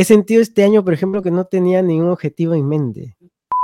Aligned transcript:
he 0.00 0.04
sentido 0.04 0.40
este 0.40 0.62
año, 0.62 0.84
por 0.84 0.94
ejemplo, 0.94 1.22
que 1.22 1.32
no 1.32 1.44
tenía 1.46 1.82
ningún 1.82 2.10
objetivo 2.10 2.54
en 2.54 2.68
mente. 2.68 3.16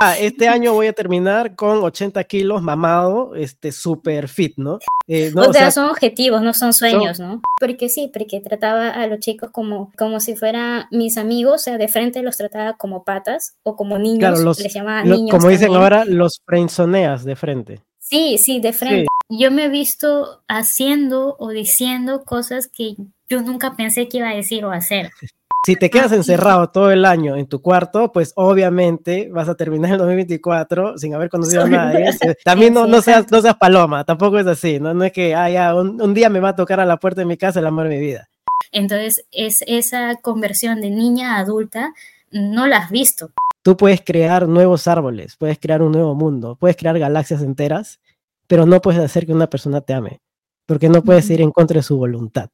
Ah, 0.02 0.18
este 0.18 0.48
año 0.48 0.72
voy 0.72 0.88
a 0.88 0.92
terminar 0.92 1.54
con 1.54 1.78
80 1.84 2.24
kilos, 2.24 2.60
mamado, 2.60 3.36
este, 3.36 3.70
super 3.70 4.28
fit, 4.28 4.54
¿no? 4.56 4.80
Eh, 5.06 5.32
o, 5.36 5.52
sea, 5.52 5.70
son 5.70 5.88
objetivos, 5.88 6.42
no 6.42 6.52
son 6.52 6.72
sueños, 6.72 7.20
¿no? 7.20 7.40
Porque 7.60 7.88
sí, 7.88 8.10
porque 8.12 8.40
trataba 8.40 8.90
a 8.90 9.06
los 9.06 9.20
chicos 9.20 9.50
como, 9.52 9.92
como 9.96 10.18
si 10.18 10.34
fueran 10.34 10.86
mis 10.90 11.16
amigos, 11.18 11.54
o 11.54 11.58
sea, 11.58 11.78
de 11.78 11.86
frente 11.86 12.20
los 12.22 12.36
trataba 12.36 12.72
como 12.76 13.04
patas 13.04 13.56
o 13.62 13.76
como 13.76 13.96
niños, 13.98 14.18
claro, 14.18 14.40
los, 14.40 14.58
les 14.58 14.74
llamaba 14.74 15.04
niños. 15.04 15.30
Como 15.30 15.48
dicen 15.48 15.72
ahora, 15.72 16.04
los 16.04 16.42
frenzoneas 16.44 17.24
de 17.24 17.36
frente. 17.36 17.82
Sí, 18.00 18.38
sí, 18.38 18.58
de 18.58 18.72
frente. 18.72 19.06
Yo 19.28 19.52
me 19.52 19.66
he 19.66 19.68
visto 19.68 20.42
haciendo 20.48 21.36
o 21.38 21.50
diciendo 21.50 22.24
cosas 22.24 22.66
que 22.66 22.96
yo 23.30 23.40
nunca 23.40 23.76
pensé 23.76 24.08
que 24.08 24.18
iba 24.18 24.30
a 24.30 24.34
decir 24.34 24.64
o 24.64 24.72
hacer. 24.72 25.10
Si 25.64 25.76
te 25.76 25.88
quedas 25.88 26.12
encerrado 26.12 26.68
todo 26.68 26.90
el 26.90 27.06
año 27.06 27.36
en 27.36 27.46
tu 27.46 27.62
cuarto, 27.62 28.12
pues 28.12 28.32
obviamente 28.36 29.30
vas 29.32 29.48
a 29.48 29.54
terminar 29.54 29.92
el 29.92 29.98
2024 29.98 30.98
sin 30.98 31.14
haber 31.14 31.30
conocido 31.30 31.62
a 31.62 31.68
nadie. 31.68 32.10
También 32.44 32.74
no, 32.74 32.86
no, 32.86 33.00
seas, 33.00 33.30
no 33.30 33.40
seas 33.40 33.56
paloma, 33.56 34.04
tampoco 34.04 34.38
es 34.38 34.46
así, 34.46 34.78
no, 34.78 34.92
no 34.92 35.04
es 35.04 35.12
que 35.12 35.34
ah, 35.34 35.74
un, 35.74 36.12
día 36.12 36.28
me 36.28 36.40
va 36.40 36.50
a 36.50 36.56
tocar 36.56 36.80
a 36.80 36.84
la 36.84 36.98
puerta 36.98 37.22
de 37.22 37.24
mi 37.24 37.38
casa 37.38 37.60
el 37.60 37.66
amor 37.66 37.88
de 37.88 37.96
mi 37.96 38.00
vida. 38.00 38.28
Entonces, 38.72 39.24
es 39.32 39.64
esa 39.66 40.16
conversión 40.16 40.82
de 40.82 40.90
niña 40.90 41.36
a 41.36 41.38
adulta 41.38 41.94
no 42.30 42.66
la 42.66 42.78
has 42.78 42.90
visto. 42.90 43.30
Tú 43.62 43.76
puedes 43.76 44.02
crear 44.02 44.46
nuevos 44.46 44.86
árboles, 44.86 45.36
puedes 45.36 45.58
crear 45.58 45.80
un 45.80 45.92
nuevo 45.92 46.14
mundo, 46.14 46.56
puedes 46.60 46.76
crear 46.76 46.98
galaxias 46.98 47.40
enteras, 47.40 48.00
pero 48.46 48.66
no 48.66 48.82
puedes 48.82 49.00
hacer 49.00 49.24
que 49.24 49.32
una 49.32 49.48
persona 49.48 49.80
te 49.80 49.94
ame, 49.94 50.20
porque 50.66 50.90
no 50.90 51.02
puedes 51.02 51.30
ir 51.30 51.40
en 51.40 51.52
contra 51.52 51.78
de 51.78 51.82
su 51.82 51.96
voluntad. 51.96 52.50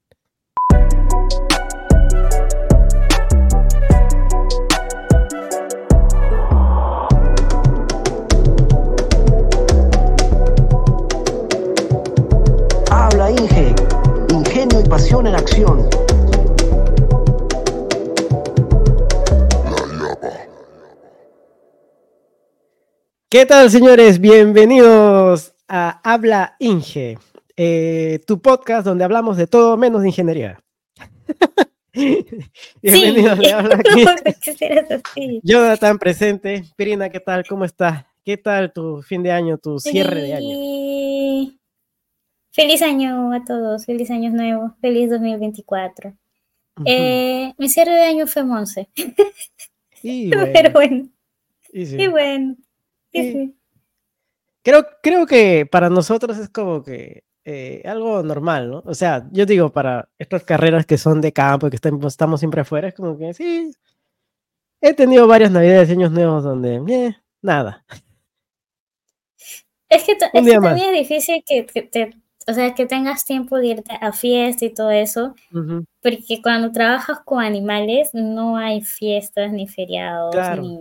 Pasión 15.01 15.27
en 15.27 15.35
acción. 15.35 15.89
¿Qué 23.31 23.47
tal, 23.47 23.71
señores? 23.71 24.21
Bienvenidos 24.21 25.55
a 25.69 26.01
Habla 26.05 26.57
Inge, 26.59 27.17
eh, 27.57 28.21
tu 28.27 28.43
podcast 28.43 28.85
donde 28.85 29.05
hablamos 29.05 29.39
de 29.39 29.47
todo 29.47 29.79
menos 29.79 30.03
de 30.03 30.09
ingeniería. 30.09 30.61
Bienvenidos 32.83 33.39
sí. 33.39 33.51
a 33.51 33.59
Habla 33.59 33.83
Inge. 35.17 35.41
Jonathan 35.43 35.99
presente. 35.99 36.65
Pirina, 36.77 37.09
¿qué 37.09 37.21
tal? 37.21 37.47
¿Cómo 37.49 37.65
estás? 37.65 38.05
¿Qué 38.23 38.37
tal 38.37 38.71
tu 38.71 39.01
fin 39.01 39.23
de 39.23 39.33
año, 39.33 39.57
tu 39.57 39.79
cierre 39.79 40.21
de 40.21 40.35
año? 40.35 40.57
Feliz 42.53 42.83
año 42.83 43.33
a 43.33 43.45
todos, 43.45 43.87
feliz 43.87 44.11
año 44.11 44.31
nuevo, 44.31 44.75
feliz 44.81 45.09
2024. 45.11 46.13
Eh, 46.85 47.53
mi 47.59 47.69
cierre 47.69 47.93
de 47.93 48.05
año 48.05 48.27
fue 48.27 48.45
Monse. 48.45 48.89
Pero 50.03 50.71
bueno. 50.73 51.09
Y, 51.73 52.07
bueno. 52.09 52.57
Creo, 54.63 54.87
creo 55.03 55.27
que 55.27 55.67
para 55.67 55.89
nosotros 55.91 56.39
es 56.39 56.49
como 56.49 56.83
que 56.83 57.25
eh, 57.45 57.83
algo 57.85 58.23
normal, 58.23 58.71
¿no? 58.71 58.83
O 58.85 58.95
sea, 58.95 59.29
yo 59.31 59.47
digo, 59.47 59.71
para 59.71 60.09
estas 60.19 60.45
carreras 60.45 60.87
que 60.87 60.99
son 60.99 61.21
de 61.21 61.33
campo 61.33 61.67
y 61.67 61.71
que 61.71 61.77
estamos, 61.77 62.41
siempre 62.41 62.63
afuera, 62.63 62.89
es 62.89 62.95
como 62.95 63.17
que 63.17 63.33
sí. 63.35 63.73
He 64.81 64.95
tenido 64.95 65.27
varias 65.27 65.51
navidades 65.51 65.89
y 65.89 65.93
años 65.93 66.11
nuevos 66.11 66.43
donde, 66.43 66.77
eh, 66.89 67.17
nada. 67.43 67.85
Es 69.89 70.05
que, 70.05 70.13
es 70.13 70.19
que 70.33 70.59
también 70.61 70.95
es 70.95 71.09
difícil 71.09 71.43
que 71.45 71.65
te, 71.65 72.20
o 72.51 72.55
sea, 72.55 72.75
que 72.75 72.85
tengas 72.85 73.25
tiempo 73.25 73.59
de 73.59 73.69
irte 73.69 73.97
a 74.01 74.13
fiesta 74.13 74.65
y 74.65 74.75
todo 74.75 74.91
eso, 74.91 75.37
porque 76.03 76.43
cuando 76.43 76.73
trabajas 76.73 77.21
con 77.25 77.43
animales 77.45 78.11
no 78.13 78.57
hay 78.57 78.83
fiestas 78.83 79.53
ni 79.53 79.69
feriados 79.69 80.35
ni, 80.59 80.79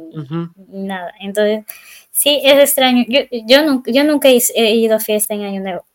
nada. 0.68 1.14
Entonces, 1.20 1.66
sí, 2.10 2.42
es 2.44 2.58
extraño. 2.58 3.06
Yo, 3.08 3.20
yo, 3.46 3.64
nunca, 3.64 3.92
yo 3.92 4.04
nunca 4.04 4.30
he 4.30 4.76
ido 4.76 4.96
a 4.96 5.00
fiesta 5.00 5.36
en 5.36 5.44
Año 5.44 5.62
Nuevo. 5.62 5.86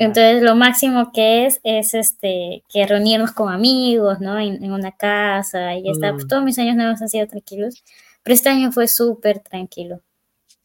Entonces, 0.00 0.42
lo 0.42 0.56
máximo 0.56 1.12
que 1.12 1.46
es, 1.46 1.60
es 1.62 1.94
este, 1.94 2.64
que 2.68 2.84
reunirnos 2.84 3.30
con 3.30 3.52
amigos, 3.52 4.18
¿no? 4.18 4.36
En, 4.36 4.72
una 4.72 4.90
casa 4.90 5.76
y 5.76 5.84
ya 5.84 5.92
está. 5.92 6.12
Mm. 6.12 6.26
todos 6.26 6.42
mis 6.42 6.58
años 6.58 6.74
nuevos 6.74 7.00
han 7.00 7.08
sido 7.08 7.28
tranquilos, 7.28 7.84
pero 8.24 8.34
este 8.34 8.48
año 8.48 8.72
fue 8.72 8.88
súper 8.88 9.38
tranquilo. 9.38 10.00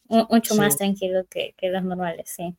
Mucho 0.07 0.55
más 0.55 0.77
tranquilo 0.77 1.25
que, 1.29 1.53
que 1.55 1.69
los 1.69 1.83
normales, 1.83 2.33
sí. 2.35 2.55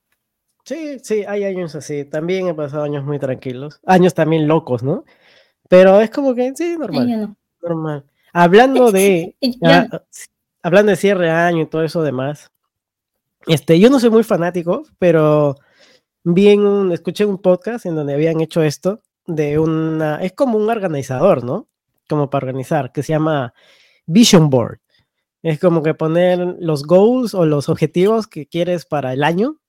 Sí, 0.64 0.98
sí, 1.02 1.24
hay 1.28 1.44
años 1.44 1.74
así. 1.74 2.04
También 2.04 2.48
he 2.48 2.54
pasado 2.54 2.84
años 2.84 3.04
muy 3.04 3.18
tranquilos. 3.18 3.80
Años 3.84 4.14
también 4.14 4.48
locos, 4.48 4.82
¿no? 4.82 5.04
Pero 5.68 6.00
es 6.00 6.10
como 6.10 6.34
que, 6.34 6.52
sí, 6.54 6.76
normal. 6.78 7.36
Normal. 7.62 8.04
Hablando 8.32 8.90
de. 8.90 9.36
Ah, 9.62 9.86
hablando 10.62 10.90
de 10.90 10.96
cierre 10.96 11.26
de 11.26 11.30
año 11.32 11.62
y 11.62 11.66
todo 11.66 11.84
eso 11.84 12.02
demás. 12.02 12.50
Este, 13.46 13.78
yo 13.78 13.90
no 13.90 14.00
soy 14.00 14.08
muy 14.08 14.24
fanático, 14.24 14.84
pero 14.98 15.56
bien 16.24 16.90
escuché 16.92 17.26
un 17.26 17.38
podcast 17.38 17.84
en 17.84 17.94
donde 17.94 18.14
habían 18.14 18.40
hecho 18.40 18.62
esto 18.62 19.02
de 19.26 19.58
una. 19.58 20.16
Es 20.22 20.32
como 20.32 20.56
un 20.56 20.70
organizador, 20.70 21.44
¿no? 21.44 21.68
Como 22.08 22.30
para 22.30 22.46
organizar, 22.46 22.90
que 22.90 23.02
se 23.02 23.12
llama 23.12 23.52
Vision 24.06 24.48
Board. 24.48 24.80
Es 25.42 25.60
como 25.60 25.82
que 25.82 25.92
poner 25.92 26.56
los 26.58 26.84
goals 26.84 27.34
o 27.34 27.44
los 27.44 27.68
objetivos 27.68 28.26
que 28.26 28.46
quieres 28.46 28.86
para 28.86 29.12
el 29.12 29.22
año 29.22 29.60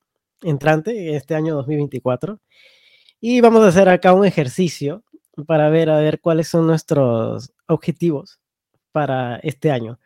entrante, 0.46 1.16
este 1.16 1.36
año 1.36 1.56
2024. 1.56 2.40
Y 3.20 3.42
vamos 3.42 3.64
a 3.64 3.68
hacer 3.68 3.90
acá 3.90 4.14
un 4.14 4.26
ejercicio 4.26 5.04
para 5.48 5.70
ver 5.70 5.90
a 5.90 5.98
ver 5.98 6.22
cuáles 6.22 6.48
son 6.48 6.68
nuestros 6.68 7.52
objetivos 7.68 8.40
para 8.92 9.38
este 9.38 9.72
año. 9.72 10.00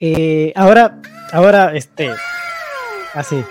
Eh, 0.00 0.52
ahora, 0.56 1.00
ahora, 1.32 1.74
este, 1.74 2.10
así. 3.14 3.44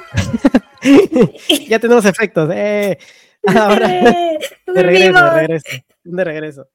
ya 1.67 1.79
tenemos 1.79 2.05
efectos. 2.05 2.49
Eh, 2.53 2.97
ahora, 3.47 3.87
de 4.67 4.83
regreso, 4.83 5.23
de 5.23 5.31
regreso, 5.31 5.67
de 6.03 6.23
regreso. 6.23 6.67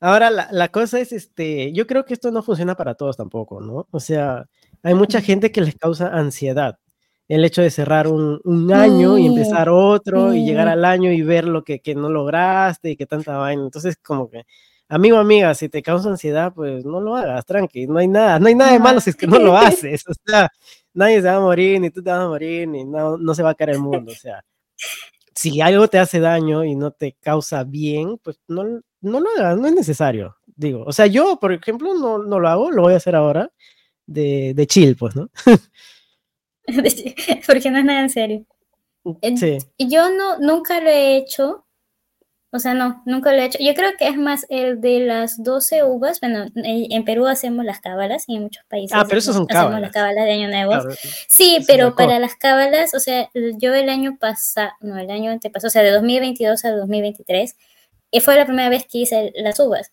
Ahora, 0.00 0.30
la, 0.30 0.48
la, 0.50 0.68
cosa 0.68 1.00
es, 1.00 1.12
este, 1.12 1.72
yo 1.72 1.86
creo 1.86 2.04
que 2.04 2.14
esto 2.14 2.30
no 2.30 2.42
funciona 2.42 2.74
para 2.74 2.94
todos 2.94 3.16
tampoco, 3.16 3.60
¿no? 3.60 3.88
O 3.90 4.00
sea, 4.00 4.46
hay 4.82 4.94
mucha 4.94 5.22
gente 5.22 5.50
que 5.50 5.62
les 5.62 5.74
causa 5.74 6.08
ansiedad 6.08 6.78
el 7.28 7.44
hecho 7.44 7.62
de 7.62 7.70
cerrar 7.70 8.06
un, 8.08 8.72
año 8.72 9.18
y 9.18 9.26
empezar 9.26 9.68
otro 9.68 10.32
y 10.32 10.44
llegar 10.44 10.68
al 10.68 10.84
año 10.84 11.10
y 11.10 11.22
ver 11.22 11.44
lo 11.44 11.64
que, 11.64 11.80
no 11.96 12.08
lograste 12.08 12.90
y 12.90 12.96
que 12.96 13.06
tanta 13.06 13.36
vaina. 13.36 13.62
Entonces, 13.62 13.96
como 13.96 14.30
que, 14.30 14.44
amigo, 14.88 15.18
amiga, 15.18 15.54
si 15.54 15.68
te 15.68 15.82
causa 15.82 16.08
ansiedad, 16.08 16.52
pues 16.54 16.84
no 16.84 17.00
lo 17.00 17.16
hagas, 17.16 17.44
tranqui, 17.44 17.86
no 17.86 17.98
hay 17.98 18.08
nada, 18.08 18.38
no 18.38 18.46
hay 18.48 18.54
nada 18.54 18.72
de 18.72 18.78
malo 18.78 19.00
si 19.00 19.10
es 19.10 19.16
que 19.16 19.26
no 19.26 19.38
lo 19.38 19.56
haces. 19.56 20.04
O 20.08 20.12
sea, 20.24 20.50
nadie 20.94 21.20
se 21.20 21.28
va 21.28 21.36
a 21.36 21.40
morir, 21.40 21.80
ni 21.80 21.90
tú 21.90 22.02
te 22.02 22.10
vas 22.10 22.20
a 22.20 22.28
morir, 22.28 22.68
ni 22.68 22.84
no, 22.84 23.16
no 23.16 23.34
se 23.34 23.42
va 23.42 23.50
a 23.50 23.54
caer 23.54 23.70
el 23.70 23.80
mundo. 23.80 24.12
O 24.12 24.14
sea, 24.14 24.44
si 25.34 25.60
algo 25.60 25.88
te 25.88 25.98
hace 25.98 26.20
daño 26.20 26.64
y 26.64 26.76
no 26.76 26.92
te 26.92 27.16
causa 27.20 27.64
bien, 27.64 28.18
pues 28.18 28.40
no, 28.48 28.64
no 29.00 29.20
lo 29.20 29.28
hagas, 29.36 29.58
no 29.58 29.66
es 29.66 29.74
necesario. 29.74 30.36
Digo, 30.46 30.84
o 30.86 30.92
sea, 30.92 31.06
yo, 31.06 31.38
por 31.40 31.52
ejemplo, 31.52 31.94
no, 31.94 32.18
no 32.18 32.38
lo 32.40 32.48
hago, 32.48 32.70
lo 32.70 32.82
voy 32.82 32.94
a 32.94 32.98
hacer 32.98 33.16
ahora 33.16 33.50
de, 34.06 34.54
de 34.54 34.66
chill, 34.66 34.96
pues, 34.96 35.16
¿no? 35.16 35.28
porque 37.46 37.70
no 37.70 37.78
es 37.78 37.84
nada 37.84 38.00
en 38.00 38.10
serio. 38.10 38.44
Sí. 39.36 39.58
Yo 39.78 40.10
no, 40.10 40.38
nunca 40.38 40.80
lo 40.80 40.90
he 40.90 41.16
hecho. 41.16 41.64
O 42.52 42.58
sea, 42.58 42.74
no, 42.74 43.02
nunca 43.04 43.32
lo 43.32 43.38
he 43.38 43.44
hecho. 43.44 43.58
Yo 43.60 43.74
creo 43.74 43.90
que 43.98 44.08
es 44.08 44.16
más 44.16 44.46
el 44.48 44.80
de 44.80 45.00
las 45.00 45.42
12 45.42 45.84
uvas. 45.84 46.20
Bueno, 46.20 46.46
en 46.54 47.04
Perú 47.04 47.26
hacemos 47.26 47.64
las 47.64 47.80
cábalas 47.80 48.24
y 48.28 48.36
en 48.36 48.42
muchos 48.42 48.64
países 48.68 48.96
ah, 48.98 49.04
pero 49.06 49.18
eso 49.18 49.32
son 49.32 49.46
hacemos 49.48 49.80
las 49.80 49.92
cábalas 49.92 50.24
de 50.24 50.32
Año 50.32 50.48
Nuevo. 50.48 50.72
sí, 51.28 51.58
pero 51.66 51.94
para 51.94 52.18
las 52.18 52.34
cábalas, 52.36 52.94
o 52.94 53.00
sea, 53.00 53.28
yo 53.58 53.74
el 53.74 53.88
año 53.90 54.16
pasado, 54.18 54.70
no, 54.80 54.98
el 54.98 55.10
año 55.10 55.30
antepasado, 55.30 55.68
o 55.68 55.70
sea, 55.70 55.82
de 55.82 55.90
2022 55.90 56.64
a 56.64 56.70
2023, 56.72 57.56
y 58.10 58.20
fue 58.20 58.36
la 58.36 58.46
primera 58.46 58.70
vez 58.70 58.86
que 58.90 58.98
hice 58.98 59.32
las 59.36 59.60
uvas. 59.60 59.92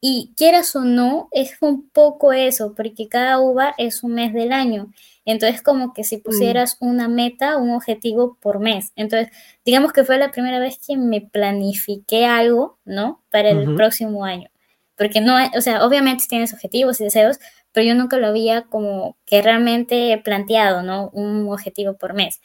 Y 0.00 0.32
quieras 0.36 0.76
o 0.76 0.84
no, 0.84 1.28
es 1.32 1.56
un 1.60 1.88
poco 1.90 2.32
eso, 2.32 2.74
porque 2.76 3.08
cada 3.08 3.40
uva 3.40 3.74
es 3.78 4.02
un 4.02 4.14
mes 4.14 4.32
del 4.32 4.52
año. 4.52 4.92
Entonces, 5.24 5.60
como 5.60 5.92
que 5.92 6.04
si 6.04 6.18
mm. 6.18 6.22
pusieras 6.22 6.76
una 6.80 7.08
meta, 7.08 7.58
un 7.58 7.70
objetivo 7.70 8.38
por 8.40 8.60
mes. 8.60 8.92
Entonces, 8.96 9.30
digamos 9.64 9.92
que 9.92 10.04
fue 10.04 10.16
la 10.18 10.30
primera 10.30 10.58
vez 10.58 10.78
que 10.86 10.96
me 10.96 11.20
planifiqué 11.20 12.26
algo, 12.26 12.78
¿no? 12.84 13.22
Para 13.30 13.50
el 13.50 13.74
próximo 13.74 14.24
año. 14.24 14.48
Porque 14.96 15.20
no, 15.20 15.36
o 15.56 15.60
sea, 15.60 15.84
obviamente 15.84 16.24
tienes 16.28 16.52
objetivos 16.54 17.00
y 17.00 17.04
deseos, 17.04 17.38
pero 17.72 17.86
yo 17.86 17.94
nunca 17.94 18.16
lo 18.16 18.28
había 18.28 18.62
como 18.62 19.16
que 19.26 19.42
realmente 19.42 20.20
planteado, 20.24 20.82
¿no? 20.82 21.10
Un 21.10 21.46
objetivo 21.52 21.94
por 21.94 22.14
mes. 22.14 22.40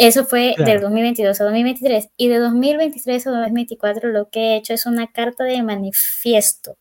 Eso 0.00 0.24
fue 0.24 0.54
del 0.56 0.80
2022 0.80 1.38
a 1.42 1.44
2023. 1.44 2.08
Y 2.16 2.28
de 2.28 2.38
2023 2.38 3.26
a 3.26 3.30
2024 3.32 4.08
lo 4.08 4.30
que 4.30 4.40
he 4.40 4.56
hecho 4.56 4.72
es 4.72 4.86
una 4.86 5.08
carta 5.08 5.44
de 5.44 5.62
manifiesto 5.62 6.78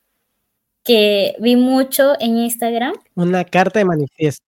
que 0.86 1.36
vi 1.40 1.58
mucho 1.58 2.14
en 2.22 2.38
Instagram. 2.38 2.94
Una 3.16 3.44
carta 3.44 3.80
de 3.80 3.86
manifiesto. 3.86 4.46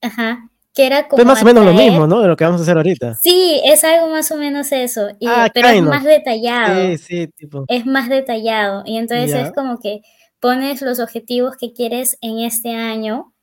Ajá. 0.00 0.48
Que 0.72 0.86
era 0.86 1.08
como. 1.08 1.20
Es 1.20 1.26
más 1.26 1.42
o 1.42 1.44
menos 1.44 1.64
lo 1.64 1.74
mismo, 1.74 2.06
¿no? 2.06 2.20
De 2.20 2.28
lo 2.28 2.36
que 2.36 2.44
vamos 2.44 2.60
a 2.60 2.62
hacer 2.62 2.76
ahorita. 2.76 3.14
Sí, 3.14 3.60
es 3.64 3.82
algo 3.82 4.08
más 4.08 4.30
o 4.30 4.36
menos 4.36 4.70
eso. 4.70 5.08
Ah, 5.26 5.48
pero 5.52 5.68
es 5.70 5.82
más 5.82 6.04
detallado. 6.04 6.90
Sí, 6.90 6.98
sí, 6.98 7.28
tipo. 7.36 7.64
Es 7.66 7.84
más 7.84 8.08
detallado. 8.08 8.84
Y 8.86 8.96
entonces 8.96 9.34
es 9.34 9.52
como 9.52 9.80
que 9.80 10.02
pones 10.38 10.82
los 10.82 11.00
objetivos 11.00 11.56
que 11.56 11.72
quieres 11.72 12.16
en 12.20 12.38
este 12.38 12.76
año 12.76 13.33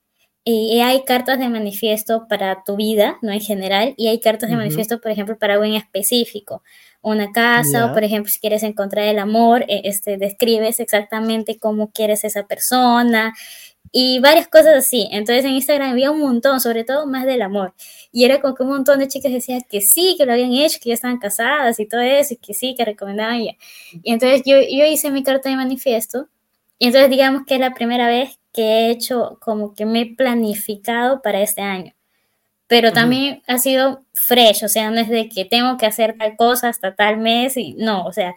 y 0.43 0.79
hay 0.81 1.03
cartas 1.03 1.37
de 1.37 1.49
manifiesto 1.49 2.25
para 2.27 2.63
tu 2.63 2.75
vida, 2.75 3.17
¿no? 3.21 3.31
En 3.31 3.41
general, 3.41 3.93
y 3.95 4.07
hay 4.07 4.19
cartas 4.19 4.49
de 4.49 4.55
manifiesto, 4.55 4.99
por 4.99 5.11
ejemplo, 5.11 5.37
para 5.37 5.53
algo 5.53 5.65
en 5.65 5.75
específico. 5.75 6.63
Una 7.01 7.31
casa, 7.31 7.87
o 7.87 7.93
por 7.93 8.03
ejemplo, 8.03 8.31
si 8.31 8.39
quieres 8.39 8.63
encontrar 8.63 9.05
el 9.07 9.19
amor, 9.19 9.63
e, 9.67 9.81
este, 9.85 10.17
describes 10.17 10.79
exactamente 10.79 11.59
cómo 11.59 11.91
quieres 11.91 12.23
esa 12.23 12.47
persona 12.47 13.33
y 13.91 14.19
varias 14.19 14.47
cosas 14.47 14.75
así. 14.77 15.07
Entonces 15.11 15.45
en 15.45 15.51
Instagram 15.51 15.91
había 15.91 16.11
un 16.11 16.19
montón, 16.19 16.59
sobre 16.59 16.83
todo 16.85 17.07
más 17.07 17.25
del 17.25 17.41
amor. 17.41 17.73
Y 18.11 18.25
era 18.25 18.41
como 18.41 18.55
que 18.55 18.63
un 18.63 18.69
montón 18.69 18.99
de 18.99 19.07
chicas 19.07 19.31
decían 19.31 19.61
que 19.69 19.81
sí, 19.81 20.15
que 20.17 20.25
lo 20.25 20.33
habían 20.33 20.53
hecho, 20.53 20.79
que 20.81 20.89
ya 20.89 20.95
estaban 20.95 21.19
casadas 21.19 21.79
y 21.79 21.87
todo 21.87 22.01
eso, 22.01 22.33
y 22.35 22.37
que 22.37 22.53
sí, 22.53 22.75
que 22.75 22.85
recomendaban 22.85 23.43
ya. 23.43 23.53
Y 24.03 24.11
entonces 24.13 24.43
yo, 24.45 24.57
yo 24.57 24.85
hice 24.85 25.11
mi 25.11 25.23
carta 25.23 25.49
de 25.49 25.55
manifiesto. 25.55 26.29
Y 26.79 26.87
entonces 26.87 27.09
digamos 27.11 27.43
que 27.45 27.55
es 27.55 27.59
la 27.59 27.73
primera 27.73 28.07
vez 28.07 28.40
que 28.53 28.61
he 28.63 28.91
hecho, 28.91 29.37
como 29.41 29.73
que 29.73 29.85
me 29.85 30.01
he 30.01 30.15
planificado 30.15 31.21
para 31.21 31.41
este 31.41 31.61
año. 31.61 31.93
Pero 32.67 32.93
también 32.93 33.41
ha 33.47 33.57
sido 33.57 34.05
fresh, 34.13 34.63
o 34.63 34.69
sea, 34.69 34.91
no 34.91 34.99
es 35.01 35.09
de 35.09 35.27
que 35.27 35.43
tengo 35.43 35.77
que 35.77 35.85
hacer 35.85 36.15
tal 36.17 36.37
cosa 36.37 36.69
hasta 36.69 36.95
tal 36.95 37.17
mes, 37.17 37.57
y 37.57 37.73
no, 37.73 38.05
o 38.05 38.13
sea, 38.13 38.33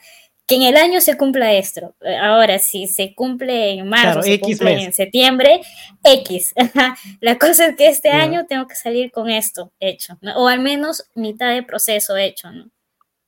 que 0.47 0.57
en 0.57 0.63
el 0.63 0.77
año 0.77 1.01
se 1.01 1.17
cumpla 1.17 1.53
esto. 1.53 1.95
Ahora, 2.21 2.59
si 2.59 2.87
se 2.87 3.15
cumple 3.15 3.79
en 3.79 3.89
marzo, 3.89 4.23
se 4.23 4.41
cumple 4.41 4.83
en 4.83 4.93
septiembre, 4.93 5.61
X. 6.03 6.53
La 7.21 7.39
cosa 7.39 7.67
es 7.67 7.77
que 7.77 7.89
este 7.89 8.11
año 8.11 8.45
tengo 8.47 8.67
que 8.67 8.75
salir 8.75 9.11
con 9.11 9.31
esto 9.31 9.73
hecho, 9.81 10.19
o 10.37 10.49
al 10.49 10.61
menos 10.61 11.09
mitad 11.15 11.55
de 11.55 11.63
proceso 11.63 12.17
hecho, 12.17 12.51
¿no? 12.51 12.71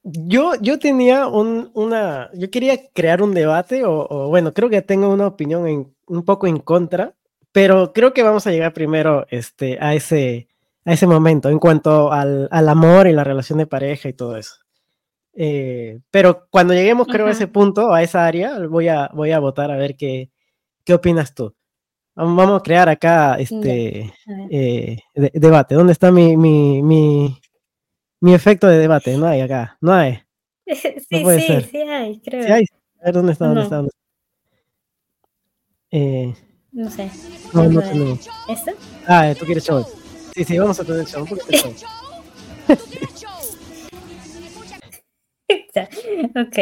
Yo, 0.09 0.53
yo 0.61 0.79
tenía 0.79 1.27
un, 1.27 1.71
una, 1.75 2.31
yo 2.33 2.49
quería 2.49 2.79
crear 2.93 3.23
un 3.23 3.35
debate, 3.35 3.85
o, 3.85 4.29
bueno, 4.29 4.53
creo 4.53 4.69
que 4.71 4.81
tengo 4.81 5.09
una 5.09 5.27
opinión 5.27 5.67
en, 5.67 5.96
un 6.07 6.25
poco 6.25 6.47
en 6.47 6.59
contra, 6.59 7.15
pero 7.53 7.93
creo 7.93 8.13
que 8.13 8.23
vamos 8.23 8.47
a 8.47 8.51
llegar 8.51 8.73
primero 8.73 9.27
este, 9.31 9.79
a, 9.81 9.95
ese, 9.95 10.49
a 10.85 10.93
ese 10.93 11.07
momento 11.07 11.49
en 11.49 11.59
cuanto 11.59 12.13
al, 12.13 12.49
al 12.51 12.69
amor 12.69 13.07
y 13.07 13.13
la 13.13 13.25
relación 13.25 13.59
de 13.59 13.67
pareja 13.67 14.09
y 14.09 14.13
todo 14.13 14.37
eso. 14.37 14.57
Eh, 15.35 16.01
pero 16.11 16.47
cuando 16.51 16.73
lleguemos, 16.73 17.07
creo, 17.07 17.27
a 17.27 17.31
ese 17.31 17.47
punto, 17.47 17.93
a 17.93 18.03
esa 18.03 18.27
área, 18.27 18.59
voy 18.67 18.89
a, 18.89 19.11
voy 19.13 19.33
a 19.33 19.39
votar 19.39 19.71
a 19.71 19.77
ver 19.77 19.97
qué, 19.97 20.31
qué 20.85 20.95
opinas 20.95 21.35
tú. 21.35 21.55
Vamos 22.15 22.61
a 22.61 22.63
crear 22.63 22.89
acá 22.89 23.35
este 23.39 24.15
eh, 24.51 24.99
debate. 25.15 25.75
¿Dónde 25.75 25.93
está 25.93 26.11
mi, 26.11 26.35
mi, 26.39 26.83
mi, 26.83 27.39
mi 28.21 28.33
efecto 28.33 28.67
de 28.67 28.79
debate, 28.79 29.19
no 29.19 29.27
hay 29.27 29.43
acá, 29.43 29.77
no 29.83 29.93
hay. 29.93 30.21
sí, 30.67 30.97
sí, 31.09 31.61
sí 31.71 31.79
hay, 31.79 32.21
creo. 32.21 32.43
Sí 32.47 32.53
hay. 32.53 32.65
A 33.03 33.05
ver, 33.05 33.15
¿dónde 33.15 33.33
está? 33.33 33.47
¿Dónde 33.47 33.63
está? 33.63 33.77
¿Dónde 33.77 33.91
Eh, 35.91 36.35
no 36.73 36.91
sé. 36.91 37.11
No, 37.53 37.69
no 37.69 37.81
tenemos. 37.81 38.29
¿Esto? 38.49 38.73
Ah, 39.07 39.33
tú 39.39 39.45
quieres 39.45 39.65
show. 39.65 39.87
Sí, 40.35 40.45
sí, 40.45 40.59
vamos 40.59 40.81
a 40.81 40.85
tener 40.85 41.07
show. 41.07 41.23
Un 41.23 41.29
poquito 41.29 41.53
show. 41.53 41.73
ok. 46.47 46.59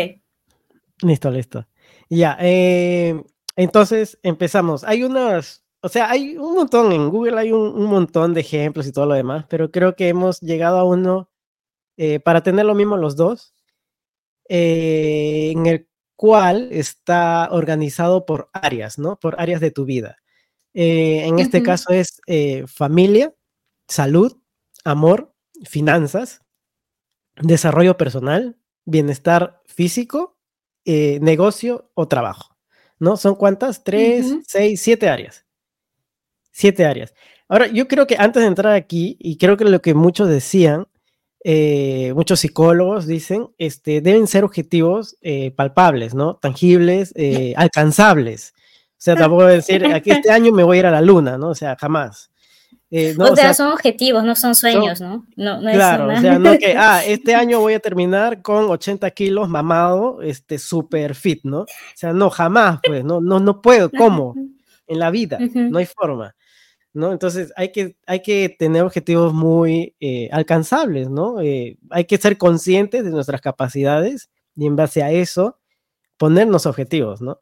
Listo, 1.03 1.31
listo. 1.31 1.67
Ya, 2.09 2.37
eh, 2.41 3.23
entonces 3.57 4.19
empezamos. 4.23 4.85
Hay 4.85 5.05
unas, 5.05 5.65
o 5.81 5.89
sea, 5.89 6.11
hay 6.11 6.37
un 6.37 6.55
montón 6.55 6.93
en 6.93 7.09
Google, 7.09 7.39
hay 7.39 7.53
un, 7.53 7.75
un, 7.75 7.87
montón 7.87 8.35
de 8.35 8.43
ejemplos 8.43 8.87
y 8.87 8.93
todo 8.93 9.07
lo 9.07 9.15
demás, 9.15 9.47
pero 9.49 9.71
creo 9.71 9.97
que 9.97 10.09
hemos 10.09 10.41
llegado 10.41 10.79
a 10.79 10.85
uno 10.85 11.31
eh, 11.97 12.21
para 12.21 12.43
tener 12.43 12.67
lo 12.67 12.75
mismo 12.75 12.97
los 12.97 13.17
dos, 13.17 13.55
eh, 14.49 15.53
en 15.53 15.67
el 15.67 15.89
cual 16.17 16.69
está 16.73 17.49
organizado 17.51 18.27
por 18.27 18.49
áreas, 18.53 18.99
¿no? 18.99 19.19
Por 19.19 19.41
áreas 19.41 19.61
de 19.61 19.71
tu 19.71 19.85
vida. 19.85 20.19
Eh, 20.73 21.27
en 21.27 21.39
este 21.39 21.63
caso 21.63 21.91
es 21.93 22.21
familia, 22.67 23.33
salud, 23.89 24.37
amor, 24.85 25.35
finanzas, 25.65 26.43
desarrollo 27.37 27.97
personal, 27.97 28.59
bienestar 28.85 29.63
físico, 29.67 30.39
negocio 30.85 31.91
o 31.95 32.09
trabajo. 32.09 32.57
¿No? 32.99 33.17
¿Son 33.17 33.35
cuántas? 33.35 33.83
Tres, 33.83 34.27
seis, 34.47 34.81
siete 34.81 35.09
áreas. 35.09 35.45
Siete 36.53 36.85
áreas. 36.85 37.13
Ahora, 37.49 37.67
yo 37.67 37.89
creo 37.89 38.07
que 38.07 38.17
antes 38.19 38.43
de 38.43 38.49
entrar 38.49 38.73
aquí, 38.73 39.17
y 39.21 39.37
creo 39.37 39.57
que 39.57 39.65
lo 39.65 39.83
que 39.83 39.95
muchos 39.95 40.29
decían, 40.29 40.87
eh, 41.47 42.15
muchos 42.15 42.41
psicólogos 42.41 43.07
dicen, 43.07 43.49
este, 43.59 44.01
deben 44.01 44.27
ser 44.27 44.45
objetivos 44.45 45.19
eh, 45.21 45.51
palpables, 45.51 46.15
¿no? 46.15 46.37
Tangibles, 46.37 47.13
eh, 47.17 47.53
alcanzables. 47.57 48.55
O 48.57 49.05
sea, 49.05 49.15
tampoco 49.15 49.45
decir, 49.45 49.85
aquí 49.95 50.11
este 50.11 50.31
año 50.31 50.53
me 50.53 50.65
voy 50.65 50.79
a 50.79 50.81
ir 50.81 50.87
a 50.87 50.91
la 50.91 51.03
luna, 51.03 51.37
¿no? 51.37 51.51
O 51.51 51.55
sea, 51.55 51.77
jamás. 51.79 52.31
o, 52.91 53.37
sea, 53.37 53.53
son 53.53 53.73
objetivos, 53.73 54.25
no 54.25 54.35
son 54.35 54.55
sueños, 54.55 55.03
¿no? 55.03 55.27
no, 55.37 55.61
claro, 55.61 56.09
o 56.11 56.21
sea, 56.21 56.39
no 56.39 56.57
que, 56.57 56.75
ah, 56.79 57.05
este 57.05 57.35
año 57.35 57.61
voy 57.61 57.75
a 57.75 57.81
terminar 57.81 58.41
con 58.41 58.71
80 58.71 59.11
kilos 59.11 59.47
mamado, 59.47 60.23
este, 60.23 60.59
super 60.59 61.15
fit, 61.15 61.41
¿no? 61.45 61.61
O 61.61 61.67
sea, 61.95 62.15
no, 62.15 62.31
jamás, 62.31 62.81
pues, 62.83 63.05
no, 63.05 63.21
no, 63.21 63.39
no 63.39 63.61
puedo, 63.61 63.91
¿cómo? 63.91 64.35
En 64.87 64.99
la 64.99 65.11
vida, 65.11 65.39
no 65.53 65.79
hay 65.79 65.87
forma. 65.87 66.35
¿No? 66.95 67.13
Entonces 67.13 67.53
hay 67.57 67.73
que, 67.73 67.97
hay 68.07 68.23
que 68.23 68.49
tener 68.49 68.83
objetivos 68.83 69.35
muy 69.35 69.95
eh, 70.01 70.29
alcanzables, 70.33 71.11
¿no? 71.11 71.41
Eh, 71.41 71.77
hay 71.91 72.05
que 72.05 72.17
ser 72.17 72.39
conscientes 72.39 73.05
de 73.05 73.11
nuestras 73.11 73.41
capacidades 73.41 74.31
y 74.57 74.67
en 74.67 74.77
base 74.77 75.03
a 75.03 75.11
eso 75.11 75.59
ponernos 76.17 76.67
objetivos, 76.67 77.21
¿no? 77.21 77.41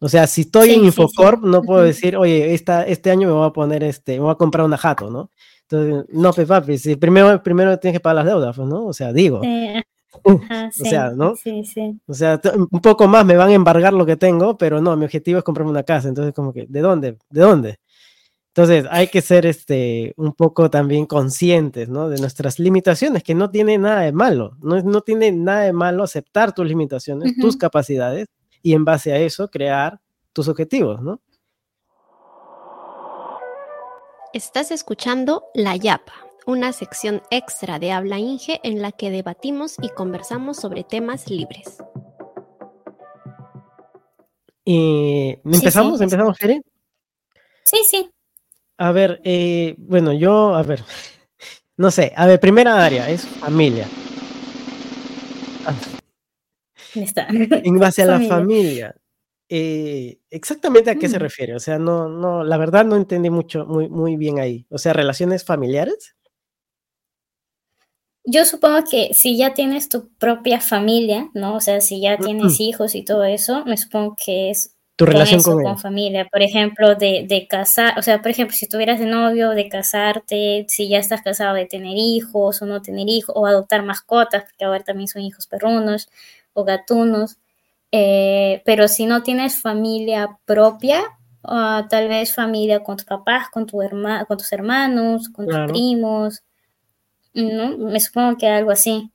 O 0.00 0.08
sea, 0.08 0.28
si 0.28 0.42
estoy 0.42 0.70
en 0.70 0.84
Infocorp, 0.84 1.42
no 1.42 1.62
puedo 1.62 1.82
decir, 1.82 2.16
oye, 2.16 2.54
esta, 2.54 2.86
este 2.86 3.10
año 3.10 3.26
me 3.26 3.34
voy 3.34 3.48
a 3.48 3.52
poner, 3.52 3.82
este, 3.82 4.12
me 4.12 4.20
voy 4.20 4.30
a 4.30 4.36
comprar 4.36 4.64
una 4.64 4.78
jato, 4.78 5.10
¿no? 5.10 5.30
Entonces, 5.62 6.04
no, 6.14 6.32
pues 6.32 6.46
papi, 6.46 6.78
si 6.78 6.94
primero, 6.94 7.42
primero 7.42 7.76
tienes 7.80 7.98
que 7.98 8.02
pagar 8.02 8.24
las 8.24 8.26
deudas, 8.26 8.56
pues, 8.56 8.68
¿no? 8.68 8.86
O 8.86 8.92
sea, 8.92 9.12
digo. 9.12 9.40
o 10.24 10.70
sea, 10.70 11.10
¿no? 11.10 11.34
Sí, 11.34 11.64
sí. 11.64 12.00
O 12.06 12.14
sea, 12.14 12.40
un 12.54 12.80
poco 12.80 13.08
más 13.08 13.26
me 13.26 13.36
van 13.36 13.48
a 13.50 13.54
embargar 13.54 13.92
lo 13.92 14.06
que 14.06 14.16
tengo, 14.16 14.56
pero 14.56 14.80
no, 14.80 14.96
mi 14.96 15.04
objetivo 15.04 15.38
es 15.38 15.44
comprarme 15.44 15.72
una 15.72 15.82
casa. 15.82 16.08
Entonces, 16.08 16.32
como 16.32 16.52
que, 16.52 16.66
¿de 16.68 16.80
dónde? 16.80 17.18
¿De 17.28 17.40
dónde? 17.40 17.80
Entonces, 18.58 18.86
hay 18.90 19.06
que 19.06 19.22
ser 19.22 19.46
este, 19.46 20.14
un 20.16 20.32
poco 20.32 20.68
también 20.68 21.06
conscientes 21.06 21.88
¿no? 21.88 22.08
de 22.08 22.18
nuestras 22.18 22.58
limitaciones, 22.58 23.22
que 23.22 23.32
no 23.32 23.52
tiene 23.52 23.78
nada 23.78 24.00
de 24.00 24.10
malo, 24.10 24.56
no, 24.58 24.82
no 24.82 25.00
tiene 25.02 25.30
nada 25.30 25.60
de 25.60 25.72
malo 25.72 26.02
aceptar 26.02 26.52
tus 26.52 26.66
limitaciones, 26.66 27.36
tus 27.40 27.56
capacidades, 27.56 28.26
y 28.60 28.72
en 28.72 28.84
base 28.84 29.12
a 29.12 29.18
eso 29.18 29.48
crear 29.48 30.00
tus 30.32 30.48
objetivos, 30.48 31.00
¿no? 31.00 31.20
Estás 34.32 34.72
escuchando 34.72 35.44
La 35.54 35.76
Yapa, 35.76 36.14
una 36.44 36.72
sección 36.72 37.22
extra 37.30 37.78
de 37.78 37.92
Habla 37.92 38.18
Inge 38.18 38.58
en 38.64 38.82
la 38.82 38.90
que 38.90 39.12
debatimos 39.12 39.76
y 39.80 39.88
conversamos 39.90 40.56
sobre 40.56 40.82
temas 40.82 41.30
libres. 41.30 41.78
¿Y 44.64 45.38
empezamos? 45.44 46.00
¿Empezamos, 46.00 46.36
Jerry? 46.36 46.60
Sí, 47.62 47.78
sí. 47.88 48.10
A 48.78 48.92
ver, 48.92 49.20
eh, 49.24 49.74
bueno, 49.76 50.12
yo, 50.12 50.54
a 50.54 50.62
ver, 50.62 50.82
no 51.76 51.90
sé, 51.90 52.12
a 52.16 52.26
ver, 52.26 52.38
primera 52.38 52.84
área 52.84 53.10
es 53.10 53.26
familia. 53.26 53.86
Ah. 55.66 55.74
Está. 56.94 57.28
En 57.64 57.78
base 57.78 58.02
a 58.02 58.06
la 58.06 58.20
familia. 58.20 58.94
Eh, 59.50 60.20
exactamente 60.30 60.90
a 60.90 60.96
qué 60.96 61.08
se 61.08 61.18
mm. 61.18 61.20
refiere. 61.20 61.54
O 61.56 61.60
sea, 61.60 61.78
no, 61.78 62.08
no, 62.08 62.44
la 62.44 62.56
verdad 62.56 62.84
no 62.84 62.96
entendí 62.96 63.30
mucho, 63.30 63.66
muy, 63.66 63.88
muy 63.88 64.16
bien 64.16 64.38
ahí. 64.38 64.66
O 64.70 64.78
sea, 64.78 64.92
relaciones 64.92 65.44
familiares. 65.44 66.14
Yo 68.24 68.44
supongo 68.44 68.84
que 68.88 69.14
si 69.14 69.38
ya 69.38 69.54
tienes 69.54 69.88
tu 69.88 70.10
propia 70.18 70.60
familia, 70.60 71.30
¿no? 71.32 71.56
O 71.56 71.60
sea, 71.60 71.80
si 71.80 72.00
ya 72.00 72.18
tienes 72.18 72.60
hijos 72.60 72.94
y 72.94 73.02
todo 73.02 73.24
eso, 73.24 73.64
me 73.64 73.76
supongo 73.78 74.16
que 74.22 74.50
es 74.50 74.76
tu 74.98 75.06
relación 75.06 75.40
con, 75.44 75.62
con, 75.62 75.78
familia, 75.78 76.28
por 76.28 76.42
ejemplo, 76.42 76.96
de, 76.96 77.24
de, 77.28 77.46
casar, 77.46 77.96
o 78.00 78.02
sea, 78.02 78.20
por 78.20 78.32
ejemplo, 78.32 78.56
si 78.56 78.66
tuvieras 78.66 78.98
de 78.98 79.06
novio, 79.06 79.50
de 79.50 79.68
casarte, 79.68 80.66
si 80.66 80.88
ya 80.88 80.98
estás 80.98 81.22
casado, 81.22 81.54
de 81.54 81.66
tener 81.66 81.96
hijos 81.96 82.60
o 82.60 82.66
no 82.66 82.82
tener 82.82 83.08
hijos, 83.08 83.32
o 83.38 83.46
adoptar 83.46 83.84
mascotas, 83.84 84.42
porque 84.42 84.64
ahora 84.64 84.82
también 84.82 85.06
son 85.06 85.22
hijos 85.22 85.46
perrunos 85.46 86.08
o 86.52 86.64
gatunos, 86.64 87.36
eh, 87.92 88.60
pero 88.64 88.88
si 88.88 89.06
no 89.06 89.22
tienes 89.22 89.62
familia 89.62 90.36
propia, 90.44 91.00
uh, 91.44 91.86
tal 91.88 92.08
vez 92.08 92.34
familia 92.34 92.80
con 92.80 92.96
tus 92.96 93.06
papás, 93.06 93.50
con, 93.52 93.66
tu 93.66 93.80
herma, 93.80 94.24
con 94.24 94.36
tus 94.36 94.52
hermanos, 94.52 95.28
con 95.28 95.46
tus 95.46 95.60
primos, 95.68 96.42
¿no? 97.34 97.78
Me 97.78 98.00
supongo 98.00 98.36
que 98.36 98.48
algo 98.48 98.72
así. 98.72 99.12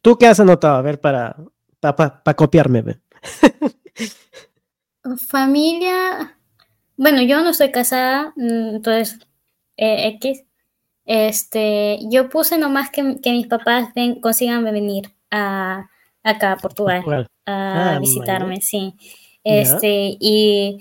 ¿Tú 0.00 0.16
qué 0.16 0.28
has 0.28 0.38
anotado? 0.38 0.76
A 0.76 0.82
ver, 0.82 1.00
para, 1.00 1.34
para, 1.80 2.22
para 2.22 2.36
copiarme. 2.36 3.00
Familia, 5.16 6.36
bueno, 6.96 7.22
yo 7.22 7.42
no 7.42 7.50
estoy 7.50 7.70
casada, 7.70 8.32
mm, 8.36 8.76
entonces, 8.76 9.18
eh, 9.76 10.08
X. 10.16 10.44
Este, 11.06 11.98
yo 12.10 12.28
puse 12.28 12.58
nomás 12.58 12.90
que, 12.90 13.16
que 13.22 13.32
mis 13.32 13.46
papás 13.46 13.88
ven, 13.94 14.20
consigan 14.20 14.62
venir 14.64 15.10
a, 15.30 15.88
acá 16.22 16.52
a 16.52 16.56
Portugal, 16.56 17.26
a 17.46 17.94
ah, 17.94 17.98
visitarme, 17.98 18.60
sí. 18.60 18.94
Este, 19.42 20.16
y 20.20 20.78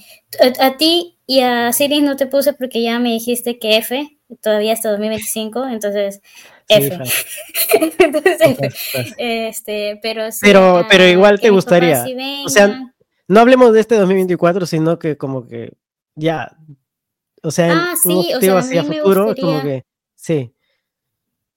a, 0.59 0.75
ti 0.75 1.17
y 1.25 1.39
a 1.39 1.71
Siri 1.71 2.01
no 2.01 2.17
te 2.17 2.27
puse 2.27 2.51
porque 2.51 2.81
ya 2.83 2.99
me 2.99 3.13
dijiste 3.13 3.57
que 3.57 3.77
F, 3.77 4.19
todavía 4.41 4.73
hasta 4.73 4.91
2025, 4.91 5.67
entonces 5.71 6.21
F. 6.67 6.99
entonces 7.99 8.37
F. 8.41 8.69
Este, 9.17 9.99
pero, 10.01 10.23
pero, 10.41 10.85
pero 10.89 11.07
igual 11.07 11.39
te 11.39 11.49
gustaría. 11.49 12.05
O 12.45 12.49
sea, 12.49 12.88
no 13.29 13.41
hablemos 13.41 13.71
de 13.73 13.79
este 13.79 13.95
2024, 13.95 14.65
sino 14.65 14.97
que 14.97 15.15
como 15.15 15.47
que 15.47 15.73
ya, 16.15 16.57
o 17.43 17.51
sea, 17.51 17.91
ah, 17.91 17.93
sí, 18.01 18.33
o 18.35 18.41
sea, 18.41 18.57
hacia 18.57 18.83
futuro, 18.83 19.35
como 19.39 19.61
que, 19.61 19.85
sí. 20.15 20.51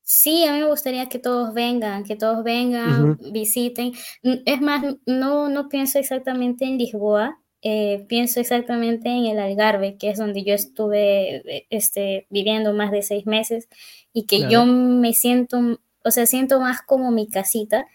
Sí, 0.02 0.44
a 0.44 0.52
mí 0.52 0.60
me 0.60 0.66
gustaría 0.66 1.08
que 1.08 1.18
todos 1.18 1.54
vengan, 1.54 2.04
que 2.04 2.14
todos 2.14 2.44
vengan, 2.44 3.18
visiten. 3.32 3.92
Es 4.22 4.60
más, 4.60 4.84
no, 5.06 5.48
no 5.48 5.70
pienso 5.70 5.98
exactamente 5.98 6.66
en 6.66 6.76
Lisboa, 6.76 7.40
eh, 7.62 8.04
pienso 8.06 8.38
exactamente 8.38 9.08
en 9.08 9.24
el 9.24 9.38
Algarve, 9.38 9.96
que 9.96 10.10
es 10.10 10.18
donde 10.18 10.44
yo 10.44 10.52
estuve 10.52 11.36
eh, 11.36 11.66
este, 11.70 12.26
viviendo 12.28 12.74
más 12.74 12.90
de 12.90 13.00
seis 13.00 13.24
meses 13.24 13.68
y 14.12 14.26
que 14.26 14.46
yo 14.50 14.66
me 14.66 15.14
siento, 15.14 15.78
o 16.04 16.10
sea, 16.10 16.26
siento 16.26 16.60
más 16.60 16.82
como 16.82 17.10
mi 17.10 17.28
casita 17.28 17.86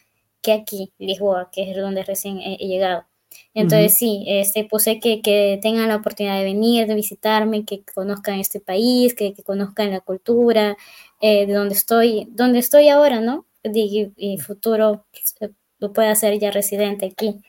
que 0.41 0.53
aquí, 0.53 0.93
Lisboa, 0.97 1.51
que 1.51 1.69
es 1.69 1.77
donde 1.77 2.03
recién 2.03 2.39
he 2.39 2.57
llegado. 2.57 3.05
Entonces 3.53 3.97
sí, 3.97 4.23
este, 4.27 4.65
puse 4.65 4.99
que, 4.99 5.21
que, 5.21 5.59
tengan 5.61 5.87
la 5.87 5.95
oportunidad 5.95 6.37
de 6.37 6.43
venir, 6.43 6.87
de 6.87 6.95
visitarme, 6.95 7.65
que 7.65 7.83
conozcan 7.83 8.39
este 8.39 8.59
país, 8.59 9.15
que, 9.15 9.33
conozcan 9.43 9.91
la 9.91 10.01
cultura, 10.01 10.77
eh, 11.21 11.45
de 11.47 11.53
donde 11.53 11.73
estoy, 11.73 12.27
donde 12.31 12.59
estoy 12.59 12.89
ahora, 12.89 13.19
¿no? 13.19 13.45
Y, 13.63 14.11
y 14.15 14.37
futuro 14.37 15.05
pues, 15.11 15.51
lo 15.79 15.93
pueda 15.93 16.13
ser 16.15 16.39
ya 16.39 16.51
residente 16.51 17.07
aquí. 17.07 17.41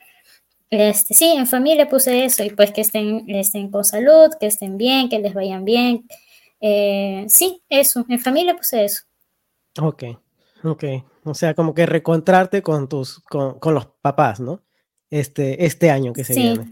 Este, 0.71 1.15
sí, 1.15 1.35
en 1.37 1.47
familia 1.47 1.89
puse 1.89 2.25
eso 2.25 2.45
y 2.45 2.51
pues 2.51 2.73
que 2.73 2.83
estén, 2.83 3.25
estén 3.29 3.71
con 3.71 3.85
salud, 3.85 4.31
que 4.39 4.47
estén 4.47 4.77
bien, 4.77 5.09
que 5.09 5.19
les 5.19 5.33
vayan 5.33 5.65
bien. 5.65 6.07
Eh, 6.61 7.25
sí, 7.29 7.63
eso, 7.69 8.05
en 8.09 8.21
familia 8.21 8.55
puse 8.55 8.85
eso. 8.85 9.05
Ok, 9.81 10.05
ok. 10.65 10.85
O 11.25 11.35
sea, 11.35 11.55
como 11.55 11.75
que 11.75 11.87
recontrarte 11.87 12.63
con 12.63 12.89
tus, 12.89 13.21
con, 13.21 13.59
con 13.59 13.75
los 13.75 13.87
papás, 14.03 14.41
¿no? 14.41 14.63
Este, 15.11 15.65
este 15.65 15.91
año 15.91 16.13
que 16.13 16.25
se 16.25 16.35
viene. 16.35 16.71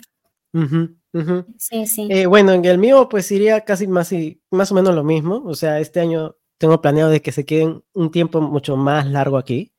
Sí, 1.58 1.86
sí. 1.86 2.08
Eh, 2.10 2.26
bueno, 2.26 2.52
en 2.52 2.64
el 2.64 2.78
mío 2.78 3.08
pues 3.08 3.30
iría 3.30 3.62
casi 3.62 3.86
más, 3.86 4.12
y, 4.12 4.42
más 4.50 4.70
o 4.72 4.74
menos 4.74 4.94
lo 4.94 5.04
mismo. 5.04 5.42
O 5.44 5.54
sea, 5.54 5.80
este 5.80 6.00
año 6.00 6.36
tengo 6.58 6.80
planeado 6.80 7.10
de 7.10 7.22
que 7.22 7.32
se 7.32 7.44
queden 7.44 7.82
un 7.92 8.10
tiempo 8.10 8.40
mucho 8.40 8.76
más 8.76 9.06
largo 9.06 9.38
aquí, 9.38 9.72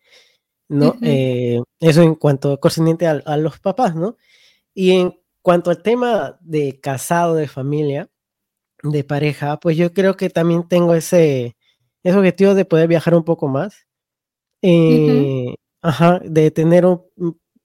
¿no? 0.70 0.96
Eh, 1.02 1.62
eso 1.80 2.02
en 2.02 2.16
cuanto 2.16 2.60
correspondiente 2.60 3.08
a, 3.08 3.22
a, 3.26 3.38
los 3.38 3.60
papás, 3.60 3.96
¿no? 3.96 4.18
Y 4.74 4.92
en 4.92 5.20
cuanto 5.42 5.70
al 5.70 5.82
tema 5.82 6.38
de 6.42 6.80
casado, 6.80 7.36
de 7.36 7.48
familia, 7.48 8.10
de 8.84 9.04
pareja, 9.04 9.60
pues 9.60 9.78
yo 9.78 9.94
creo 9.94 10.16
que 10.16 10.30
también 10.30 10.68
tengo 10.68 10.94
ese, 10.94 11.56
ese 12.04 12.18
objetivo 12.18 12.54
de 12.54 12.66
poder 12.66 12.88
viajar 12.88 13.16
un 13.16 13.24
poco 13.24 13.48
más. 13.48 13.88
Eh, 14.62 15.56
ajá, 15.82 16.20
de 16.24 16.52
tener 16.52 16.86
un, 16.86 17.02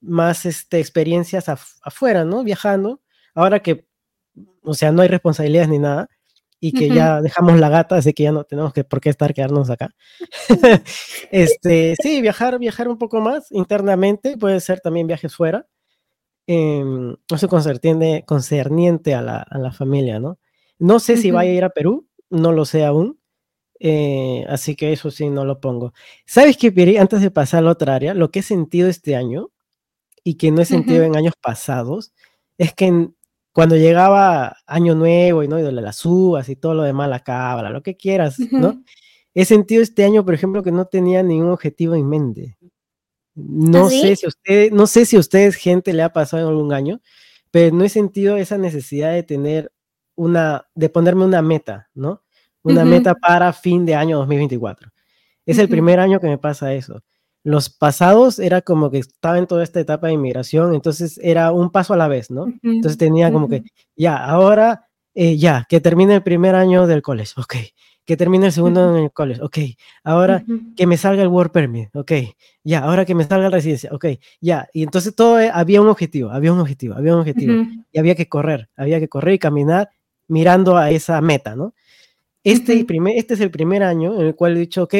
más 0.02 0.44
este, 0.44 0.80
experiencias 0.80 1.48
afuera, 1.48 2.24
¿no? 2.24 2.44
Viajando. 2.44 3.00
Ahora 3.34 3.60
que, 3.60 3.86
o 4.62 4.74
sea, 4.74 4.92
no 4.92 5.02
hay 5.02 5.08
responsabilidades 5.08 5.68
ni 5.70 5.78
nada 5.78 6.08
y 6.64 6.72
que 6.72 6.88
ya 6.88 7.20
dejamos 7.20 7.58
la 7.58 7.68
gata, 7.68 7.96
así 7.96 8.12
que 8.12 8.22
ya 8.22 8.30
no 8.30 8.44
tenemos 8.44 8.72
que 8.72 8.84
por 8.84 9.00
qué 9.00 9.10
estar 9.10 9.34
quedarnos 9.34 9.68
acá. 9.68 9.94
este, 11.32 11.96
sí, 12.00 12.20
viajar, 12.20 12.58
viajar 12.58 12.88
un 12.88 12.98
poco 12.98 13.20
más 13.20 13.50
internamente, 13.50 14.36
puede 14.36 14.60
ser 14.60 14.80
también 14.80 15.06
viajes 15.08 15.34
fuera. 15.34 15.66
Eh, 16.46 16.84
sé, 17.36 17.48
concerniente, 17.48 18.24
concerniente 18.26 19.14
a 19.14 19.22
la, 19.22 19.38
a 19.38 19.58
la 19.58 19.72
familia, 19.72 20.20
¿no? 20.20 20.38
No 20.78 21.00
sé 21.00 21.16
si 21.16 21.30
vaya 21.30 21.50
a 21.50 21.54
ir 21.54 21.64
a 21.64 21.70
Perú, 21.70 22.08
no 22.30 22.52
lo 22.52 22.64
sé 22.64 22.84
aún. 22.84 23.18
Eh, 23.80 24.44
así 24.48 24.76
que 24.76 24.92
eso 24.92 25.10
sí, 25.10 25.30
no 25.30 25.44
lo 25.44 25.60
pongo. 25.60 25.92
¿Sabes 26.26 26.56
qué, 26.56 26.70
Piri? 26.70 26.96
Antes 26.96 27.20
de 27.20 27.32
pasar 27.32 27.58
a 27.58 27.62
la 27.62 27.70
otra 27.72 27.96
área, 27.96 28.14
lo 28.14 28.30
que 28.30 28.38
he 28.38 28.42
sentido 28.42 28.88
este 28.88 29.16
año 29.16 29.50
y 30.24 30.34
que 30.34 30.50
no 30.50 30.62
he 30.62 30.64
sentido 30.64 31.02
en 31.02 31.16
años 31.16 31.34
pasados, 31.40 32.12
es 32.58 32.72
que 32.74 33.08
cuando 33.52 33.76
llegaba 33.76 34.56
Año 34.66 34.94
Nuevo 34.94 35.42
y, 35.42 35.48
¿no? 35.48 35.58
y 35.58 35.62
de 35.62 35.72
las 35.72 36.04
uvas 36.04 36.48
y 36.48 36.56
todo 36.56 36.74
lo 36.74 36.82
demás, 36.82 37.08
la 37.08 37.20
cábala, 37.20 37.70
lo 37.70 37.82
que 37.82 37.96
quieras, 37.96 38.38
¿no? 38.50 38.82
He 39.34 39.44
sentido 39.44 39.82
este 39.82 40.04
año, 40.04 40.24
por 40.24 40.34
ejemplo, 40.34 40.62
que 40.62 40.72
no 40.72 40.86
tenía 40.86 41.22
ningún 41.22 41.50
objetivo 41.50 41.94
en 41.94 42.08
mente. 42.08 42.56
No 43.34 43.86
¿Ah, 43.86 43.90
sé 43.90 44.16
si 44.16 44.26
usted, 44.26 44.72
no 44.72 44.86
sé 44.86 45.06
si 45.06 45.16
a 45.16 45.20
ustedes, 45.20 45.56
gente, 45.56 45.92
le 45.92 46.02
ha 46.02 46.12
pasado 46.12 46.42
en 46.42 46.48
algún 46.50 46.72
año, 46.72 47.00
pero 47.50 47.74
no 47.74 47.84
he 47.84 47.88
sentido 47.88 48.36
esa 48.36 48.58
necesidad 48.58 49.12
de 49.12 49.22
tener 49.22 49.72
una, 50.14 50.66
de 50.74 50.90
ponerme 50.90 51.24
una 51.24 51.40
meta, 51.40 51.88
¿no? 51.94 52.22
Una 52.62 52.84
meta 52.84 53.14
para 53.14 53.52
fin 53.52 53.84
de 53.84 53.94
año 53.94 54.18
2024. 54.18 54.92
Es 55.46 55.58
el 55.58 55.68
primer 55.68 55.98
año 55.98 56.20
que 56.20 56.28
me 56.28 56.38
pasa 56.38 56.74
eso 56.74 57.02
los 57.44 57.70
pasados 57.70 58.38
era 58.38 58.62
como 58.62 58.90
que 58.90 58.98
estaba 58.98 59.38
en 59.38 59.46
toda 59.46 59.64
esta 59.64 59.80
etapa 59.80 60.06
de 60.06 60.14
inmigración, 60.14 60.74
entonces 60.74 61.18
era 61.22 61.52
un 61.52 61.70
paso 61.70 61.94
a 61.94 61.96
la 61.96 62.08
vez, 62.08 62.30
¿no? 62.30 62.46
Entonces 62.62 62.98
tenía 62.98 63.32
como 63.32 63.48
que, 63.48 63.64
ya, 63.96 64.16
ahora, 64.16 64.88
eh, 65.14 65.36
ya, 65.36 65.66
que 65.68 65.80
termine 65.80 66.14
el 66.14 66.22
primer 66.22 66.54
año 66.54 66.86
del 66.86 67.02
college, 67.02 67.32
ok, 67.36 67.54
que 68.04 68.16
termine 68.16 68.46
el 68.46 68.52
segundo 68.52 68.96
en 68.96 69.04
el 69.04 69.12
college, 69.12 69.42
ok, 69.42 69.58
ahora 70.04 70.44
que 70.76 70.86
me 70.86 70.96
salga 70.96 71.22
el 71.22 71.28
work 71.28 71.52
permit, 71.52 71.94
ok, 71.94 72.12
ya, 72.62 72.80
ahora 72.80 73.04
que 73.04 73.14
me 73.14 73.24
salga 73.24 73.48
la 73.48 73.56
residencia, 73.56 73.90
ok, 73.92 74.06
ya, 74.40 74.68
y 74.72 74.84
entonces 74.84 75.14
todo 75.14 75.40
eh, 75.40 75.50
había 75.52 75.80
un 75.80 75.88
objetivo, 75.88 76.30
había 76.30 76.52
un 76.52 76.60
objetivo, 76.60 76.94
había 76.94 77.12
un 77.14 77.20
objetivo, 77.20 77.64
y 77.90 77.98
había 77.98 78.14
que 78.14 78.28
correr, 78.28 78.68
había 78.76 79.00
que 79.00 79.08
correr 79.08 79.34
y 79.34 79.38
caminar 79.40 79.90
mirando 80.28 80.76
a 80.76 80.90
esa 80.90 81.20
meta, 81.20 81.56
¿no? 81.56 81.74
Este, 82.44 82.84
primer, 82.84 83.16
este 83.16 83.34
es 83.34 83.40
el 83.40 83.50
primer 83.50 83.82
año 83.82 84.20
en 84.20 84.26
el 84.26 84.34
cual 84.34 84.56
he 84.56 84.60
dicho, 84.60 84.84
ok, 84.84 84.94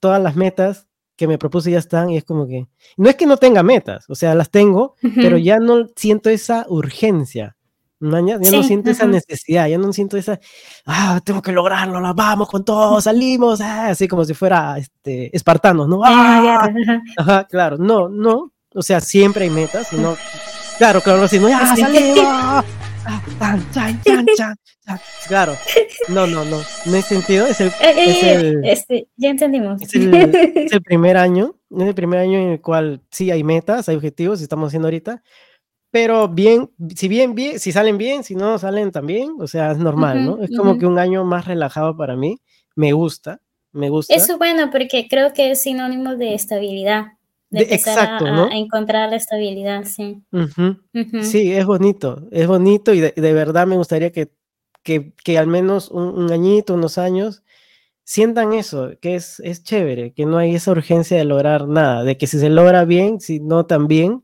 todas 0.00 0.22
las 0.22 0.36
metas 0.36 0.86
que 1.16 1.26
me 1.26 1.38
propuse 1.38 1.70
ya 1.70 1.78
están 1.78 2.10
y 2.10 2.18
es 2.18 2.24
como 2.24 2.46
que, 2.46 2.66
no 2.96 3.08
es 3.08 3.16
que 3.16 3.26
no 3.26 3.36
tenga 3.36 3.62
metas, 3.62 4.04
o 4.08 4.14
sea, 4.14 4.34
las 4.34 4.50
tengo, 4.50 4.94
pero 5.14 5.38
ya 5.38 5.58
no 5.58 5.86
siento 5.96 6.28
esa 6.30 6.66
urgencia, 6.68 7.56
¿no? 8.00 8.26
ya, 8.26 8.38
no 8.38 8.62
siento 8.62 8.90
esa 8.90 9.06
necesidad, 9.06 9.66
ya 9.66 9.78
no 9.78 9.92
siento 9.92 10.18
esa, 10.18 10.38
ah, 10.84 11.20
tengo 11.24 11.40
que 11.40 11.52
lograrlo, 11.52 12.00
la 12.00 12.12
vamos 12.12 12.48
con 12.48 12.64
todo, 12.64 13.00
salimos, 13.00 13.60
ah", 13.60 13.88
así 13.88 14.06
como 14.06 14.24
si 14.24 14.34
fuera 14.34 14.76
este, 14.78 15.34
espartanos, 15.34 15.88
¿no? 15.88 16.02
Ah, 16.04 16.68
Ajá, 17.16 17.44
claro, 17.44 17.78
no, 17.78 18.08
no, 18.08 18.52
o 18.74 18.82
sea, 18.82 19.00
siempre 19.00 19.44
hay 19.44 19.50
metas, 19.50 19.92
no, 19.94 20.16
claro, 20.76 21.00
claro, 21.00 21.26
si 21.28 21.38
no, 21.38 21.48
ya 21.48 21.74
salimos. 21.74 22.64
Claro, 25.26 25.54
no, 26.08 26.26
no, 26.26 26.44
no, 26.44 26.58
no 26.86 26.96
es 26.96 27.04
sentido, 27.04 27.46
es 27.46 27.60
el, 27.60 27.68
eh, 27.68 27.72
es 27.80 28.22
eh, 28.22 28.36
el 28.36 28.64
este, 28.64 29.08
ya 29.16 29.30
entendimos. 29.30 29.82
Es 29.82 29.94
el, 29.94 30.82
primer 30.82 31.16
año, 31.16 31.56
es 31.70 31.82
el 31.82 31.94
primer 31.94 32.20
año 32.20 32.38
en 32.38 32.48
el 32.50 32.60
cual 32.60 33.00
sí 33.10 33.30
hay 33.30 33.42
metas, 33.42 33.88
hay 33.88 33.96
objetivos, 33.96 34.40
estamos 34.40 34.68
haciendo 34.68 34.86
ahorita, 34.86 35.22
pero 35.90 36.28
bien, 36.28 36.70
si 36.94 37.08
bien, 37.08 37.34
bien, 37.34 37.58
si 37.58 37.72
salen 37.72 37.98
bien, 37.98 38.22
si 38.22 38.34
no 38.34 38.58
salen 38.58 38.92
también, 38.92 39.34
o 39.40 39.46
sea, 39.46 39.72
es 39.72 39.78
normal, 39.78 40.24
¿no? 40.24 40.42
Es 40.42 40.56
como 40.56 40.78
que 40.78 40.86
un 40.86 40.98
año 40.98 41.24
más 41.24 41.46
relajado 41.46 41.96
para 41.96 42.16
mí, 42.16 42.38
me 42.74 42.92
gusta, 42.92 43.40
me 43.72 43.88
gusta. 43.88 44.14
Eso 44.14 44.32
es 44.34 44.38
bueno 44.38 44.70
porque 44.70 45.08
creo 45.08 45.32
que 45.32 45.50
es 45.50 45.62
sinónimo 45.62 46.16
de 46.16 46.34
estabilidad 46.34 47.15
de, 47.56 47.74
exacto, 47.74 48.26
a, 48.26 48.30
¿no? 48.30 48.44
a, 48.46 48.56
encontrar 48.56 49.08
la 49.08 49.16
estabilidad, 49.16 49.84
sí. 49.84 50.22
Sí, 51.22 51.52
es 51.52 51.64
bonito, 51.64 52.26
es 52.30 52.46
bonito 52.46 52.92
y 52.92 53.00
de, 53.00 53.32
verdad 53.32 53.66
me 53.66 53.76
gustaría 53.76 54.12
que, 54.12 54.30
que, 54.82 55.12
que 55.24 55.38
al 55.38 55.46
menos 55.46 55.90
un, 55.90 56.30
añito, 56.30 56.74
unos 56.74 56.98
años, 56.98 57.42
sientan 58.04 58.52
eso, 58.52 58.90
que 59.00 59.16
es, 59.16 59.40
es 59.40 59.64
chévere, 59.64 60.12
que 60.12 60.26
no 60.26 60.38
hay 60.38 60.54
esa 60.54 60.70
urgencia 60.70 61.16
de 61.16 61.24
lograr 61.24 61.66
nada, 61.66 62.04
de 62.04 62.16
que 62.16 62.26
si 62.26 62.38
se 62.38 62.50
logra 62.50 62.84
bien, 62.84 63.20
si 63.20 63.40
no 63.40 63.66
también, 63.66 64.22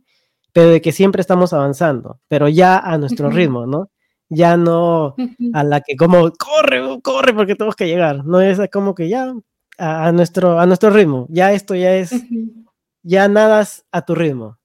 pero 0.53 0.69
de 0.69 0.81
que 0.81 0.93
siempre 0.93 1.21
estamos 1.21 1.53
avanzando, 1.53 2.21
pero 2.29 2.49
ya 2.49 2.79
a 2.79 2.99
nuestro 2.99 3.31
ritmo, 3.31 3.67
¿no? 3.67 3.91
Ya 4.29 4.57
no 4.57 5.15
a 5.53 5.65
la 5.65 5.81
que 5.81 5.97
como, 5.97 6.31
corre, 6.33 6.81
corre, 7.03 7.35
porque 7.35 7.55
tenemos 7.55 7.77
que 7.77 7.87
llegar, 7.87 8.25
no 8.25 8.41
es 8.41 8.61
como 8.71 8.95
que 8.95 9.09
ya 9.09 9.35
a, 9.79 10.13
nuestro, 10.13 10.61
a 10.61 10.67
nuestro 10.67 10.91
ritmo, 10.91 11.27
ya 11.29 11.53
esto 11.53 11.75
ya 11.75 11.95
es 11.95 12.13
ya 13.03 13.29
nadas 13.29 13.85
a 13.91 14.05
tu 14.05 14.15
ritmo. 14.15 14.59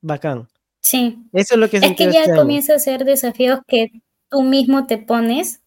Bacán. 0.00 0.48
Sí. 0.80 1.18
Eso 1.32 1.54
es 1.54 1.60
lo 1.60 1.68
que 1.68 1.76
Es 1.76 1.96
que 1.96 2.12
ya 2.12 2.22
este 2.22 2.34
comienza 2.34 2.74
a 2.74 2.78
ser 2.78 3.04
desafíos 3.04 3.60
que 3.66 4.02
tú 4.30 4.42
mismo 4.42 4.86
te 4.86 4.98
pones, 4.98 5.60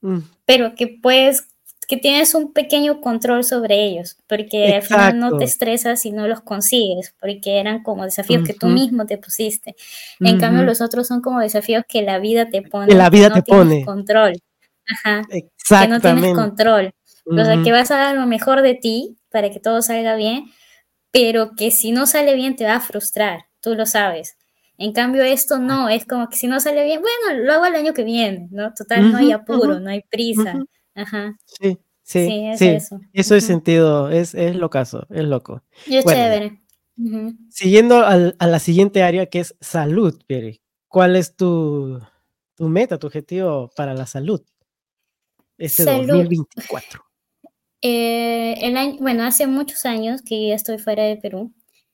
mm. 0.00 0.18
pero 0.44 0.74
que 0.74 0.88
puedes, 0.88 1.46
que 1.86 1.96
tienes 1.96 2.34
un 2.34 2.52
pequeño 2.52 3.00
control 3.00 3.44
sobre 3.44 3.84
ellos, 3.84 4.16
porque 4.26 4.74
al 4.74 4.82
final 4.82 5.18
no 5.18 5.36
te 5.36 5.44
estresas 5.44 6.04
y 6.04 6.10
no 6.10 6.26
los 6.26 6.40
consigues, 6.40 7.14
porque 7.20 7.60
eran 7.60 7.82
como 7.82 8.04
desafíos 8.04 8.44
que 8.44 8.54
tú 8.54 8.66
mismo 8.66 9.06
te 9.06 9.18
pusiste. 9.18 9.76
En 10.18 10.40
cambio, 10.40 10.64
los 10.64 10.80
otros 10.80 11.06
son 11.06 11.20
como 11.20 11.40
desafíos 11.40 11.84
que 11.88 12.02
la 12.02 12.18
vida 12.18 12.48
te 12.48 12.62
pone. 12.62 12.94
La 12.94 13.10
vida 13.10 13.32
te 13.32 13.42
pone. 13.42 13.84
control. 13.84 14.34
Ajá. 14.88 15.22
Que 15.30 15.88
no 15.88 16.00
tienes 16.00 16.34
control. 16.34 16.92
O 17.24 17.44
sea, 17.44 17.62
que 17.62 17.70
vas 17.70 17.90
a 17.92 17.96
dar 17.96 18.16
lo 18.16 18.26
mejor 18.26 18.62
de 18.62 18.74
ti 18.74 19.16
para 19.30 19.50
que 19.50 19.60
todo 19.60 19.82
salga 19.82 20.16
bien, 20.16 20.46
pero 21.10 21.54
que 21.56 21.70
si 21.70 21.92
no 21.92 22.06
sale 22.06 22.34
bien 22.34 22.56
te 22.56 22.64
va 22.64 22.76
a 22.76 22.80
frustrar, 22.80 23.46
tú 23.60 23.74
lo 23.74 23.86
sabes. 23.86 24.36
En 24.78 24.92
cambio, 24.92 25.22
esto 25.22 25.58
no, 25.58 25.88
es 25.88 26.06
como 26.06 26.28
que 26.28 26.36
si 26.36 26.46
no 26.46 26.58
sale 26.58 26.84
bien, 26.84 27.02
bueno, 27.02 27.42
lo 27.44 27.52
hago 27.52 27.66
el 27.66 27.74
año 27.74 27.92
que 27.92 28.04
viene, 28.04 28.48
¿no? 28.50 28.72
Total, 28.72 29.12
no 29.12 29.18
hay 29.18 29.30
apuro, 29.30 29.78
no 29.78 29.90
hay 29.90 30.02
prisa. 30.08 30.54
Ajá. 30.94 31.36
Sí, 31.44 31.78
sí, 32.02 32.50
sí, 32.56 32.68
eso. 32.68 32.98
Eso 33.12 33.34
es 33.34 33.44
sentido, 33.44 34.10
es, 34.10 34.34
es 34.34 34.56
locazo, 34.56 35.06
es 35.10 35.24
loco. 35.24 35.62
Yo 35.86 36.00
chévere. 36.02 36.62
Siguiendo 37.50 38.04
a 38.04 38.46
la 38.46 38.58
siguiente 38.58 39.02
área 39.02 39.26
que 39.26 39.40
es 39.40 39.54
salud, 39.60 40.18
Piri. 40.26 40.62
¿Cuál 40.88 41.16
es 41.16 41.36
tu, 41.36 42.00
tu 42.54 42.68
meta, 42.68 42.98
tu 42.98 43.06
objetivo 43.06 43.70
para 43.76 43.94
la 43.94 44.06
salud? 44.06 44.42
Este 45.56 45.84
2024. 45.84 47.04
Eh, 47.82 48.54
el 48.60 48.76
año, 48.76 48.96
bueno, 49.00 49.24
hace 49.24 49.46
muchos 49.46 49.86
años 49.86 50.22
que 50.22 50.48
ya 50.48 50.54
estoy 50.54 50.78
fuera 50.78 51.04
de 51.04 51.16
Perú, 51.16 51.52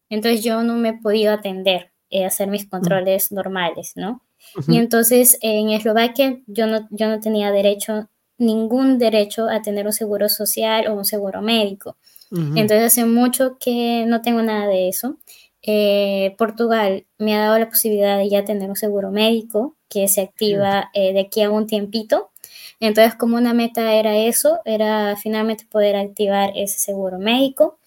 entonces 0.09 0.43
yo 0.43 0.63
no 0.63 0.75
me 0.75 0.91
he 0.91 0.93
podido 0.95 1.33
atender, 1.33 1.93
eh, 2.11 2.25
hacer 2.25 2.49
mis 2.49 2.69
controles 2.69 3.31
normales, 3.33 3.93
¿no? 3.95 4.23
Y 4.69 4.79
entonces 4.79 5.39
en 5.41 5.71
Eslovaquia 5.71 6.39
yo 6.47 6.67
no, 6.67 6.87
yo 6.91 7.09
no 7.09 7.21
tenía 7.21 7.51
derecho, 7.51 8.09
ningún 8.39 8.99
derecho 8.99 9.49
a 9.49 9.63
tener 9.63 9.87
un 9.87 9.93
seguro 9.93 10.29
social 10.29 10.87
o 10.89 10.95
un 10.95 11.05
seguro 11.05 11.43
médico. 11.43 11.97
Entonces 12.31 12.83
hace 12.83 13.05
mucho 13.05 13.57
que 13.59 14.05
no 14.07 14.21
tengo 14.21 14.43
nada 14.43 14.67
de 14.67 14.89
eso. 14.89 15.17
Eh, 15.63 16.35
Portugal 16.37 17.07
me 17.19 17.35
ha 17.35 17.41
dado 17.41 17.59
la 17.59 17.69
posibilidad 17.69 18.19
de 18.19 18.29
ya 18.29 18.45
tener 18.45 18.69
un 18.69 18.77
seguro 18.77 19.11
médico 19.11 19.77
que 19.89 20.07
se 20.09 20.21
activa 20.21 20.91
de 20.93 21.19
aquí 21.21 21.43
a 21.43 21.51
un 21.51 21.67
tiempito. 21.67 22.31
Entonces, 22.81 23.15
como 23.15 23.37
una 23.37 23.55
meta 23.55 23.95
era 23.95 24.17
eso, 24.17 24.61
era 24.65 25.17
finalmente 25.17 25.67
poder 25.71 25.97
activar 25.97 26.53
ese 26.55 26.79
seguro 26.79 27.19
médico, 27.19 27.79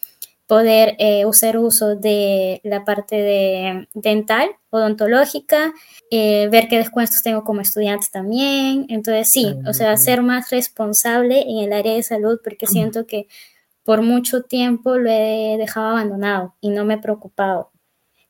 poder 0.48 0.96
eh, 0.98 1.25
usar 1.27 1.60
uso 1.60 1.96
de 1.96 2.60
la 2.63 2.84
parte 2.84 3.15
de 3.17 3.88
dental, 3.93 4.50
odontológica, 4.72 5.74
eh, 6.10 6.48
ver 6.51 6.67
qué 6.67 6.77
descuentos 6.77 7.22
tengo 7.22 7.43
como 7.43 7.62
estudiante 7.62 8.08
también. 8.12 8.88
Entonces, 8.89 9.29
sí, 9.29 9.55
o 9.67 9.74
sea, 9.74 9.96
ser 9.96 10.24
más 10.24 10.50
responsable 10.50 11.41
en 11.41 11.60
el 11.60 11.74
área 11.74 11.93
de 11.93 12.01
salud 12.01 12.39
porque 12.43 12.65
siento 12.65 13.05
que 13.05 13.27
por 13.84 14.01
mucho 14.01 14.41
tiempo 14.41 14.98
lo 14.98 15.10
he 15.12 15.55
dejado 15.60 15.89
abandonado 15.89 16.55
y 16.62 16.69
no 16.69 16.84
me 16.84 16.96
he 16.96 17.00
preocupado. 17.00 17.69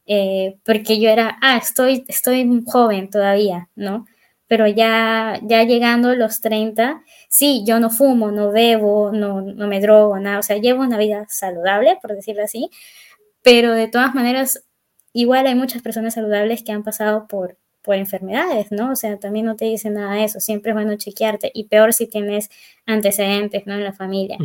Eh, 0.06 0.58
porque 0.66 1.00
yo 1.00 1.10
era, 1.10 1.38
ah, 1.42 1.58
estoy, 1.58 2.04
estoy 2.08 2.64
joven 2.66 3.10
todavía, 3.10 3.70
¿no? 3.76 4.06
Pero 4.50 4.68
ya, 4.68 5.40
ya 5.44 5.64
llegando 5.64 6.10
a 6.10 6.16
los 6.16 6.42
30, 6.42 7.04
sí, 7.30 7.64
yo 7.68 7.80
no 7.80 7.92
fumo, 7.92 8.32
no 8.32 8.52
bebo, 8.52 9.12
no, 9.14 9.42
no 9.42 9.68
me 9.68 9.80
drogo, 9.80 10.20
nada, 10.20 10.40
o 10.40 10.44
sea, 10.44 10.58
llevo 10.58 10.82
una 10.82 10.98
vida 10.98 11.28
saludable, 11.30 12.00
por 12.02 12.16
decirlo 12.16 12.44
así, 12.44 12.72
pero 13.44 13.74
de 13.74 13.88
todas 13.88 14.16
maneras, 14.16 14.66
igual 15.14 15.46
hay 15.46 15.54
muchas 15.54 15.84
personas 15.84 16.16
saludables 16.16 16.64
que 16.64 16.72
han 16.72 16.84
pasado 16.84 17.28
por, 17.28 17.58
por 17.84 17.94
enfermedades, 17.94 18.72
¿no? 18.72 18.92
O 18.92 18.96
sea, 18.96 19.20
también 19.20 19.46
no 19.46 19.56
te 19.56 19.66
dicen 19.66 19.94
nada 19.94 20.16
de 20.16 20.24
eso, 20.24 20.40
siempre 20.40 20.72
es 20.72 20.76
bueno 20.76 20.96
chequearte, 20.98 21.52
y 21.54 21.66
peor 21.66 21.94
si 21.94 22.08
tienes 22.08 22.50
antecedentes, 22.88 23.68
¿no? 23.68 23.76
En 23.76 23.84
la 23.84 23.94
familia. 23.94 24.40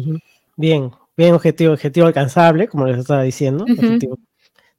Bien, 0.56 0.90
bien 1.16 1.34
objetivo, 1.34 1.72
objetivo 1.72 2.06
alcanzable, 2.06 2.68
como 2.68 2.86
les 2.86 2.98
estaba 2.98 3.22
diciendo, 3.22 3.64
objetivo 3.64 4.18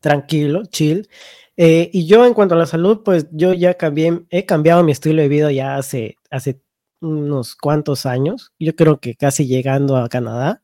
tranquilo, 0.01 0.65
chill. 0.67 1.09
Eh, 1.57 1.89
y 1.93 2.05
yo 2.05 2.25
en 2.25 2.33
cuanto 2.33 2.55
a 2.55 2.57
la 2.57 2.65
salud, 2.65 3.01
pues 3.03 3.27
yo 3.31 3.53
ya 3.53 3.75
cambié, 3.75 4.25
he 4.29 4.45
cambiado 4.45 4.83
mi 4.83 4.91
estilo 4.91 5.21
de 5.21 5.29
vida 5.29 5.51
ya 5.51 5.77
hace, 5.77 6.17
hace 6.29 6.61
unos 7.01 7.55
cuantos 7.55 8.05
años, 8.05 8.53
yo 8.59 8.75
creo 8.75 8.99
que 8.99 9.15
casi 9.15 9.47
llegando 9.47 9.97
a 9.97 10.09
Canadá. 10.09 10.63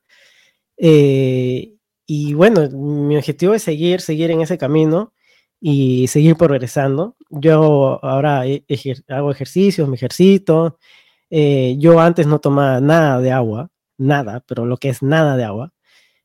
Eh, 0.77 1.75
y 2.05 2.33
bueno, 2.33 2.69
mi 2.71 3.17
objetivo 3.17 3.53
es 3.53 3.63
seguir, 3.63 4.01
seguir 4.01 4.31
en 4.31 4.41
ese 4.41 4.57
camino 4.57 5.13
y 5.61 6.07
seguir 6.07 6.35
progresando. 6.37 7.15
Yo 7.29 8.03
ahora 8.03 8.43
hago 9.09 9.31
ejercicios, 9.31 9.87
me 9.89 9.95
ejercito. 9.95 10.79
Eh, 11.29 11.75
yo 11.79 11.99
antes 12.01 12.27
no 12.27 12.39
tomaba 12.39 12.81
nada 12.81 13.19
de 13.21 13.31
agua, 13.31 13.71
nada, 13.97 14.43
pero 14.47 14.65
lo 14.65 14.77
que 14.77 14.89
es 14.89 15.03
nada 15.03 15.37
de 15.37 15.45
agua. 15.45 15.73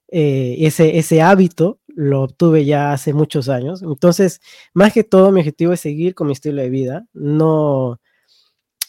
ese, 0.08 0.98
ese 0.98 1.22
hábito 1.22 1.80
lo 1.96 2.22
obtuve 2.22 2.66
ya 2.66 2.92
hace 2.92 3.14
muchos 3.14 3.48
años. 3.48 3.82
Entonces, 3.82 4.40
más 4.74 4.92
que 4.92 5.02
todo, 5.02 5.32
mi 5.32 5.40
objetivo 5.40 5.72
es 5.72 5.80
seguir 5.80 6.14
con 6.14 6.26
mi 6.26 6.34
estilo 6.34 6.60
de 6.60 6.68
vida, 6.68 7.06
no, 7.14 7.98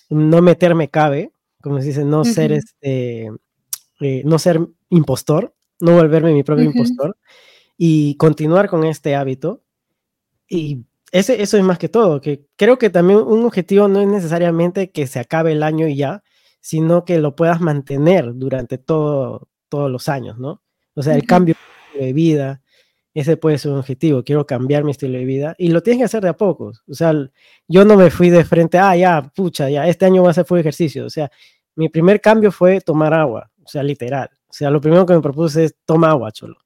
no 0.10 0.42
meterme 0.42 0.90
cabe, 0.90 1.32
como 1.62 1.80
se 1.80 1.88
dice, 1.88 2.04
no 2.04 2.26
ser 2.26 2.52
este, 2.52 3.32
eh, 4.02 4.22
no 4.26 4.38
ser 4.38 4.60
impostor, 4.90 5.56
no 5.80 5.94
volverme 5.94 6.34
mi 6.34 6.44
propio 6.44 6.66
impostor 6.66 7.18
y 7.78 8.16
continuar 8.16 8.70
con 8.70 8.84
este 8.84 9.16
hábito. 9.16 9.64
Y 10.50 10.84
ese, 11.14 11.42
eso 11.42 11.58
es 11.58 11.64
más 11.64 11.80
que 11.80 11.88
todo, 11.88 12.20
que 12.20 12.46
creo 12.58 12.78
que 12.78 12.90
también 12.90 13.20
un 13.20 13.46
objetivo 13.46 13.88
no 13.88 14.02
es 14.02 14.08
necesariamente 14.08 14.92
que 14.92 15.08
se 15.08 15.20
acabe 15.20 15.54
el 15.54 15.64
año 15.64 15.88
y 15.88 15.96
ya, 15.96 16.24
sino 16.60 17.06
que 17.06 17.20
lo 17.20 17.38
puedas 17.38 17.62
mantener 17.62 18.34
durante 18.36 18.78
todo, 18.78 19.48
todos 19.70 19.90
los 19.90 20.10
años, 20.10 20.38
¿no? 20.38 20.62
O 20.94 21.04
sea, 21.04 21.16
el 21.16 21.26
cambio 21.26 21.56
de 21.98 22.12
vida, 22.12 22.62
ese 23.22 23.36
puede 23.36 23.58
ser 23.58 23.72
un 23.72 23.80
objetivo, 23.80 24.24
quiero 24.24 24.46
cambiar 24.46 24.84
mi 24.84 24.92
estilo 24.92 25.18
de 25.18 25.26
vida 25.26 25.56
y 25.58 25.70
lo 25.70 25.82
tienes 25.82 26.02
que 26.02 26.06
hacer 26.06 26.22
de 26.22 26.30
a 26.30 26.38
poco. 26.38 26.72
O 26.88 26.94
sea, 26.94 27.14
yo 27.68 27.84
no 27.84 27.98
me 27.98 28.12
fui 28.12 28.30
de 28.30 28.46
frente, 28.46 28.78
ah, 28.78 28.96
ya, 28.96 29.32
pucha, 29.36 29.70
ya, 29.70 29.88
este 29.88 30.06
año 30.06 30.22
voy 30.22 30.28
a 30.28 30.32
hacer 30.32 30.46
full 30.46 30.60
ejercicio. 30.60 31.06
O 31.06 31.10
sea, 31.10 31.32
mi 31.76 31.90
primer 31.90 32.22
cambio 32.22 32.52
fue 32.52 32.80
tomar 32.80 33.16
agua, 33.16 33.50
o 33.64 33.68
sea, 33.68 33.82
literal. 33.82 34.30
O 34.48 34.54
sea, 34.54 34.70
lo 34.70 34.80
primero 34.80 35.06
que 35.06 35.14
me 35.14 35.22
propuse 35.22 35.66
es 35.66 35.76
toma 35.84 36.12
agua, 36.12 36.32
cholo. 36.32 36.58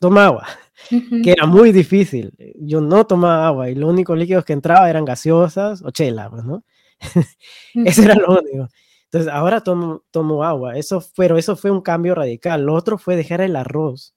Toma 0.00 0.24
agua, 0.26 0.46
que 1.24 1.32
era 1.32 1.44
muy 1.46 1.72
difícil. 1.72 2.32
Yo 2.56 2.80
no 2.80 3.06
tomaba 3.06 3.46
agua 3.46 3.68
y 3.68 3.74
los 3.74 3.90
únicos 3.90 4.16
líquidos 4.16 4.46
que 4.46 4.54
entraba 4.54 4.88
eran 4.88 5.04
gaseosas 5.04 5.82
o 5.82 5.90
chela, 5.90 6.30
pues, 6.30 6.44
¿no? 6.44 6.64
Eso 7.84 8.02
era 8.02 8.14
lo 8.14 8.38
único. 8.38 8.68
Entonces, 9.04 9.30
ahora 9.30 9.60
tomo, 9.60 10.04
tomo 10.10 10.42
agua. 10.42 10.78
Eso, 10.78 11.04
pero 11.14 11.36
eso 11.36 11.54
fue 11.54 11.70
un 11.70 11.82
cambio 11.82 12.14
radical. 12.14 12.64
Lo 12.64 12.72
otro 12.72 12.96
fue 12.96 13.14
dejar 13.14 13.42
el 13.42 13.56
arroz. 13.56 14.14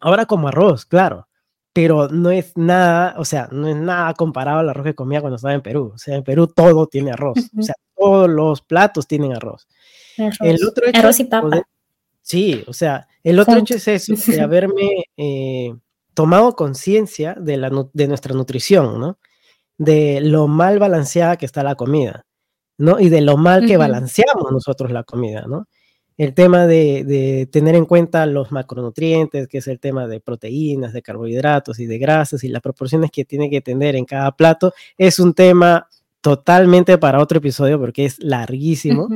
Ahora 0.00 0.26
como 0.26 0.48
arroz, 0.48 0.86
claro, 0.86 1.28
pero 1.72 2.08
no 2.08 2.30
es 2.30 2.56
nada, 2.56 3.14
o 3.18 3.24
sea, 3.24 3.48
no 3.52 3.68
es 3.68 3.76
nada 3.76 4.12
comparado 4.14 4.60
al 4.60 4.68
arroz 4.68 4.84
que 4.84 4.94
comía 4.94 5.20
cuando 5.20 5.36
estaba 5.36 5.54
en 5.54 5.62
Perú. 5.62 5.92
O 5.94 5.98
sea, 5.98 6.16
en 6.16 6.24
Perú 6.24 6.48
todo 6.48 6.86
tiene 6.86 7.12
arroz, 7.12 7.38
o 7.56 7.62
sea, 7.62 7.74
todos 7.96 8.28
los 8.28 8.60
platos 8.62 9.06
tienen 9.06 9.34
arroz. 9.34 9.68
El 10.40 10.64
otro 10.66 10.88
hecho 10.88 10.98
arroz 10.98 11.20
y 11.20 11.24
papa. 11.24 11.62
sí, 12.22 12.64
o 12.66 12.72
sea, 12.72 13.06
el 13.22 13.38
otro 13.38 13.56
hecho 13.58 13.76
es 13.76 13.86
eso, 13.88 14.14
de 14.32 14.40
haberme 14.40 15.04
eh, 15.16 15.74
tomado 16.14 16.56
conciencia 16.56 17.34
de, 17.34 17.56
la, 17.56 17.70
de 17.92 18.08
nuestra 18.08 18.34
nutrición, 18.34 18.98
¿no? 18.98 19.18
De 19.76 20.20
lo 20.20 20.48
mal 20.48 20.80
balanceada 20.80 21.36
que 21.36 21.46
está 21.46 21.62
la 21.62 21.76
comida, 21.76 22.26
¿no? 22.76 22.98
Y 22.98 23.08
de 23.08 23.20
lo 23.20 23.36
mal 23.36 23.66
que 23.66 23.76
balanceamos 23.76 24.50
nosotros 24.50 24.90
la 24.90 25.04
comida, 25.04 25.44
¿no? 25.46 25.68
El 26.18 26.34
tema 26.34 26.66
de, 26.66 27.48
tener 27.52 27.76
en 27.76 27.86
cuenta 27.86 28.26
los 28.26 28.50
macronutrientes, 28.50 29.46
que 29.46 29.58
es 29.58 29.68
el 29.68 29.78
tema 29.78 30.08
de 30.08 30.20
proteínas, 30.20 30.92
de 30.92 31.00
carbohidratos 31.00 31.78
y 31.78 31.86
de 31.86 31.98
grasas 31.98 32.42
y 32.42 32.48
las 32.48 32.60
proporciones 32.60 33.12
que 33.12 33.24
tiene 33.24 33.48
que 33.48 33.60
tener 33.60 33.94
en 33.94 34.04
cada 34.04 34.32
plato, 34.32 34.74
es 34.98 35.20
un 35.20 35.32
tema 35.32 35.88
totalmente 36.20 36.98
para 36.98 37.20
otro 37.20 37.38
episodio 37.38 37.78
porque 37.78 38.04
es 38.04 38.18
larguísimo. 38.18 39.08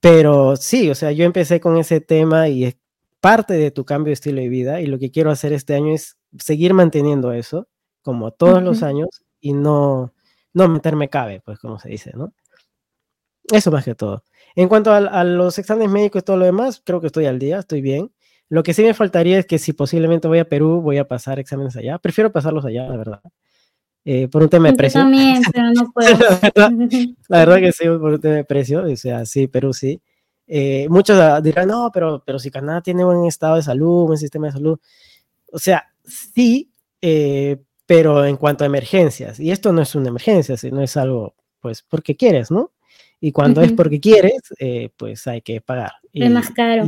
Pero 0.00 0.56
sí, 0.56 0.90
o 0.90 0.96
sea, 0.96 1.12
yo 1.12 1.24
empecé 1.24 1.60
con 1.60 1.76
ese 1.76 2.00
tema 2.00 2.48
y 2.48 2.64
es 2.64 2.76
parte 3.20 3.54
de 3.54 3.70
tu 3.70 3.84
cambio 3.84 4.10
de 4.10 4.14
estilo 4.14 4.40
de 4.40 4.48
vida 4.48 4.80
y 4.80 4.86
lo 4.86 4.98
que 4.98 5.12
quiero 5.12 5.30
hacer 5.30 5.52
este 5.52 5.74
año 5.74 5.94
es 5.94 6.16
seguir 6.38 6.74
manteniendo 6.74 7.32
eso, 7.32 7.68
como 8.02 8.32
todos 8.32 8.62
los 8.64 8.82
años, 8.82 9.08
y 9.40 9.52
no, 9.52 10.12
no 10.54 10.68
meterme 10.68 11.08
cabe, 11.08 11.40
pues 11.44 11.60
como 11.60 11.78
se 11.78 11.90
dice, 11.90 12.12
¿no? 12.16 12.32
Eso 13.52 13.70
más 13.70 13.84
que 13.84 13.94
todo. 13.94 14.24
En 14.56 14.68
cuanto 14.68 14.92
a, 14.92 15.24
los 15.24 15.58
exámenes 15.58 15.90
médicos 15.90 16.22
y 16.22 16.24
todo 16.24 16.36
lo 16.36 16.44
demás, 16.44 16.82
creo 16.84 17.00
que 17.00 17.06
estoy 17.06 17.26
al 17.26 17.38
día, 17.38 17.58
estoy 17.58 17.80
bien. 17.80 18.10
Lo 18.48 18.62
que 18.62 18.74
sí 18.74 18.82
me 18.82 18.94
faltaría 18.94 19.38
es 19.38 19.46
que 19.46 19.58
si 19.58 19.72
posiblemente 19.72 20.26
voy 20.26 20.40
a 20.40 20.48
Perú, 20.48 20.80
voy 20.80 20.98
a 20.98 21.06
pasar 21.06 21.38
exámenes 21.38 21.76
allá. 21.76 21.98
Prefiero 21.98 22.32
pasarlos 22.32 22.64
allá, 22.64 22.88
la 22.88 22.96
verdad. 22.96 23.20
Eh, 24.04 24.28
por 24.28 24.42
un 24.42 24.48
tema 24.48 24.68
de 24.68 24.74
precio. 24.74 25.00
también, 25.00 25.42
pero 25.52 25.70
no 25.72 25.92
puedo. 25.92 26.18
la, 27.28 27.38
verdad, 27.38 27.58
que 27.58 27.72
sí, 27.72 27.84
por 27.84 28.14
un 28.14 28.20
tema 28.20 28.34
de 28.36 28.44
precio. 28.44 28.82
O 28.82 28.96
sea, 28.96 29.24
sí, 29.24 29.46
Perú 29.46 29.72
sí. 29.72 30.00
Eh, 30.46 30.88
muchos 30.88 31.42
dirán, 31.44 31.68
no, 31.68 31.90
pero, 31.92 32.24
pero 32.26 32.40
si 32.40 32.50
Canadá 32.50 32.80
tiene 32.80 33.04
buen 33.04 33.24
estado 33.24 33.56
de 33.56 33.62
salud, 33.62 34.06
buen 34.06 34.18
sistema 34.18 34.46
de 34.46 34.52
salud. 34.52 34.80
O 35.52 35.58
sea, 35.58 35.84
sí, 36.34 36.72
eh, 37.00 37.62
pero 37.86 38.24
en 38.24 38.36
cuanto 38.36 38.64
a 38.64 38.66
emergencias, 38.66 39.38
y 39.38 39.52
esto 39.52 39.72
no 39.72 39.82
es 39.82 39.94
una 39.94 40.08
emergencia, 40.08 40.56
sino 40.56 40.82
es 40.82 40.96
algo, 40.96 41.34
pues, 41.60 41.82
porque 41.82 42.16
quieres, 42.16 42.50
¿no? 42.50 42.72
Y 43.20 43.32
cuando 43.32 43.60
es 43.60 43.72
porque 43.72 44.00
quieres, 44.00 44.40
eh, 44.58 44.90
pues 44.96 45.26
hay 45.26 45.42
que 45.42 45.60
pagar. 45.60 45.92
es 46.12 46.30
más 46.30 46.50
caro. 46.50 46.86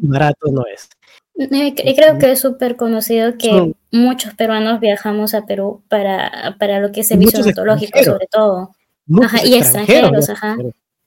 Barato 0.00 0.50
no 0.50 0.64
es. 0.66 0.88
Y 1.36 1.94
creo 1.94 2.18
que 2.18 2.32
es 2.32 2.40
súper 2.40 2.76
conocido 2.76 3.38
que 3.38 3.74
muchos 3.92 4.34
peruanos 4.34 4.80
viajamos 4.80 5.34
a 5.34 5.46
Perú 5.46 5.84
para, 5.88 6.56
para 6.58 6.80
lo 6.80 6.90
que 6.90 7.02
es 7.02 7.08
servicio 7.08 7.40
odontológico, 7.40 8.02
sobre 8.02 8.26
todo. 8.26 8.72
Ajá, 9.22 9.46
y 9.46 9.54
extranjeros, 9.54 10.28
ajá. 10.30 10.56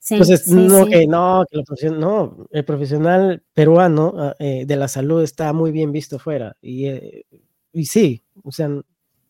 Entonces, 0.10 0.48
no, 0.48 0.88
que 0.88 1.06
no, 1.06 1.46
que 1.52 1.90
no, 1.90 2.48
el 2.50 2.66
profesional 2.66 3.44
peruano 3.54 4.14
ah, 4.18 4.36
eh, 4.40 4.66
de 4.66 4.76
la 4.76 4.88
salud 4.88 5.22
está 5.22 5.54
muy 5.54 5.72
bien 5.72 5.92
visto 5.92 6.18
fuera. 6.18 6.58
Y, 6.62 6.88
eh, 6.88 7.26
y 7.72 7.86
sí, 7.86 8.24
o 8.42 8.52
sea, 8.52 8.70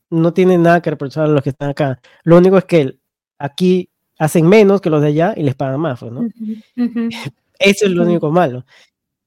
no 0.09 0.33
tiene 0.33 0.57
nada 0.57 0.81
que 0.81 0.91
reprochar 0.91 1.25
a 1.25 1.27
los 1.27 1.43
que 1.43 1.49
están 1.49 1.71
acá. 1.71 1.99
Lo 2.23 2.37
único 2.37 2.57
es 2.57 2.65
que 2.65 2.97
aquí 3.37 3.90
hacen 4.21 4.47
menos 4.47 4.81
que 4.81 4.89
los 4.89 5.01
de 5.01 5.07
allá 5.09 5.33
y 5.35 5.43
les 5.43 5.55
pagan 5.55 5.79
más, 5.79 5.99
pues, 5.99 6.11
¿no? 6.11 6.27
Eso 7.59 7.85
es 7.85 7.91
lo 7.91 8.03
único 8.03 8.31
malo 8.31 8.65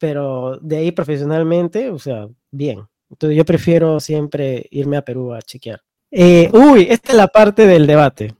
pero 0.04 0.58
de 0.60 0.76
ahí 0.76 0.92
profesionalmente, 0.92 1.88
o 1.88 1.98
sea, 1.98 2.28
bien. 2.50 2.86
Entonces 3.08 3.38
yo 3.38 3.44
prefiero 3.46 4.00
siempre 4.00 4.66
irme 4.70 4.98
a 4.98 5.02
Perú 5.02 5.32
a 5.32 5.40
chequear. 5.40 5.80
Eh, 6.10 6.50
uy, 6.52 6.86
esta 6.90 7.12
es 7.12 7.16
la 7.16 7.28
parte 7.28 7.66
del 7.66 7.86
debate. 7.86 8.34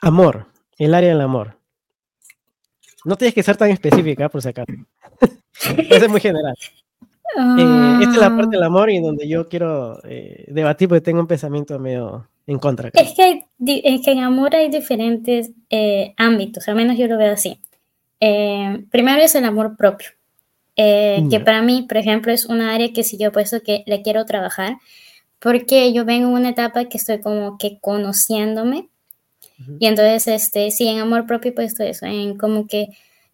Amor, 0.00 0.46
el 0.78 0.94
área 0.94 1.10
del 1.10 1.20
amor. 1.20 1.58
No 3.04 3.14
tienes 3.16 3.34
que 3.34 3.42
ser 3.42 3.58
tan 3.58 3.68
específica, 3.68 4.30
por 4.30 4.40
si 4.40 4.48
acaso. 4.48 4.72
Eso 5.90 6.06
es 6.06 6.08
muy 6.08 6.20
general. 6.20 6.54
Eh, 7.36 7.98
esta 8.00 8.14
es 8.14 8.20
la 8.20 8.34
parte 8.34 8.56
del 8.56 8.62
ah. 8.62 8.68
amor 8.68 8.88
y 8.88 8.98
donde 8.98 9.28
yo 9.28 9.50
quiero 9.50 10.00
eh, 10.04 10.46
debatir 10.48 10.88
porque 10.88 11.02
tengo 11.02 11.20
un 11.20 11.26
pensamiento 11.26 11.78
medio 11.78 12.26
en 12.46 12.58
contra. 12.58 12.90
Es 12.94 13.14
que, 13.14 13.44
es 13.58 14.04
que 14.04 14.12
en 14.12 14.20
amor 14.20 14.54
hay 14.54 14.68
diferentes 14.70 15.50
ámbitos, 16.16 16.68
al 16.68 16.76
menos 16.76 16.96
yo 16.96 17.06
lo 17.06 17.18
veo 17.18 17.32
así. 17.32 17.60
primero 18.18 19.22
es 19.22 19.34
el 19.34 19.44
amor 19.44 19.76
propio. 19.76 20.10
Eh, 20.78 21.26
que 21.30 21.40
para 21.40 21.62
mí, 21.62 21.86
por 21.88 21.96
ejemplo, 21.96 22.30
es 22.30 22.44
una 22.44 22.74
área 22.74 22.92
que 22.92 23.02
si 23.02 23.16
yo 23.16 23.28
he 23.28 23.32
puesto 23.32 23.62
que 23.62 23.82
le 23.86 24.02
quiero 24.02 24.26
trabajar, 24.26 24.76
porque 25.38 25.92
yo 25.92 26.04
vengo 26.04 26.28
en 26.28 26.34
una 26.34 26.50
etapa 26.50 26.84
que 26.84 26.98
estoy 26.98 27.20
como 27.20 27.56
que 27.56 27.78
conociéndome, 27.80 28.90
y 29.78 29.86
entonces, 29.86 30.28
este, 30.28 30.70
sí, 30.70 30.86
en 30.86 30.98
amor 30.98 31.26
propio, 31.26 31.54
pues 31.54 31.80
eso, 31.80 32.04
en 32.04 32.36
como 32.36 32.66
que, 32.66 32.88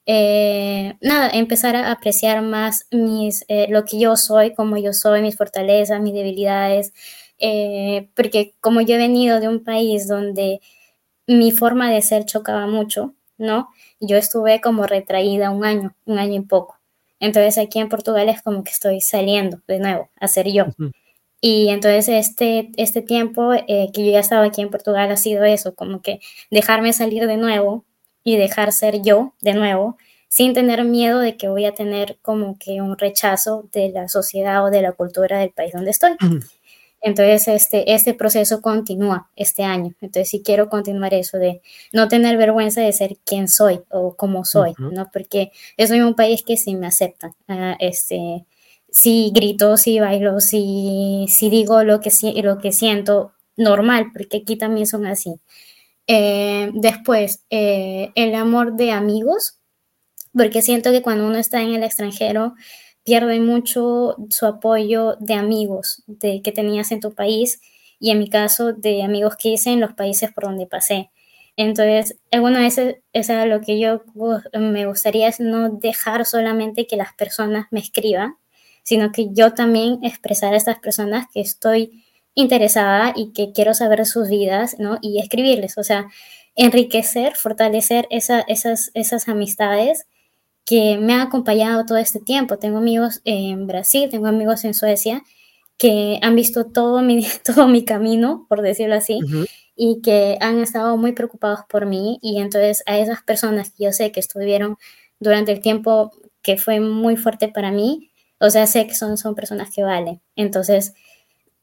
eh, 0.07 0.95
nada, 1.01 1.31
empezar 1.31 1.75
a 1.75 1.91
apreciar 1.91 2.43
más 2.43 2.87
mis, 2.93 3.45
eh, 3.49 3.67
lo 3.69 3.85
que 3.85 3.99
yo 3.99 4.17
soy, 4.17 4.55
como 4.55 4.77
yo 4.77 4.93
soy, 4.93 5.21
mis 5.21 5.37
fortalezas, 5.37 6.01
mis 6.01 6.15
debilidades, 6.15 6.93
porque 8.15 8.55
como 8.61 8.81
yo 8.81 8.95
he 8.95 8.99
venido 8.99 9.41
de 9.41 9.49
un 9.49 9.65
país 9.65 10.07
donde 10.07 10.61
mi 11.27 11.51
forma 11.51 11.91
de 11.91 12.03
ser 12.03 12.25
chocaba 12.25 12.67
mucho, 12.67 13.15
¿no? 13.39 13.69
Yo 14.01 14.17
estuve 14.17 14.61
como 14.61 14.87
retraída 14.87 15.51
un 15.51 15.65
año, 15.65 15.95
un 16.05 16.19
año 16.19 16.41
y 16.41 16.45
poco. 16.45 16.79
Entonces 17.21 17.59
aquí 17.59 17.79
en 17.79 17.89
Portugal 17.89 18.29
es 18.29 18.43
como 18.43 18.65
que 18.65 18.71
estoy 18.71 19.01
saliendo 19.01 19.61
de 19.69 19.79
nuevo 19.79 20.11
a 20.19 20.29
ser 20.29 20.51
yo. 20.51 20.67
Y 21.41 21.69
entonces 21.69 22.09
este, 22.09 22.71
este 22.77 23.03
tiempo 23.03 23.53
eh, 23.53 23.91
que 23.93 24.05
yo 24.05 24.13
ya 24.13 24.21
estaba 24.21 24.45
aquí 24.45 24.61
en 24.61 24.71
Portugal 24.71 25.11
ha 25.11 25.17
sido 25.17 25.45
eso, 25.45 25.75
como 25.75 26.03
que 26.03 26.21
dejarme 26.51 26.93
salir 26.93 27.27
de 27.27 27.37
nuevo 27.37 27.85
y 28.25 28.37
dejar 28.37 28.73
ser 28.73 29.03
yo 29.03 29.35
de 29.41 29.55
nuevo, 29.55 29.97
sin 30.29 30.55
tener 30.55 30.85
miedo 30.85 31.19
de 31.19 31.37
que 31.37 31.49
voy 31.49 31.65
a 31.65 31.75
tener 31.75 32.19
como 32.23 32.57
que 32.59 32.81
un 32.81 32.97
rechazo 32.97 33.69
de 33.73 33.91
la 33.91 34.09
sociedad 34.09 34.65
o 34.65 34.71
de 34.71 34.83
la 34.83 34.93
cultura 34.93 35.39
del 35.39 35.51
país 35.51 35.73
donde 35.73 35.91
estoy. 35.91 36.13
Entonces, 37.03 37.49
este, 37.49 37.93
este 37.95 38.15
proceso 38.15 38.63
continúa 38.63 39.29
este 39.37 39.65
año. 39.65 39.95
Entonces, 40.01 40.31
sí 40.31 40.43
quiero 40.45 40.69
continuar 40.69 41.15
eso 41.15 41.39
de 41.39 41.61
no 41.93 42.09
tener 42.09 42.37
vergüenza 42.37 42.81
de 42.81 42.93
ser 42.93 43.19
quien 43.25 43.49
soy 43.49 43.81
o 43.91 44.17
cómo 44.17 44.45
soy, 44.45 44.75
¿no? 44.79 45.11
Porque 45.13 45.51
es 45.77 45.91
un 45.91 46.15
país 46.15 46.43
que 46.45 46.57
sí 46.57 46.75
me 46.77 46.87
acepta. 46.87 47.35
Ah, 47.49 47.77
este, 47.81 48.47
si 48.91 49.33
grito, 49.35 49.77
si 49.77 49.99
bailo, 50.01 50.41
si, 50.41 51.27
si 51.29 51.51
digo 51.51 51.83
lo 51.83 52.01
que, 52.01 52.11
lo 52.43 52.59
que 52.59 52.73
siento, 52.73 53.33
normal, 53.57 54.07
porque 54.13 54.39
aquí 54.39 54.57
también 54.57 54.87
son 54.87 55.07
así. 55.07 55.35
Eh, 56.07 56.71
después, 56.75 57.45
eh, 57.51 58.11
el 58.15 58.35
amor 58.35 58.75
de 58.77 58.93
amigos, 58.93 59.59
porque 60.35 60.63
siento 60.63 60.91
que 60.93 61.03
cuando 61.03 61.27
uno 61.27 61.39
está 61.39 61.63
en 61.63 61.75
el 61.75 61.83
extranjero, 61.83 62.55
pierde 63.05 63.41
mucho 63.41 64.17
su 64.31 64.47
apoyo 64.47 65.17
de 65.19 65.35
amigos 65.35 66.03
de, 66.07 66.43
que 66.43 66.53
tenías 66.53 66.93
en 66.93 67.01
tu 67.01 67.15
país 67.15 67.61
y 67.99 68.11
en 68.11 68.19
mi 68.19 68.29
caso 68.29 68.73
de 68.73 69.03
amigos 69.03 69.37
que 69.37 69.51
hice 69.51 69.71
en 69.71 69.81
los 69.81 69.95
países 69.95 70.33
por 70.33 70.45
donde 70.45 70.67
pasé. 70.67 71.11
Entonces, 71.57 72.17
es 72.31 72.41
bueno, 72.41 72.59
ese, 72.59 73.03
es 73.13 73.29
lo 73.29 73.61
que 73.61 73.79
yo 73.79 74.03
me 74.55 74.87
gustaría 74.87 75.29
es 75.29 75.39
no 75.39 75.69
dejar 75.71 76.25
solamente 76.25 76.87
que 76.87 76.97
las 76.97 77.13
personas 77.13 77.67
me 77.71 77.81
escriban, 77.81 78.37
sino 78.83 79.13
que 79.13 79.29
yo 79.33 79.53
también 79.53 79.99
expresar 80.03 80.55
a 80.55 80.57
estas 80.57 80.79
personas 80.79 81.27
que 81.33 81.41
estoy 81.41 82.05
interesada 82.35 83.13
y 83.15 83.33
que 83.33 83.53
quiero 83.53 83.75
saber 83.75 84.07
sus 84.07 84.29
vidas, 84.29 84.77
¿no? 84.79 84.99
Y 85.03 85.21
escribirles, 85.21 85.77
o 85.77 85.85
sea, 85.85 86.09
enriquecer, 86.57 87.37
fortalecer 87.37 88.07
esa, 88.11 88.41
esas, 88.41 88.91
esas 88.95 89.29
amistades 89.29 90.07
que 90.65 90.99
me 90.99 91.15
han 91.15 91.21
acompañado 91.21 91.85
todo 91.87 91.99
este 91.99 92.21
tiempo. 92.21 92.59
Tengo 92.59 92.79
amigos 92.79 93.21
en 93.25 93.67
Brasil, 93.67 94.09
tengo 94.11 94.27
amigos 94.27 94.65
en 94.65 94.75
Suecia 94.75 95.23
que 95.79 96.21
han 96.23 96.37
visto 96.37 96.67
todo 96.67 97.03
mi, 97.03 97.27
todo 97.45 97.67
mi 97.69 97.85
camino, 97.85 98.47
por 98.49 98.63
decirlo 98.63 98.95
así, 98.95 99.19
y 99.75 100.01
que 100.01 100.39
han 100.41 100.61
estado 100.61 100.97
muy 100.97 101.13
preocupados 101.13 101.61
por 101.69 101.87
mí. 101.87 102.19
Y 102.23 102.41
entonces 102.41 102.83
a 102.87 102.99
esas 102.99 103.23
personas 103.23 103.71
que 103.71 103.85
yo 103.85 103.93
sé 103.93 104.13
que 104.13 104.21
estuvieron 104.21 104.77
durante 105.19 105.53
el 105.53 105.61
tiempo 105.61 106.13
que 106.43 106.57
fue 106.57 106.81
muy 106.81 107.17
fuerte 107.17 107.49
para 107.49 107.71
mí, 107.71 108.11
o 108.39 108.51
sea, 108.51 108.67
sé 108.67 108.87
que 108.87 108.95
son, 108.95 109.17
son 109.19 109.35
personas 109.35 109.71
que 109.75 109.83
valen. 109.83 110.21
Entonces, 110.35 110.95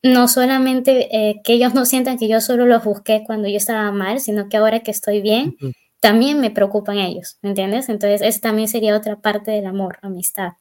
no 0.01 0.27
solamente 0.29 1.13
eh, 1.15 1.41
que 1.43 1.53
ellos 1.53 1.73
no 1.73 1.85
sientan 1.85 2.17
que 2.17 2.29
yo 2.29 2.39
solo 2.39 2.65
los 2.65 2.83
busqué 2.83 3.23
cuando 3.25 3.49
yo 3.49 3.57
estaba 3.57 3.91
mal, 3.91 4.21
sino 4.21 4.47
que 4.47 4.57
ahora 4.57 4.79
que 4.79 4.91
estoy 4.91 5.21
bien, 5.21 5.55
también 5.99 6.39
me 6.39 6.51
preocupan 6.51 6.97
ellos, 6.97 7.37
¿me 7.41 7.49
entiendes? 7.49 7.89
Entonces, 7.89 8.21
esa 8.21 8.39
también 8.39 8.67
sería 8.67 8.95
otra 8.95 9.17
parte 9.17 9.51
del 9.51 9.65
amor, 9.65 9.99
amistad. 10.01 10.53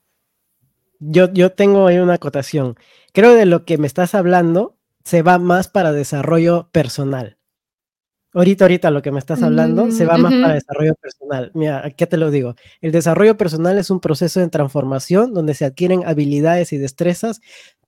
Yo, 1.01 1.33
yo 1.33 1.53
tengo 1.53 1.87
ahí 1.87 1.98
una 1.98 2.14
acotación. 2.14 2.77
Creo 3.12 3.33
que 3.33 3.38
de 3.38 3.46
lo 3.46 3.64
que 3.64 3.79
me 3.79 3.87
estás 3.87 4.14
hablando 4.14 4.77
se 5.05 5.22
va 5.22 5.38
más 5.38 5.68
para 5.68 5.92
desarrollo 5.92 6.68
personal. 6.72 7.38
Ahorita, 8.35 8.64
ahorita 8.64 8.90
lo 8.90 9.01
que 9.01 9.11
me 9.11 9.18
estás 9.18 9.42
hablando 9.42 9.90
se 9.90 10.05
va 10.05 10.18
más 10.18 10.35
para 10.35 10.55
desarrollo 10.55 10.94
personal. 10.96 11.51
Mira, 11.55 11.90
¿qué 11.96 12.07
te 12.07 12.18
lo 12.18 12.31
digo? 12.31 12.57
El 12.83 12.92
desarrollo 12.92 13.38
personal 13.38 13.79
es 13.79 13.90
un 13.90 14.01
proceso 14.01 14.38
de 14.38 14.48
transformación 14.48 15.33
donde 15.33 15.55
se 15.55 15.64
adquieren 15.64 16.07
habilidades 16.07 16.72
y 16.74 16.79
destrezas 16.79 17.40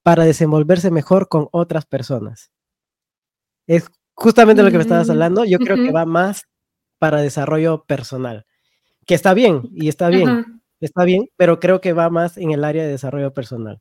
para 0.02 0.24
desenvolverse 0.24 0.90
mejor 0.90 1.28
con 1.28 1.48
otras 1.52 1.84
personas. 1.84 2.50
Es 3.66 3.90
justamente 4.14 4.62
lo 4.62 4.70
que 4.70 4.78
me 4.78 4.82
estabas 4.82 5.08
mm, 5.08 5.10
hablando. 5.10 5.44
Yo 5.44 5.58
creo 5.58 5.76
que 5.76 5.92
va 5.92 6.06
más 6.06 6.44
para 7.00 7.22
desarrollo 7.22 7.84
personal, 7.84 8.44
que 9.06 9.14
está 9.14 9.32
bien 9.32 9.70
y 9.74 9.88
está 9.88 10.10
bien, 10.10 10.60
está 10.80 11.04
bien, 11.04 11.30
pero 11.36 11.58
creo 11.58 11.80
que 11.80 11.94
va 11.94 12.10
más 12.10 12.36
en 12.36 12.50
el 12.50 12.62
área 12.62 12.84
de 12.84 12.90
desarrollo 12.90 13.32
personal. 13.32 13.80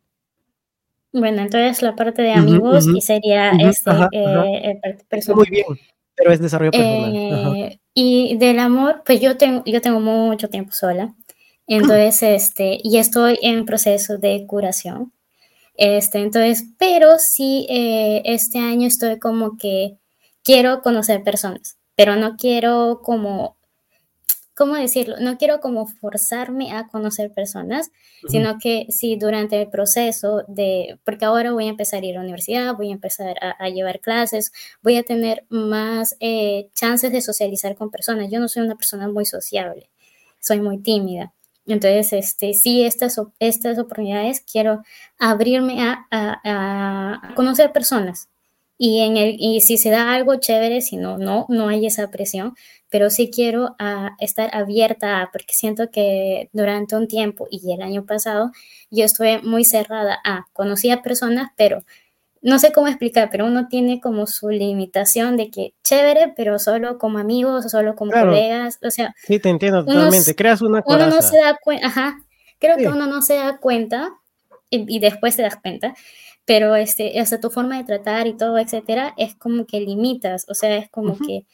Bueno, 1.11 1.41
entonces 1.41 1.81
la 1.81 1.97
parte 1.97 2.21
de 2.21 2.31
amigos 2.31 2.87
y 2.87 3.01
sería 3.01 3.51
este, 3.51 3.91
eh, 4.13 4.79
personal. 5.09 5.37
Muy 5.37 5.49
bien, 5.49 5.65
pero 6.15 6.31
es 6.31 6.39
desarrollo 6.39 6.71
personal. 6.71 7.55
Eh, 7.57 7.79
y 7.93 8.37
del 8.37 8.57
amor, 8.57 9.03
pues 9.05 9.19
yo 9.19 9.35
tengo, 9.35 9.63
yo 9.65 9.81
tengo 9.81 9.99
mucho 9.99 10.47
tiempo 10.47 10.71
sola, 10.71 11.13
entonces, 11.67 12.23
este, 12.23 12.77
y 12.81 12.99
estoy 12.99 13.37
en 13.41 13.65
proceso 13.65 14.17
de 14.17 14.45
curación. 14.47 15.11
Este, 15.75 16.19
entonces, 16.19 16.63
pero 16.77 17.17
sí, 17.19 17.67
eh, 17.69 18.21
este 18.23 18.59
año 18.59 18.87
estoy 18.87 19.19
como 19.19 19.57
que 19.57 19.97
quiero 20.41 20.81
conocer 20.81 21.21
personas 21.21 21.78
pero 21.99 22.15
no 22.15 22.37
quiero 22.37 23.01
como, 23.03 23.57
¿cómo 24.55 24.75
decirlo? 24.75 25.17
No 25.19 25.37
quiero 25.37 25.59
como 25.59 25.85
forzarme 25.85 26.71
a 26.71 26.87
conocer 26.87 27.33
personas, 27.33 27.91
sino 28.29 28.57
que 28.57 28.85
si 28.87 29.17
durante 29.17 29.61
el 29.61 29.69
proceso 29.69 30.45
de, 30.47 30.97
porque 31.03 31.25
ahora 31.25 31.51
voy 31.51 31.65
a 31.65 31.71
empezar 31.71 32.01
a 32.01 32.05
ir 32.05 32.15
a 32.15 32.19
la 32.19 32.23
universidad, 32.23 32.73
voy 32.77 32.91
a 32.91 32.93
empezar 32.93 33.35
a, 33.41 33.67
llevar 33.67 33.99
clases, 33.99 34.53
voy 34.81 34.95
a 34.95 35.03
tener 35.03 35.45
más 35.49 36.15
eh, 36.21 36.69
chances 36.73 37.11
de 37.11 37.19
socializar 37.19 37.75
con 37.75 37.91
personas. 37.91 38.31
Yo 38.31 38.39
no 38.39 38.47
soy 38.47 38.63
una 38.63 38.77
persona 38.77 39.09
muy 39.09 39.25
sociable, 39.25 39.89
soy 40.39 40.61
muy 40.61 40.77
tímida. 40.77 41.33
Entonces, 41.65 42.13
este, 42.13 42.53
sí, 42.53 42.85
estas, 42.85 43.19
estas 43.39 43.77
oportunidades 43.77 44.39
quiero 44.39 44.83
abrirme 45.17 45.83
a, 45.83 46.07
a 46.11 47.35
conocer 47.35 47.73
personas, 47.73 48.29
y, 48.81 49.01
en 49.01 49.17
el, 49.17 49.35
y 49.37 49.59
si 49.59 49.77
se 49.77 49.89
da 49.89 50.13
algo 50.13 50.37
chévere, 50.37 50.79
si 50.79 50.95
no, 50.95 51.17
no, 51.17 51.45
no 51.49 51.67
hay 51.67 51.85
esa 51.85 52.09
presión, 52.09 52.55
pero 52.89 53.09
sí 53.09 53.29
quiero 53.29 53.75
ah, 53.77 54.15
estar 54.19 54.49
abierta 54.55 55.29
porque 55.33 55.53
siento 55.53 55.91
que 55.91 56.49
durante 56.53 56.95
un 56.95 57.09
tiempo 57.09 57.45
y 57.51 57.73
el 57.73 57.81
año 57.81 58.05
pasado 58.05 58.51
yo 58.89 59.03
estuve 59.03 59.41
muy 59.41 59.65
cerrada 59.65 60.17
a, 60.23 60.47
conocía 60.53 61.01
personas, 61.01 61.51
pero 61.57 61.83
no 62.41 62.57
sé 62.57 62.71
cómo 62.71 62.87
explicar, 62.87 63.27
pero 63.29 63.45
uno 63.45 63.67
tiene 63.67 63.99
como 63.99 64.25
su 64.25 64.49
limitación 64.49 65.35
de 65.35 65.51
que 65.51 65.73
chévere, 65.83 66.33
pero 66.37 66.57
solo 66.57 66.97
como 66.97 67.17
amigos 67.17 67.65
o 67.65 67.69
solo 67.69 67.95
como 67.95 68.13
colegas, 68.13 68.79
o 68.81 68.91
sea. 68.91 69.13
Sí, 69.27 69.39
te 69.39 69.49
entiendo 69.49 69.83
totalmente, 69.83 70.35
creas 70.35 70.61
una 70.61 70.81
Uno 70.85 71.07
no 71.07 71.21
se 71.21 71.37
da 71.37 71.57
cuenta, 71.61 71.87
ajá, 71.87 72.17
creo 72.59 72.77
que 72.77 72.87
uno 72.87 73.07
no 73.07 73.21
se 73.21 73.35
da 73.35 73.57
cuenta 73.57 74.13
y, 74.69 74.99
después 74.99 75.35
te 75.35 75.41
das 75.41 75.57
cuenta, 75.57 75.95
pero 76.49 76.75
este, 76.75 77.19
hasta 77.19 77.39
tu 77.39 77.51
forma 77.51 77.77
de 77.77 77.83
tratar 77.83 78.25
y 78.25 78.35
todo, 78.35 78.57
etcétera, 78.57 79.13
es 79.17 79.35
como 79.35 79.67
que 79.67 79.79
limitas, 79.81 80.47
o 80.49 80.55
sea, 80.55 80.77
es 80.77 80.89
como 80.89 81.15
que... 81.15 81.45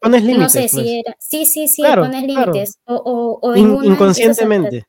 Pones 0.00 0.24
límites. 0.24 0.42
No 0.42 0.48
sé 0.48 0.66
si 0.66 0.76
pues. 0.76 0.88
era... 0.88 1.16
Sí, 1.20 1.46
sí, 1.46 1.68
sí, 1.68 1.84
pones 1.84 2.24
límites. 2.24 2.80
O, 2.84 3.38
o, 3.40 3.54
inconscientemente. 3.54 4.88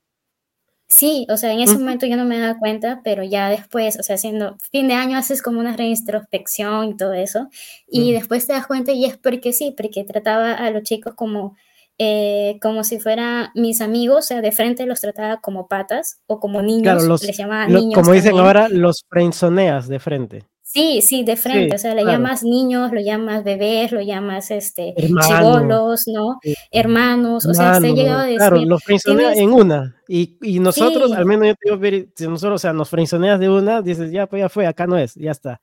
Sí, 0.88 1.28
o 1.30 1.38
sea, 1.38 1.54
en 1.54 1.60
ese 1.60 1.78
momento 1.78 2.08
yo 2.08 2.18
no 2.18 2.26
me 2.26 2.40
daba 2.40 2.58
cuenta, 2.58 3.02
pero 3.04 3.24
ya 3.24 3.50
después, 3.50 4.00
o 4.00 4.04
sea, 4.04 4.16
haciendo 4.16 4.58
fin 4.72 4.88
de 4.88 4.96
año 4.96 5.16
haces 5.16 5.44
como 5.44 5.60
una 5.60 5.78
reintrospección 5.78 6.90
y 6.90 6.98
todo 6.98 7.14
eso, 7.14 7.48
y 7.88 8.14
después 8.14 8.48
te 8.48 8.54
das 8.54 8.66
cuenta 8.66 8.94
y 8.94 9.06
es 9.06 9.16
porque 9.16 9.54
sí, 9.54 9.76
porque 9.78 10.04
trataba 10.06 10.54
a 10.54 10.72
los 10.72 10.82
chicos 10.82 11.14
como, 11.14 11.56
eh, 12.04 12.58
como 12.64 12.84
si 12.84 13.00
fueran 13.00 13.50
mis 13.54 13.80
amigos, 13.80 14.18
o 14.18 14.22
sea, 14.24 14.42
de 14.42 14.52
frente 14.52 14.88
los 14.88 15.02
trataba 15.02 15.40
como 15.40 15.68
patas 15.68 16.20
o 16.26 16.40
como 16.40 16.64
niños, 16.64 17.08
les 17.22 17.38
llamaba 17.38 17.68
niños. 17.68 17.94
Como 17.94 18.14
dicen 18.14 18.40
ahora, 18.40 18.70
los 18.70 19.06
frenzoneas 19.08 19.88
de 19.88 20.00
frente. 20.00 20.46
Sí, 20.64 21.04
sí, 21.04 21.24
de 21.24 21.36
frente, 21.36 21.76
o 21.76 21.78
sea, 21.78 21.94
le 21.94 22.04
llamas 22.04 22.44
niños, 22.44 22.92
lo 22.92 23.02
llamas 23.02 23.44
bebés, 23.44 23.92
lo 23.92 24.02
llamas 24.02 24.50
este 24.50 24.96
chivolos, 24.98 26.02
¿no? 26.08 26.40
Hermanos, 26.72 27.46
o 27.46 27.54
sea, 27.54 27.80
se 27.80 27.88
ha 27.88 27.92
llegado 27.92 28.22
a 28.22 28.24
decir. 28.24 28.38
Claro, 28.38 28.56
los 28.66 28.84
frenzoneas 28.84 29.38
en 29.38 29.52
una. 29.52 29.96
Y, 30.08 30.38
y 30.42 30.60
nosotros, 30.60 31.12
al 31.12 31.26
menos 31.28 31.50
yo 31.50 31.78
te 31.78 31.92
digo, 31.92 32.08
si 32.16 32.28
nosotros, 32.28 32.56
o 32.56 32.60
sea, 32.60 32.74
nos 32.74 32.90
frenzoneas 32.90 33.40
de 33.40 33.48
una, 33.48 33.84
dices, 33.84 34.12
ya, 34.12 34.26
pues 34.26 34.40
ya 34.40 34.50
fue, 34.50 34.66
acá 34.66 34.88
no 34.88 34.98
es, 34.98 35.14
ya 35.14 35.30
está. 35.30 35.62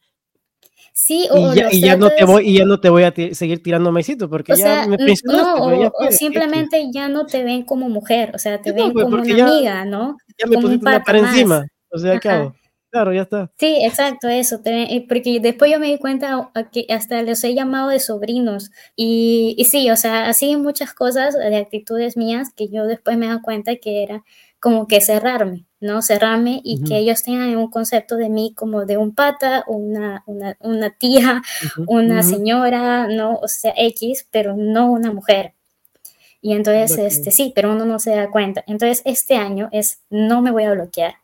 Sí, 1.00 1.28
o 1.30 1.52
y 1.52 1.56
ya, 1.56 1.68
y 1.70 1.80
ya 1.80 1.96
no 1.96 2.10
te 2.10 2.24
voy 2.24 2.48
y 2.48 2.58
ya 2.58 2.64
no 2.64 2.80
te 2.80 2.90
voy 2.90 3.04
a 3.04 3.14
seguir 3.14 3.62
tirando 3.62 3.92
maicitos 3.92 4.28
porque 4.28 4.56
ya 4.56 4.84
me 4.88 4.96
no, 5.22 5.92
o, 5.92 6.10
simplemente 6.10 6.88
ya 6.92 7.08
no 7.08 7.24
te 7.24 7.44
ven 7.44 7.62
como 7.62 7.88
mujer, 7.88 8.32
o 8.34 8.38
sea, 8.38 8.60
te 8.60 8.72
ven 8.72 8.92
pues, 8.92 9.04
como 9.04 9.22
una 9.22 9.46
amiga, 9.46 9.84
¿no? 9.84 10.16
Ya 10.36 10.48
me 10.48 10.58
pusiste 10.58 10.84
una 10.84 11.04
para 11.04 11.20
encima, 11.20 11.64
o 11.92 11.98
sea, 11.98 12.18
¿qué 12.18 12.28
hago? 12.28 12.54
Claro, 12.90 13.12
ya 13.12 13.22
está. 13.22 13.52
Sí, 13.58 13.78
exacto, 13.84 14.26
eso. 14.28 14.60
Eh, 14.64 15.04
porque 15.08 15.38
después 15.40 15.70
yo 15.70 15.78
me 15.78 15.86
di 15.86 15.98
cuenta 15.98 16.50
que 16.72 16.86
hasta 16.88 17.22
los 17.22 17.44
he 17.44 17.54
llamado 17.54 17.90
de 17.90 18.00
sobrinos. 18.00 18.72
Y, 18.96 19.54
y 19.58 19.66
sí, 19.66 19.90
o 19.90 19.96
sea, 19.96 20.28
así 20.28 20.56
muchas 20.56 20.94
cosas 20.94 21.34
de 21.34 21.56
actitudes 21.58 22.16
mías 22.16 22.48
que 22.56 22.68
yo 22.70 22.86
después 22.86 23.18
me 23.18 23.26
he 23.26 23.28
dado 23.28 23.42
cuenta 23.42 23.76
que 23.76 24.02
era 24.02 24.24
como 24.58 24.88
que 24.88 25.00
cerrarme, 25.00 25.67
¿no? 25.80 26.02
Cerrarme 26.02 26.60
y 26.64 26.82
que 26.84 26.98
ellos 26.98 27.22
tengan 27.22 27.56
un 27.56 27.70
concepto 27.70 28.16
de 28.16 28.28
mí 28.28 28.52
como 28.54 28.84
de 28.84 28.96
un 28.96 29.14
pata, 29.14 29.64
una, 29.66 30.22
una, 30.26 30.56
una 30.60 30.90
tía, 30.90 31.42
una 31.86 32.22
señora, 32.22 33.06
¿no? 33.08 33.36
O 33.36 33.48
sea, 33.48 33.72
X, 33.76 34.26
pero 34.30 34.56
no 34.56 34.90
una 34.90 35.12
mujer. 35.12 35.54
Y 36.40 36.52
entonces, 36.52 36.98
este, 36.98 37.30
sí, 37.30 37.52
pero 37.54 37.72
uno 37.72 37.84
no 37.84 37.98
se 37.98 38.14
da 38.14 38.30
cuenta. 38.30 38.62
Entonces, 38.66 39.02
este 39.04 39.36
año 39.36 39.68
es, 39.72 40.02
no 40.08 40.40
me 40.40 40.52
voy 40.52 40.64
a 40.64 40.72
bloquear 40.72 41.14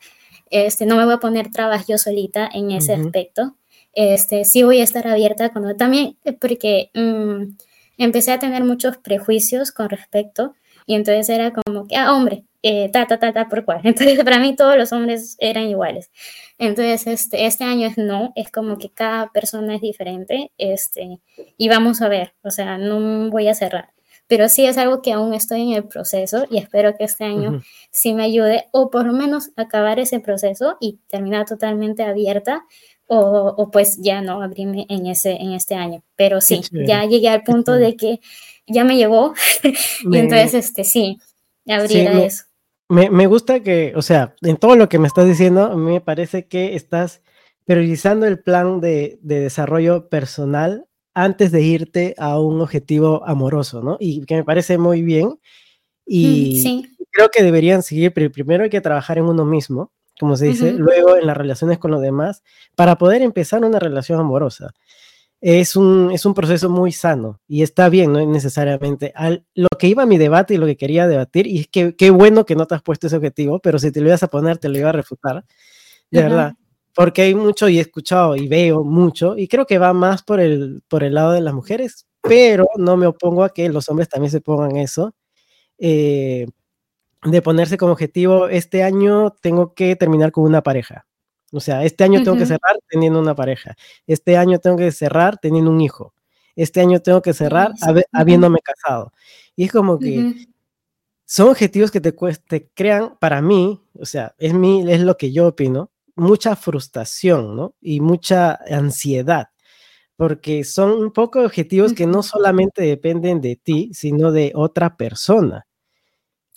este, 0.54 0.86
no 0.86 0.94
me 0.96 1.04
voy 1.04 1.14
a 1.14 1.18
poner 1.18 1.50
trabas 1.50 1.88
yo 1.88 1.98
solita 1.98 2.48
en 2.52 2.70
ese 2.70 2.94
aspecto. 2.94 3.56
Este, 3.92 4.44
sí 4.44 4.62
voy 4.62 4.80
a 4.80 4.84
estar 4.84 5.06
abierta 5.08 5.50
cuando 5.50 5.74
también, 5.74 6.16
eh, 6.24 6.32
porque 6.32 6.90
mm, 6.94 7.56
empecé 7.98 8.30
a 8.30 8.38
tener 8.38 8.62
muchos 8.62 8.96
prejuicios 8.98 9.72
con 9.72 9.90
respecto 9.90 10.54
y 10.86 10.94
entonces 10.94 11.28
era 11.28 11.52
como 11.52 11.86
que, 11.86 11.96
ah, 11.96 12.12
hombre, 12.14 12.44
eh, 12.62 12.90
ta, 12.90 13.06
ta, 13.06 13.18
ta, 13.18 13.32
ta, 13.32 13.48
por 13.48 13.64
cual. 13.64 13.80
Entonces 13.84 14.24
para 14.24 14.38
mí 14.38 14.56
todos 14.56 14.76
los 14.76 14.92
hombres 14.92 15.36
eran 15.38 15.64
iguales. 15.68 16.10
Entonces 16.58 17.06
este, 17.06 17.46
este 17.46 17.64
año 17.64 17.86
es 17.86 17.98
no, 17.98 18.32
es 18.36 18.50
como 18.50 18.78
que 18.78 18.90
cada 18.90 19.30
persona 19.32 19.74
es 19.74 19.82
diferente 19.82 20.50
este, 20.56 21.20
y 21.58 21.68
vamos 21.68 22.00
a 22.00 22.08
ver, 22.08 22.34
o 22.42 22.50
sea, 22.50 22.78
no 22.78 23.30
voy 23.30 23.48
a 23.48 23.54
cerrar 23.54 23.94
pero 24.26 24.48
sí 24.48 24.64
es 24.64 24.78
algo 24.78 25.02
que 25.02 25.12
aún 25.12 25.34
estoy 25.34 25.62
en 25.62 25.72
el 25.74 25.84
proceso 25.84 26.46
y 26.50 26.58
espero 26.58 26.96
que 26.96 27.04
este 27.04 27.24
año 27.24 27.60
sí 27.90 28.14
me 28.14 28.24
ayude 28.24 28.66
o 28.72 28.90
por 28.90 29.06
lo 29.06 29.12
menos 29.12 29.50
acabar 29.56 29.98
ese 29.98 30.20
proceso 30.20 30.76
y 30.80 30.98
terminar 31.08 31.46
totalmente 31.46 32.02
abierta 32.02 32.64
o, 33.06 33.68
pues 33.70 33.98
ya 34.00 34.22
no 34.22 34.42
abrirme 34.42 34.86
en, 34.88 35.06
ese, 35.06 35.32
en 35.32 35.52
este 35.52 35.74
año. 35.74 36.02
Pero 36.16 36.40
sí, 36.40 36.62
ya 36.72 37.04
llegué 37.04 37.28
al 37.28 37.42
punto 37.42 37.72
de 37.74 37.96
que 37.96 38.20
ya 38.66 38.84
me 38.84 38.96
llegó 38.96 39.34
y 39.62 40.16
entonces 40.16 40.54
este, 40.54 40.84
sí, 40.84 41.18
abrir 41.68 42.08
a 42.08 42.24
eso. 42.24 42.44
Me, 42.88 43.10
me, 43.10 43.26
gusta 43.26 43.60
que, 43.60 43.92
o 43.96 44.02
sea, 44.02 44.34
en 44.42 44.56
todo 44.56 44.76
lo 44.76 44.88
que 44.88 44.98
me 44.98 45.08
estás 45.08 45.26
diciendo, 45.26 45.64
a 45.64 45.76
mí 45.76 45.92
me 45.92 46.00
parece 46.00 46.46
que 46.46 46.74
estás 46.74 47.22
priorizando 47.64 48.26
el 48.26 48.40
plan 48.40 48.80
de, 48.80 49.18
de 49.22 49.40
desarrollo 49.40 50.08
personal 50.08 50.86
antes 51.14 51.52
de 51.52 51.62
irte 51.62 52.14
a 52.18 52.38
un 52.40 52.60
objetivo 52.60 53.26
amoroso, 53.26 53.82
¿no? 53.82 53.96
Y 54.00 54.26
que 54.26 54.34
me 54.34 54.44
parece 54.44 54.78
muy 54.78 55.02
bien. 55.02 55.38
Y 56.04 56.84
creo 57.10 57.30
que 57.30 57.42
deberían 57.42 57.82
seguir, 57.82 58.12
pero 58.12 58.30
primero 58.30 58.64
hay 58.64 58.70
que 58.70 58.80
trabajar 58.80 59.16
en 59.16 59.24
uno 59.24 59.44
mismo, 59.44 59.92
como 60.18 60.36
se 60.36 60.46
dice, 60.46 60.72
luego 60.72 61.16
en 61.16 61.26
las 61.26 61.36
relaciones 61.36 61.78
con 61.78 61.92
los 61.92 62.02
demás, 62.02 62.42
para 62.74 62.98
poder 62.98 63.22
empezar 63.22 63.64
una 63.64 63.78
relación 63.78 64.20
amorosa. 64.20 64.74
Es 65.46 65.76
un, 65.76 66.10
es 66.10 66.24
un 66.24 66.32
proceso 66.32 66.70
muy 66.70 66.90
sano 66.90 67.38
y 67.46 67.62
está 67.62 67.90
bien, 67.90 68.12
no 68.12 68.18
es 68.18 68.26
necesariamente 68.26 69.12
al, 69.14 69.44
lo 69.54 69.68
que 69.78 69.88
iba 69.88 70.04
a 70.04 70.06
mi 70.06 70.16
debate 70.16 70.54
y 70.54 70.56
lo 70.56 70.64
que 70.64 70.76
quería 70.76 71.06
debatir, 71.06 71.46
y 71.46 71.60
es 71.60 71.68
que 71.68 71.94
qué 71.96 72.10
bueno 72.10 72.46
que 72.46 72.56
no 72.56 72.66
te 72.66 72.74
has 72.74 72.82
puesto 72.82 73.08
ese 73.08 73.16
objetivo, 73.16 73.58
pero 73.60 73.78
si 73.78 73.92
te 73.92 74.00
lo 74.00 74.08
ibas 74.08 74.22
a 74.22 74.28
poner, 74.28 74.56
te 74.56 74.70
lo 74.70 74.78
iba 74.78 74.88
a 74.88 74.92
refutar, 74.92 75.44
de 76.10 76.22
verdad 76.22 76.54
porque 76.94 77.22
hay 77.22 77.34
mucho 77.34 77.68
y 77.68 77.78
he 77.78 77.80
escuchado 77.80 78.36
y 78.36 78.48
veo 78.48 78.84
mucho 78.84 79.36
y 79.36 79.48
creo 79.48 79.66
que 79.66 79.78
va 79.78 79.92
más 79.92 80.22
por 80.22 80.40
el, 80.40 80.82
por 80.88 81.02
el 81.02 81.14
lado 81.14 81.32
de 81.32 81.40
las 81.40 81.54
mujeres, 81.54 82.06
pero 82.22 82.66
no 82.76 82.96
me 82.96 83.06
opongo 83.06 83.44
a 83.44 83.52
que 83.52 83.68
los 83.68 83.88
hombres 83.88 84.08
también 84.08 84.30
se 84.30 84.40
pongan 84.40 84.76
eso, 84.76 85.14
eh, 85.78 86.46
de 87.24 87.42
ponerse 87.42 87.78
como 87.78 87.92
objetivo, 87.92 88.48
este 88.48 88.82
año 88.82 89.30
tengo 89.40 89.74
que 89.74 89.96
terminar 89.96 90.32
con 90.32 90.44
una 90.44 90.62
pareja. 90.62 91.06
O 91.54 91.60
sea, 91.60 91.84
este 91.84 92.02
año 92.02 92.22
tengo 92.24 92.36
que 92.36 92.46
cerrar 92.46 92.76
teniendo 92.88 93.20
una 93.20 93.34
pareja. 93.34 93.76
Este 94.08 94.36
año 94.36 94.58
tengo 94.58 94.76
que 94.76 94.90
cerrar 94.90 95.38
teniendo 95.38 95.70
un 95.70 95.80
hijo. 95.80 96.12
Este 96.56 96.80
año 96.80 97.00
tengo 97.00 97.22
que 97.22 97.32
cerrar 97.32 97.72
habiéndome 98.12 98.58
casado. 98.60 99.12
Y 99.54 99.64
es 99.64 99.72
como 99.72 99.98
que 99.98 100.46
son 101.24 101.48
objetivos 101.48 101.92
que 101.92 102.00
te, 102.00 102.12
te 102.48 102.68
crean, 102.74 103.16
para 103.20 103.40
mí, 103.40 103.80
o 103.98 104.04
sea, 104.04 104.34
es, 104.38 104.52
mi, 104.52 104.90
es 104.90 105.00
lo 105.00 105.16
que 105.16 105.32
yo 105.32 105.46
opino, 105.46 105.90
mucha 106.16 106.56
frustración, 106.56 107.54
¿no? 107.54 107.74
Y 107.80 108.00
mucha 108.00 108.58
ansiedad, 108.68 109.48
porque 110.16 110.64
son 110.64 110.90
un 110.90 111.12
poco 111.12 111.40
objetivos 111.40 111.92
que 111.92 112.06
no 112.06 112.22
solamente 112.22 112.82
dependen 112.82 113.40
de 113.40 113.56
ti, 113.56 113.90
sino 113.92 114.32
de 114.32 114.52
otra 114.54 114.96
persona. 114.96 115.66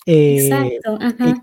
Exacto, 0.06 0.98
eh, 1.02 1.34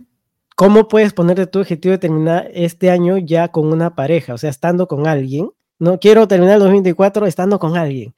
¿Cómo 0.55 0.89
puedes 0.89 1.13
ponerte 1.13 1.47
tu 1.47 1.61
objetivo 1.61 1.93
de 1.93 1.99
terminar 1.99 2.51
este 2.55 2.91
año 2.91 3.19
ya 3.19 3.49
con 3.49 3.73
una 3.73 3.95
pareja? 3.95 4.35
O 4.35 4.39
sea, 4.39 4.51
estando 4.51 4.87
con 4.87 5.07
alguien. 5.07 5.51
No 5.79 5.99
quiero 5.99 6.29
terminar 6.29 6.55
el 6.55 6.61
2024 6.61 7.27
estando 7.27 7.59
con 7.59 7.77
alguien 7.77 8.15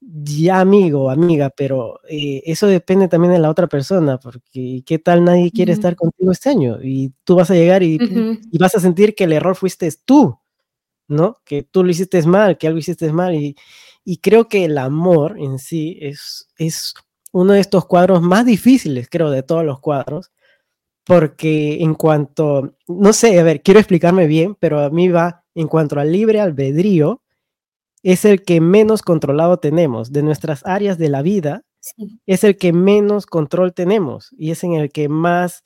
ya 0.00 0.60
amigo, 0.60 1.10
amiga, 1.10 1.50
pero 1.50 2.00
eh, 2.08 2.42
eso 2.46 2.66
depende 2.66 3.08
también 3.08 3.32
de 3.32 3.38
la 3.38 3.50
otra 3.50 3.66
persona, 3.66 4.18
porque 4.18 4.82
qué 4.86 4.98
tal 4.98 5.24
nadie 5.24 5.50
quiere 5.50 5.72
estar 5.72 5.96
contigo 5.96 6.30
este 6.32 6.50
año 6.50 6.78
y 6.82 7.12
tú 7.24 7.36
vas 7.36 7.50
a 7.50 7.54
llegar 7.54 7.82
y, 7.82 7.98
vas 8.58 8.74
a 8.74 8.80
sentir 8.80 9.14
que 9.14 9.24
el 9.24 9.32
error 9.32 9.56
fuiste 9.56 9.90
tú, 10.04 10.38
¿no? 11.08 11.40
Que 11.44 11.62
tú 11.62 11.82
lo 11.82 11.90
hiciste 11.90 12.22
mal, 12.22 12.58
que 12.58 12.66
algo 12.68 12.78
hiciste 12.78 13.12
mal 13.12 13.34
y, 13.34 13.56
y 14.04 14.18
creo 14.18 14.48
que 14.48 14.64
el 14.64 14.78
amor 14.78 15.36
en 15.38 15.58
sí 15.58 15.98
es, 16.00 16.48
es 16.56 16.94
uno 17.32 17.54
de 17.54 17.60
estos 17.60 17.86
cuadros 17.86 18.22
más 18.22 18.46
difíciles, 18.46 19.08
creo, 19.10 19.30
de 19.30 19.42
todos 19.42 19.64
los 19.64 19.80
cuadros, 19.80 20.30
porque 21.06 21.82
en 21.82 21.94
cuanto, 21.94 22.74
no 22.88 23.12
sé, 23.12 23.38
a 23.38 23.44
ver, 23.44 23.62
quiero 23.62 23.78
explicarme 23.78 24.26
bien, 24.26 24.56
pero 24.58 24.80
a 24.80 24.90
mí 24.90 25.08
va 25.08 25.44
en 25.54 25.68
cuanto 25.68 26.00
al 26.00 26.10
libre 26.10 26.40
albedrío, 26.40 27.22
es 28.02 28.24
el 28.24 28.42
que 28.42 28.60
menos 28.60 29.02
controlado 29.02 29.58
tenemos. 29.58 30.10
De 30.12 30.24
nuestras 30.24 30.66
áreas 30.66 30.98
de 30.98 31.08
la 31.08 31.22
vida, 31.22 31.62
es 32.26 32.42
el 32.42 32.56
que 32.56 32.72
menos 32.72 33.26
control 33.26 33.72
tenemos 33.72 34.34
y 34.36 34.50
es 34.50 34.64
en 34.64 34.72
el 34.72 34.90
que 34.90 35.08
más 35.08 35.62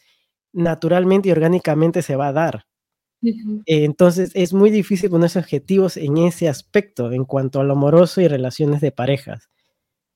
naturalmente 0.52 1.30
y 1.30 1.32
orgánicamente 1.32 2.02
se 2.02 2.16
va 2.16 2.28
a 2.28 2.32
dar. 2.34 2.66
entonces 3.66 4.30
es 4.34 4.52
muy 4.52 4.70
difícil 4.70 5.08
ponerse 5.08 5.38
objetivos 5.38 5.96
en 5.96 6.18
ese 6.18 6.48
aspecto 6.50 7.12
en 7.12 7.24
cuanto 7.24 7.60
a 7.60 7.64
lo 7.64 7.72
amoroso 7.72 8.20
y 8.20 8.28
relaciones 8.28 8.82
de 8.82 8.92
parejas, 8.92 9.48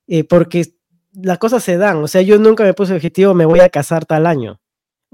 eh, 0.07 0.23
porque 0.23 0.75
las 1.13 1.39
cosas 1.39 1.63
se 1.63 1.77
dan, 1.77 1.97
o 1.97 2.07
sea, 2.07 2.21
yo 2.21 2.37
nunca 2.37 2.63
me 2.63 2.75
puse 2.75 2.93
objetivo, 2.93 3.33
me 3.33 3.45
voy 3.45 3.61
a 3.61 3.69
casar 3.69 4.05
tal 4.05 4.27
año 4.27 4.59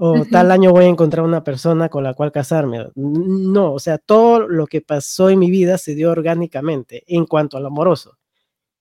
o 0.04 0.24
tal 0.24 0.50
año 0.50 0.72
voy 0.72 0.86
a 0.86 0.88
encontrar 0.88 1.24
una 1.24 1.44
persona 1.44 1.88
con 1.88 2.02
la 2.02 2.12
cual 2.12 2.32
casarme. 2.32 2.88
No, 2.96 3.72
o 3.74 3.78
sea, 3.78 3.98
todo 3.98 4.48
lo 4.48 4.66
que 4.66 4.80
pasó 4.80 5.30
en 5.30 5.38
mi 5.38 5.48
vida 5.48 5.78
se 5.78 5.94
dio 5.94 6.10
orgánicamente 6.10 7.04
en 7.06 7.24
cuanto 7.24 7.56
al 7.56 7.66
amoroso. 7.66 8.18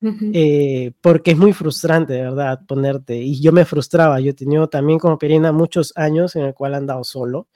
Eh, 0.02 0.94
porque 1.00 1.30
es 1.32 1.38
muy 1.38 1.54
frustrante, 1.54 2.14
de 2.14 2.24
verdad, 2.24 2.62
ponerte. 2.68 3.18
Y 3.18 3.40
yo 3.40 3.52
me 3.52 3.66
frustraba. 3.66 4.20
Yo 4.20 4.32
he 4.32 4.34
tenido 4.34 4.68
también 4.68 4.98
como 4.98 5.20
Perina 5.20 5.52
muchos 5.52 5.94
años 5.96 6.36
en 6.36 6.46
el 6.46 6.56
cual 6.56 6.74
he 6.74 6.78
andado 6.78 7.04
solo. 7.04 7.48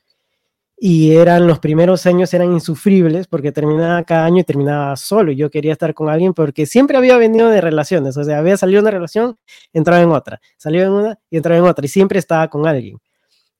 y 0.78 1.16
eran 1.16 1.48
los 1.48 1.60
primeros 1.60 2.06
años 2.06 2.34
eran 2.34 2.52
insufribles 2.52 3.28
porque 3.28 3.52
terminaba 3.52 4.04
cada 4.04 4.26
año 4.26 4.42
y 4.42 4.44
terminaba 4.44 4.96
solo 4.98 5.32
y 5.32 5.38
yo 5.38 5.50
quería 5.50 5.72
estar 5.72 5.94
con 5.94 6.10
alguien 6.10 6.34
porque 6.34 6.66
siempre 6.66 6.98
había 6.98 7.18
venido 7.18 7.50
de 7.50 7.62
relaciones, 7.62 8.18
o 8.18 8.24
sea, 8.24 8.40
había 8.40 8.58
salido 8.58 8.80
de 8.80 8.84
una 8.84 8.92
relación, 8.92 9.38
entraba 9.74 10.02
en 10.02 10.10
otra, 10.10 10.42
salió 10.58 10.84
en 10.84 10.92
una 10.92 11.20
y 11.30 11.38
entraba 11.38 11.58
en 11.60 11.66
otra 11.66 11.86
y 11.86 11.90
siempre 11.90 12.20
estaba 12.20 12.50
con 12.50 12.68
alguien. 12.68 13.00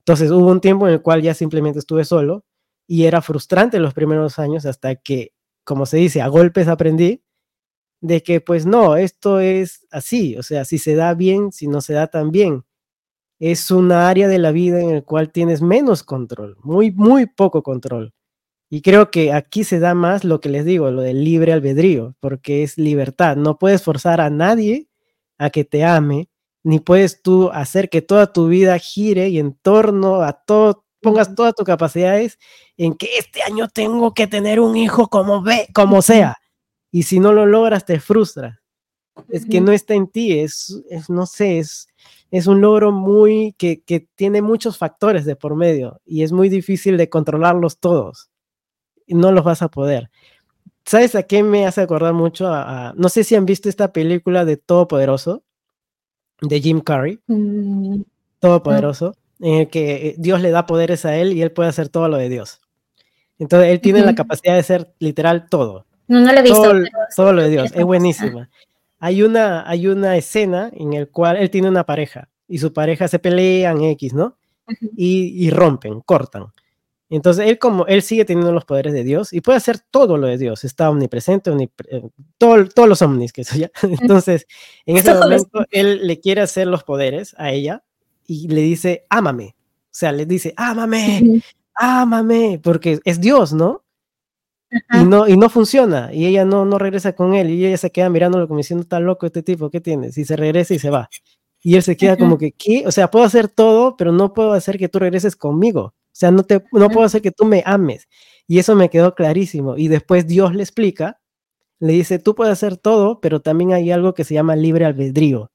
Entonces 0.06 0.32
hubo 0.32 0.48
un 0.52 0.62
tiempo 0.62 0.88
en 0.88 0.94
el 0.94 1.02
cual 1.02 1.22
ya 1.22 1.34
simplemente 1.34 1.80
estuve 1.80 2.06
solo 2.06 2.46
y 2.88 3.06
era 3.06 3.22
frustrante 3.22 3.80
los 3.80 3.94
primeros 3.94 4.40
años 4.40 4.66
hasta 4.66 4.96
que, 4.96 5.34
como 5.64 5.86
se 5.86 5.98
dice, 5.98 6.22
a 6.22 6.28
golpes 6.28 6.68
aprendí 6.68 7.24
de 8.02 8.24
que 8.24 8.42
pues 8.42 8.66
no, 8.66 8.98
esto 8.98 9.40
es 9.40 9.88
así, 9.92 10.38
o 10.38 10.44
sea, 10.44 10.66
si 10.66 10.78
se 10.78 10.96
da 10.96 11.14
bien, 11.16 11.52
si 11.52 11.68
no 11.68 11.82
se 11.82 11.94
da 11.94 12.08
tan 12.08 12.32
bien 12.32 12.64
es 13.40 13.72
una 13.72 14.08
área 14.10 14.28
de 14.28 14.40
la 14.40 14.52
vida 14.52 14.80
en 14.82 14.90
el 14.90 15.04
cual 15.04 15.32
tienes 15.32 15.62
menos 15.62 16.04
control, 16.04 16.58
muy, 16.64 16.92
muy 16.92 17.26
poco 17.26 17.64
control. 17.64 18.14
Y 18.70 18.82
creo 18.82 19.12
que 19.12 19.34
aquí 19.34 19.64
se 19.64 19.80
da 19.80 19.94
más 19.94 20.24
lo 20.24 20.42
que 20.42 20.50
les 20.50 20.66
digo, 20.66 20.92
lo 20.92 21.02
del 21.02 21.24
libre 21.24 21.54
albedrío, 21.54 22.16
porque 22.20 22.64
es 22.64 22.78
libertad. 22.78 23.38
No 23.38 23.58
puedes 23.60 23.84
forzar 23.84 24.22
a 24.22 24.30
nadie 24.30 24.90
a 25.38 25.50
que 25.50 25.66
te 25.66 25.84
ame, 25.84 26.30
ni 26.66 26.80
puedes 26.80 27.22
tú 27.22 27.52
hacer 27.52 27.90
que 27.92 28.02
toda 28.02 28.34
tu 28.34 28.48
vida 28.48 28.80
gire 28.80 29.30
y 29.30 29.38
en 29.38 29.54
torno 29.54 30.24
a 30.24 30.34
todo, 30.34 30.84
pongas 31.00 31.36
todas 31.36 31.54
tus 31.54 31.64
capacidades 31.64 32.40
en 32.76 32.96
que 32.96 33.20
este 33.20 33.44
año 33.44 33.68
tengo 33.68 34.16
que 34.16 34.26
tener 34.26 34.60
un 34.60 34.76
hijo 34.76 35.08
como 35.08 35.44
ve, 35.44 35.68
como 35.76 36.02
sea. 36.02 36.38
Y 36.92 37.04
si 37.04 37.20
no 37.20 37.34
lo 37.34 37.46
logras, 37.46 37.86
te 37.86 38.00
frustras. 38.00 38.58
Es 39.30 39.46
que 39.46 39.62
no 39.62 39.72
está 39.72 39.94
en 39.94 40.08
ti, 40.08 40.40
es, 40.40 40.82
es 40.90 41.08
no 41.08 41.28
sé, 41.28 41.60
es, 41.60 41.88
es 42.32 42.48
un 42.48 42.62
logro 42.62 42.92
muy 42.92 43.54
que, 43.60 43.84
tiene 44.16 44.42
muchos 44.42 44.80
factores 44.80 45.24
de 45.24 45.36
por 45.36 45.56
medio 45.56 46.02
y 46.04 46.24
es 46.24 46.32
muy 46.32 46.50
difícil 46.50 46.98
de 46.98 47.10
controlarlos 47.10 47.80
todos. 47.80 48.32
No 49.06 49.32
los 49.32 49.44
vas 49.44 49.62
a 49.62 49.70
poder. 49.70 50.10
¿Sabes 50.84 51.14
a 51.14 51.22
qué 51.22 51.44
me 51.44 51.68
hace 51.68 51.82
acordar 51.82 52.14
mucho? 52.14 52.48
A, 52.48 52.96
no 52.98 53.08
sé 53.10 53.24
si 53.24 53.36
han 53.36 53.46
visto 53.46 53.70
esta 53.70 53.94
película 53.94 54.46
de 54.46 54.58
Todopoderoso 54.58 55.44
de 56.42 56.62
Jim 56.62 56.82
Carrey. 56.82 57.20
Mm, 57.28 58.02
Todopoderoso, 58.40 59.16
en 59.40 59.62
el 59.62 59.70
que 59.70 60.10
eh, 60.10 60.16
Dios 60.18 60.42
le 60.42 60.52
da 60.52 60.66
poderes 60.66 61.06
a 61.06 61.16
él 61.16 61.34
y 61.34 61.42
él 61.42 61.52
puede 61.52 61.70
hacer 61.70 61.90
todo 61.90 62.08
lo 62.08 62.18
de 62.18 62.30
Dios. 62.30 62.62
Entonces 63.40 63.70
él 63.70 63.82
tiene 63.82 64.02
la 64.02 64.16
capacidad 64.16 64.56
de 64.56 64.64
ser 64.64 64.94
literal 65.00 65.48
todo. 65.50 65.86
No, 66.08 66.22
no 66.22 66.32
lo 66.32 66.40
he 66.40 66.44
visto. 66.44 66.62
Todo, 66.62 66.84
todo 67.16 67.34
lo 67.34 67.42
de 67.42 67.50
Dios. 67.50 67.72
Es 67.74 67.84
buenísima 67.84 68.50
hay 69.00 69.22
una, 69.22 69.70
hay 69.70 69.88
una 69.88 70.18
escena 70.18 70.72
en 70.74 70.94
el 70.94 71.10
cual 71.10 71.38
él 71.38 71.50
tiene 71.50 71.70
una 71.70 71.86
pareja 71.86 72.30
y 72.48 72.58
su 72.58 72.74
pareja 72.74 73.08
se 73.08 73.20
pelean 73.20 73.84
X, 73.84 74.16
¿no? 74.16 74.38
y, 74.98 75.48
rompen, 75.52 76.02
cortan. 76.02 76.46
Entonces 77.10 77.48
él 77.48 77.60
como 77.60 77.86
él 77.88 78.02
sigue 78.02 78.26
teniendo 78.26 78.52
los 78.52 78.66
poderes 78.66 78.94
de 78.94 79.04
Dios 79.04 79.32
y 79.32 79.42
puede 79.42 79.58
hacer 79.58 79.80
todo 79.92 80.18
lo 80.18 80.28
de 80.28 80.38
Dios, 80.38 80.64
está 80.64 80.90
omnipresente, 80.90 81.52
eh, 81.90 82.02
todos 82.38 82.90
los 82.90 83.02
omnis 83.02 83.32
que 83.32 83.44
soy 83.44 83.68
Entonces, 83.84 84.48
en 84.86 84.98
ese 84.98 85.14
momento 85.14 85.66
él 85.72 86.08
le 86.08 86.20
quiere 86.20 86.42
hacer 86.42 86.68
los 86.68 86.84
poderes 86.84 87.36
a 87.38 87.52
ella 87.52 87.84
y 88.28 88.48
le 88.48 88.62
dice, 88.62 89.06
"Ámame." 89.10 89.56
O 89.58 89.88
sea, 89.92 90.12
le 90.12 90.26
dice, 90.26 90.54
"Ámame." 90.58 91.42
Ámame, 91.78 92.60
porque 92.64 93.00
es 93.04 93.20
Dios, 93.20 93.52
¿no? 93.54 93.84
y 94.94 95.06
no, 95.06 95.28
y 95.28 95.38
no 95.38 95.50
funciona, 95.50 96.14
y 96.14 96.26
ella 96.26 96.46
no, 96.46 96.66
no 96.66 96.78
regresa 96.78 97.14
con 97.14 97.34
él, 97.34 97.50
y 97.50 97.66
ella 97.66 97.78
se 97.78 97.92
queda 97.92 98.10
mirándolo 98.10 98.48
como 98.48 98.58
diciendo, 98.60 98.82
está 98.84 99.00
loco 99.00 99.26
este 99.26 99.44
tipo, 99.44 99.70
¿qué 99.70 99.82
tienes? 99.82 100.18
Y 100.18 100.26
se 100.26 100.36
regresa 100.36 100.74
y 100.74 100.80
se 100.80 100.90
va. 100.90 101.10
Y 101.62 101.76
él 101.76 101.84
se 101.84 101.98
queda 101.98 102.18
como 102.18 102.38
que, 102.38 102.52
¿qué? 102.52 102.84
O 102.86 102.92
sea, 102.92 103.10
puedo 103.10 103.26
hacer 103.26 103.48
todo, 103.48 103.98
pero 103.98 104.12
no 104.12 104.34
puedo 104.34 104.54
hacer 104.54 104.78
que 104.78 104.90
tú 104.90 105.00
regreses 105.00 105.36
conmigo. 105.36 105.94
O 106.16 106.18
sea, 106.18 106.32
no, 106.32 106.44
te, 106.44 106.64
no 106.72 106.90
puedo 106.90 107.06
hacer 107.06 107.22
que 107.22 107.32
tú 107.32 107.46
me 107.46 107.62
ames. 107.66 108.08
Y 108.48 108.60
eso 108.60 108.76
me 108.76 108.90
quedó 108.90 109.16
clarísimo. 109.16 109.78
Y 109.78 109.90
después 109.90 110.28
Dios 110.28 110.56
le 110.56 110.64
explica, 110.64 111.20
le 111.80 111.94
dice, 111.94 112.20
tú 112.20 112.36
puedes 112.36 112.54
hacer 112.54 112.78
todo, 112.78 113.20
pero 113.20 113.42
también 113.42 113.74
hay 113.74 113.92
algo 113.92 114.14
que 114.14 114.24
se 114.24 114.34
llama 114.34 114.56
libre 114.56 114.86
albedrío. 114.86 115.52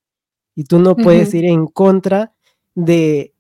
Y 0.55 0.65
tú 0.65 0.79
no 0.79 0.97
puedes 0.97 1.33
ir 1.35 1.47
en 1.47 1.67
contra 1.67 2.35
de, 2.75 3.35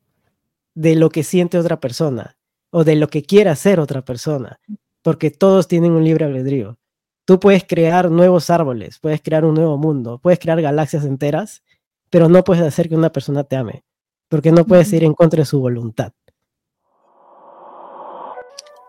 de 0.74 0.96
lo 0.96 1.10
que 1.10 1.22
siente 1.22 1.58
otra 1.58 1.78
persona 1.80 2.38
o 2.70 2.84
de 2.84 2.96
lo 2.96 3.08
que 3.08 3.22
quiera 3.22 3.52
hacer 3.52 3.80
otra 3.80 4.02
persona 4.02 4.60
porque 5.02 5.30
todos 5.30 5.68
tienen 5.68 5.92
un 5.92 6.04
libre 6.04 6.24
albedrío. 6.24 6.78
Tú 7.24 7.38
puedes 7.38 7.64
crear 7.64 8.10
nuevos 8.10 8.50
árboles, 8.50 8.98
puedes 8.98 9.22
crear 9.22 9.44
un 9.44 9.54
nuevo 9.54 9.78
mundo, 9.78 10.18
puedes 10.18 10.38
crear 10.38 10.60
galaxias 10.60 11.04
enteras, 11.04 11.62
pero 12.10 12.28
no 12.28 12.42
puedes 12.44 12.64
hacer 12.64 12.88
que 12.88 12.96
una 12.96 13.12
persona 13.12 13.44
te 13.44 13.56
ame, 13.56 13.84
porque 14.28 14.52
no 14.52 14.64
puedes 14.66 14.92
ir 14.92 15.04
en 15.04 15.14
contra 15.14 15.40
de 15.40 15.46
su 15.46 15.60
voluntad. 15.60 16.12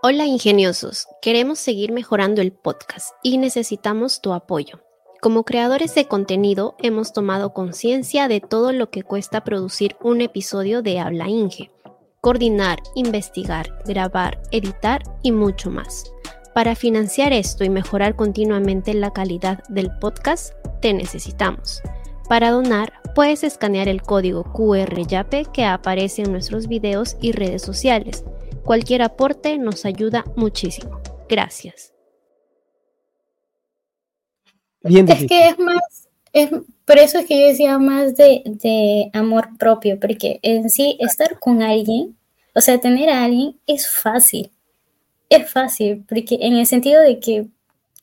Hola 0.03 0.25
ingeniosos, 0.25 1.07
queremos 1.21 1.59
seguir 1.59 1.91
mejorando 1.91 2.41
el 2.41 2.51
podcast 2.51 3.09
y 3.21 3.37
necesitamos 3.37 4.19
tu 4.19 4.33
apoyo. 4.33 4.79
Como 5.21 5.43
creadores 5.43 5.93
de 5.93 6.07
contenido 6.07 6.75
hemos 6.79 7.13
tomado 7.13 7.53
conciencia 7.53 8.27
de 8.27 8.41
todo 8.41 8.71
lo 8.71 8.89
que 8.89 9.03
cuesta 9.03 9.43
producir 9.43 9.95
un 10.01 10.21
episodio 10.21 10.81
de 10.81 10.99
Habla 10.99 11.29
Inge 11.29 11.69
coordinar, 12.21 12.79
investigar, 12.95 13.79
grabar, 13.85 14.41
editar 14.51 15.01
y 15.23 15.31
mucho 15.31 15.71
más. 15.71 16.11
Para 16.53 16.75
financiar 16.75 17.33
esto 17.33 17.63
y 17.63 17.69
mejorar 17.69 18.15
continuamente 18.15 18.93
la 18.93 19.11
calidad 19.11 19.63
del 19.69 19.89
podcast, 19.99 20.53
te 20.81 20.93
necesitamos. 20.93 21.81
Para 22.29 22.51
donar, 22.51 22.93
puedes 23.15 23.43
escanear 23.43 23.87
el 23.87 24.03
código 24.03 24.43
QR 24.43 25.05
YAPE 25.05 25.45
que 25.51 25.65
aparece 25.65 26.21
en 26.21 26.31
nuestros 26.31 26.67
videos 26.67 27.17
y 27.21 27.31
redes 27.31 27.63
sociales. 27.63 28.23
Cualquier 28.63 29.01
aporte 29.01 29.57
nos 29.57 29.85
ayuda 29.85 30.25
muchísimo. 30.35 31.01
Gracias. 31.27 31.93
es 34.83 35.27
que 35.27 35.49
es 35.49 35.59
más, 35.59 36.09
por 36.85 36.97
eso 36.97 37.19
es 37.19 37.25
que 37.25 37.39
yo 37.39 37.47
decía 37.47 37.77
más 37.77 38.15
de, 38.15 38.43
de, 38.45 39.09
amor 39.13 39.57
propio, 39.57 39.99
porque 39.99 40.39
en 40.43 40.69
sí 40.69 40.97
estar 40.99 41.39
con 41.39 41.61
alguien, 41.61 42.17
o 42.53 42.61
sea, 42.61 42.79
tener 42.79 43.09
a 43.09 43.23
alguien 43.23 43.57
es 43.67 43.89
fácil, 43.89 44.51
es 45.29 45.49
fácil, 45.49 46.03
porque 46.07 46.37
en 46.41 46.55
el 46.55 46.65
sentido 46.65 47.01
de 47.01 47.19
que, 47.19 47.47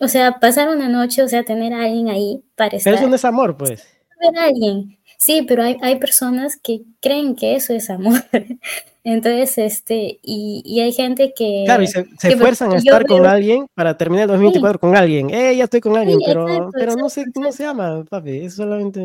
o 0.00 0.08
sea, 0.08 0.38
pasar 0.40 0.68
una 0.68 0.88
noche, 0.88 1.22
o 1.22 1.28
sea, 1.28 1.42
tener 1.42 1.72
a 1.72 1.84
alguien 1.84 2.08
ahí 2.08 2.42
para 2.54 2.76
estar. 2.76 2.92
Pero 2.92 3.00
eso 3.00 3.08
no 3.08 3.16
es 3.16 3.24
amor, 3.24 3.56
pues. 3.56 3.86
Tener 4.20 4.40
a 4.40 4.46
alguien. 4.46 4.97
Sí, 5.18 5.44
pero 5.46 5.64
hay, 5.64 5.76
hay 5.82 5.98
personas 5.98 6.56
que 6.56 6.82
creen 7.00 7.34
que 7.34 7.56
eso 7.56 7.74
es 7.74 7.90
amor. 7.90 8.24
Entonces, 9.04 9.58
este, 9.58 10.20
y, 10.22 10.62
y, 10.64 10.80
hay 10.80 10.92
gente 10.92 11.32
que... 11.34 11.62
Claro, 11.64 11.82
y 11.82 11.88
se, 11.88 12.06
se 12.18 12.28
esfuerzan 12.28 12.72
a 12.72 12.76
estar 12.76 13.04
con 13.04 13.26
alguien 13.26 13.66
para 13.74 13.96
terminar 13.96 14.24
el 14.24 14.28
2024 14.28 14.78
con 14.78 14.96
alguien. 14.96 15.30
Eh, 15.30 15.56
ya 15.56 15.64
estoy 15.64 15.80
con 15.80 15.96
alguien, 15.96 16.20
pero, 16.24 16.70
pero 16.72 16.94
no 16.94 17.08
sé 17.08 17.24
cómo 17.34 17.50
se 17.50 17.64
llama, 17.64 18.04
papi, 18.08 18.44
es 18.44 18.54
solamente... 18.54 19.04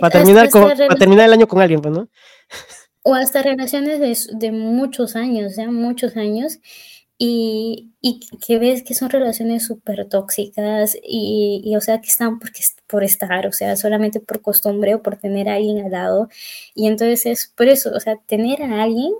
Para 0.00 0.10
terminar, 0.10 0.50
con, 0.50 0.64
para 0.64 0.94
terminar 0.94 1.26
el 1.26 1.32
año 1.32 1.48
con 1.48 1.60
alguien, 1.60 1.80
pues, 1.80 1.94
¿no? 1.94 2.08
O 3.02 3.14
hasta 3.14 3.42
relaciones 3.42 4.00
de, 4.00 4.36
de 4.36 4.52
muchos 4.52 5.16
años, 5.16 5.56
ya 5.56 5.70
muchos 5.70 6.16
años, 6.16 6.58
y, 7.18 7.90
y, 8.00 8.20
que 8.46 8.58
ves 8.58 8.84
que 8.84 8.94
son 8.94 9.10
relaciones 9.10 9.66
súper 9.66 10.08
tóxicas 10.08 10.96
y, 11.02 11.60
y, 11.64 11.76
o 11.76 11.80
sea, 11.80 12.00
que 12.00 12.08
están 12.08 12.38
porque, 12.38 12.62
por 12.86 13.02
estar, 13.04 13.46
o 13.48 13.52
sea, 13.52 13.76
solamente 13.76 14.20
por 14.20 14.40
costumbre 14.40 14.94
o 14.94 15.02
por 15.02 15.16
tener 15.16 15.48
a 15.48 15.54
alguien 15.54 15.84
al 15.84 15.90
lado. 15.92 16.28
Y 16.74 16.86
entonces 16.86 17.26
es 17.26 17.52
por 17.56 17.68
eso, 17.68 17.90
o 17.94 18.00
sea, 18.00 18.16
tener 18.26 18.62
a 18.62 18.82
alguien 18.82 19.12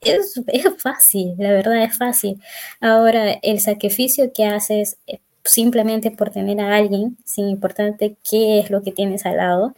es, 0.00 0.40
es 0.48 0.82
fácil, 0.82 1.34
la 1.38 1.52
verdad 1.52 1.82
es 1.84 1.96
fácil. 1.98 2.40
Ahora, 2.80 3.32
el 3.42 3.60
sacrificio 3.60 4.32
que 4.32 4.46
haces 4.46 4.98
eh, 5.06 5.20
simplemente 5.44 6.10
por 6.10 6.30
tener 6.30 6.60
a 6.60 6.76
alguien, 6.76 7.16
sin 7.24 7.48
importarte 7.48 8.16
qué 8.28 8.60
es 8.60 8.70
lo 8.70 8.82
que 8.82 8.92
tienes 8.92 9.26
al 9.26 9.36
lado, 9.38 9.74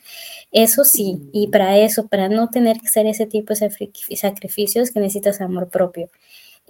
eso 0.53 0.85
sí, 0.85 1.29
y 1.33 1.49
para 1.49 1.79
eso, 1.79 2.09
para 2.09 2.29
no 2.29 2.49
tener 2.51 2.79
que 2.81 2.87
hacer 2.87 3.07
ese 3.07 3.27
tipo 3.27 3.55
de 3.55 4.17
sacrificios, 4.17 4.91
que 4.91 5.01
necesitas 5.01 5.41
amor 5.41 5.69
propio. 5.69 6.09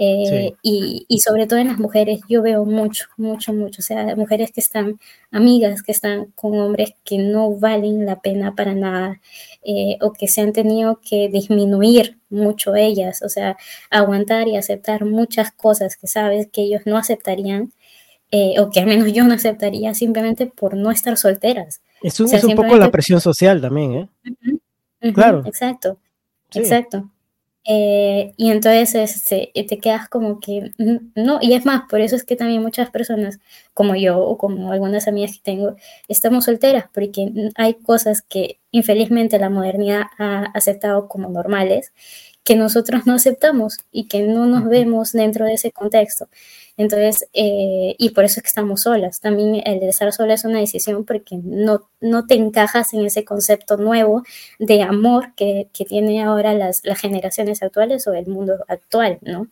Eh, 0.00 0.54
y, 0.62 1.06
y, 1.08 1.18
sobre 1.18 1.48
todo 1.48 1.58
en 1.58 1.66
las 1.66 1.78
mujeres, 1.78 2.20
yo 2.28 2.40
veo 2.40 2.64
mucho, 2.64 3.06
mucho, 3.16 3.52
mucho. 3.52 3.80
O 3.80 3.82
sea, 3.82 4.14
mujeres 4.14 4.52
que 4.52 4.60
están, 4.60 5.00
amigas 5.32 5.82
que 5.82 5.90
están 5.90 6.26
con 6.36 6.56
hombres 6.58 6.94
que 7.04 7.18
no 7.18 7.58
valen 7.58 8.06
la 8.06 8.20
pena 8.20 8.54
para 8.54 8.74
nada 8.74 9.20
eh, 9.64 9.98
o 10.00 10.12
que 10.12 10.28
se 10.28 10.40
han 10.40 10.52
tenido 10.52 11.00
que 11.00 11.28
disminuir 11.28 12.16
mucho 12.30 12.76
ellas. 12.76 13.22
O 13.22 13.28
sea, 13.28 13.56
aguantar 13.90 14.46
y 14.46 14.56
aceptar 14.56 15.04
muchas 15.04 15.50
cosas 15.50 15.96
que 15.96 16.06
sabes 16.06 16.48
que 16.52 16.62
ellos 16.62 16.82
no 16.86 16.96
aceptarían 16.96 17.72
eh, 18.30 18.60
o 18.60 18.70
que 18.70 18.80
al 18.80 18.86
menos 18.86 19.12
yo 19.12 19.24
no 19.24 19.34
aceptaría 19.34 19.94
simplemente 19.94 20.46
por 20.46 20.74
no 20.74 20.92
estar 20.92 21.16
solteras. 21.16 21.80
Es 22.02 22.20
un, 22.20 22.32
es 22.32 22.44
un 22.44 22.54
poco 22.54 22.76
la 22.76 22.90
presión 22.90 23.20
social 23.20 23.60
también, 23.60 23.94
¿eh? 25.02 25.12
claro. 25.12 25.42
Exacto, 25.44 25.98
exacto. 26.52 27.10
Eh, 27.70 28.32
y 28.38 28.50
entonces 28.50 28.94
este, 28.94 29.52
te 29.68 29.78
quedas 29.78 30.08
como 30.08 30.40
que, 30.40 30.72
no, 31.14 31.38
y 31.42 31.52
es 31.52 31.66
más, 31.66 31.82
por 31.90 32.00
eso 32.00 32.16
es 32.16 32.24
que 32.24 32.34
también 32.34 32.62
muchas 32.62 32.88
personas 32.90 33.40
como 33.74 33.94
yo 33.94 34.20
o 34.20 34.38
como 34.38 34.72
algunas 34.72 35.06
amigas 35.06 35.32
que 35.36 35.42
tengo, 35.42 35.76
estamos 36.08 36.46
solteras, 36.46 36.86
porque 36.94 37.30
hay 37.56 37.74
cosas 37.74 38.22
que 38.22 38.58
infelizmente 38.70 39.38
la 39.38 39.50
modernidad 39.50 40.04
ha 40.18 40.44
aceptado 40.54 41.08
como 41.08 41.28
normales, 41.28 41.92
que 42.42 42.56
nosotros 42.56 43.06
no 43.06 43.14
aceptamos 43.14 43.76
y 43.92 44.08
que 44.08 44.22
no 44.22 44.46
nos 44.46 44.64
vemos 44.64 45.12
dentro 45.12 45.44
de 45.44 45.54
ese 45.54 45.70
contexto. 45.70 46.28
Entonces, 46.78 47.28
eh, 47.34 47.96
y 47.98 48.10
por 48.10 48.24
eso 48.24 48.38
es 48.38 48.44
que 48.44 48.48
estamos 48.48 48.82
solas. 48.82 49.20
También 49.20 49.60
el 49.66 49.82
estar 49.82 50.12
sola 50.12 50.34
es 50.34 50.44
una 50.44 50.60
decisión 50.60 51.04
porque 51.04 51.36
no, 51.42 51.90
no 52.00 52.26
te 52.26 52.34
encajas 52.34 52.94
en 52.94 53.04
ese 53.04 53.24
concepto 53.24 53.76
nuevo 53.76 54.22
de 54.60 54.82
amor 54.82 55.34
que, 55.34 55.68
que 55.72 55.84
tienen 55.84 56.20
ahora 56.20 56.54
las, 56.54 56.80
las 56.84 57.00
generaciones 57.00 57.62
actuales 57.64 58.06
o 58.06 58.14
el 58.14 58.28
mundo 58.28 58.64
actual, 58.68 59.18
¿no? 59.22 59.48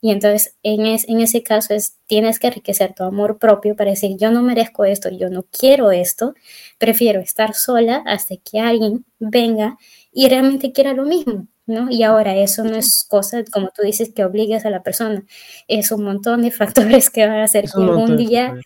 Y 0.00 0.12
entonces 0.12 0.54
en, 0.62 0.86
en 0.86 1.20
ese 1.20 1.42
caso 1.42 1.74
es, 1.74 1.96
tienes 2.06 2.38
que 2.38 2.46
enriquecer 2.46 2.94
tu 2.94 3.02
amor 3.02 3.38
propio 3.38 3.74
para 3.74 3.90
decir, 3.90 4.16
yo 4.16 4.30
no 4.30 4.42
merezco 4.42 4.84
esto, 4.84 5.10
yo 5.10 5.28
no 5.30 5.44
quiero 5.50 5.90
esto, 5.90 6.34
prefiero 6.78 7.20
estar 7.20 7.54
sola 7.54 8.04
hasta 8.06 8.36
que 8.36 8.60
alguien 8.60 9.04
venga 9.18 9.76
y 10.18 10.28
realmente 10.28 10.72
quiera 10.72 10.94
lo 10.94 11.04
mismo. 11.04 11.46
¿no? 11.66 11.88
Y 11.92 12.02
ahora 12.02 12.34
eso 12.34 12.64
no 12.64 12.74
es 12.74 13.06
cosa, 13.08 13.44
como 13.52 13.68
tú 13.68 13.82
dices, 13.82 14.10
que 14.12 14.24
obligues 14.24 14.66
a 14.66 14.70
la 14.70 14.82
persona, 14.82 15.22
es 15.68 15.92
un 15.92 16.02
montón 16.02 16.42
de 16.42 16.50
factores 16.96 17.08
que 17.08 17.24
van 17.24 17.36
a 17.36 17.44
hacer 17.44 17.66
que 17.66 17.80
algún 17.80 18.16
día, 18.16 18.56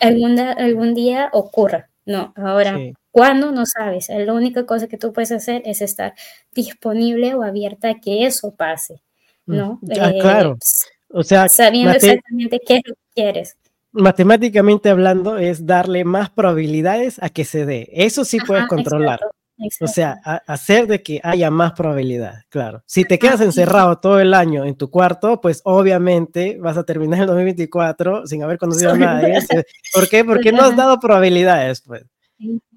algún, 0.00 0.38
algún, 0.38 0.94
día 0.94 1.28
ocurra, 1.32 1.90
¿no? 2.04 2.32
Ahora, 2.36 2.78
¿cuándo? 3.10 3.50
No 3.50 3.66
sabes, 3.66 4.10
la 4.10 4.32
única 4.32 4.64
cosa 4.64 4.86
que 4.86 4.96
tú 4.96 5.12
puedes 5.12 5.32
hacer 5.32 5.62
es 5.64 5.80
estar 5.80 6.14
disponible 6.54 7.34
o 7.34 7.42
abierta 7.42 7.90
a 7.90 7.94
que 8.00 8.24
eso 8.24 8.54
pase, 8.54 9.02
¿no? 9.44 9.80
Ah, 9.98 10.12
claro, 10.20 10.56
o 11.08 11.24
sea, 11.24 11.48
sabiendo 11.48 11.96
exactamente 11.96 12.60
qué 12.64 12.82
quieres 13.12 13.56
matemáticamente 13.92 14.90
hablando, 14.90 15.38
es 15.38 15.64
darle 15.64 16.04
más 16.04 16.28
probabilidades 16.28 17.16
a 17.22 17.30
que 17.30 17.46
se 17.46 17.64
dé. 17.64 17.88
Eso 17.92 18.26
sí 18.26 18.36
puedes 18.46 18.66
controlar. 18.66 19.20
O 19.80 19.86
sea, 19.86 20.20
hacer 20.46 20.86
de 20.86 21.02
que 21.02 21.20
haya 21.22 21.50
más 21.50 21.72
probabilidad, 21.72 22.42
claro. 22.50 22.82
Si 22.86 23.04
te 23.04 23.18
quedas 23.18 23.40
encerrado 23.40 23.98
todo 23.98 24.20
el 24.20 24.34
año 24.34 24.64
en 24.64 24.76
tu 24.76 24.90
cuarto, 24.90 25.40
pues 25.40 25.62
obviamente 25.64 26.58
vas 26.60 26.76
a 26.76 26.84
terminar 26.84 27.20
el 27.20 27.26
2024 27.26 28.26
sin 28.26 28.42
haber 28.42 28.58
conocido 28.58 28.92
a 28.92 28.98
nadie. 28.98 29.38
¿Por 29.94 30.08
qué? 30.08 30.24
Porque 30.26 30.52
no 30.52 30.62
has 30.62 30.76
dado 30.76 31.00
probabilidades, 31.00 31.80
pues. 31.80 32.04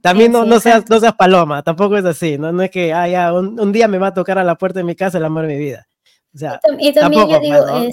También 0.02 0.32
no, 0.32 0.46
no, 0.46 0.62
seas, 0.62 0.90
no 0.90 1.00
seas 1.02 1.16
paloma, 1.16 1.62
tampoco 1.64 1.98
es 1.98 2.06
así, 2.06 2.38
no, 2.38 2.54
no 2.54 2.64
es 2.64 2.72
que 2.72 2.94
haya 2.94 3.34
un, 3.34 3.72
día 3.74 3.90
me 3.90 3.98
va 3.98 4.08
a 4.08 4.14
tocar 4.14 4.38
a 4.38 4.44
la 4.46 4.56
puerta 4.56 4.80
de 4.80 4.86
mi 4.86 4.96
casa 4.96 5.18
el 5.18 5.26
amor 5.26 5.48
de 5.48 5.54
mi 5.54 5.60
vida. 5.60 5.86
O 6.34 6.38
sea, 6.38 6.62
tampoco, 6.96 7.42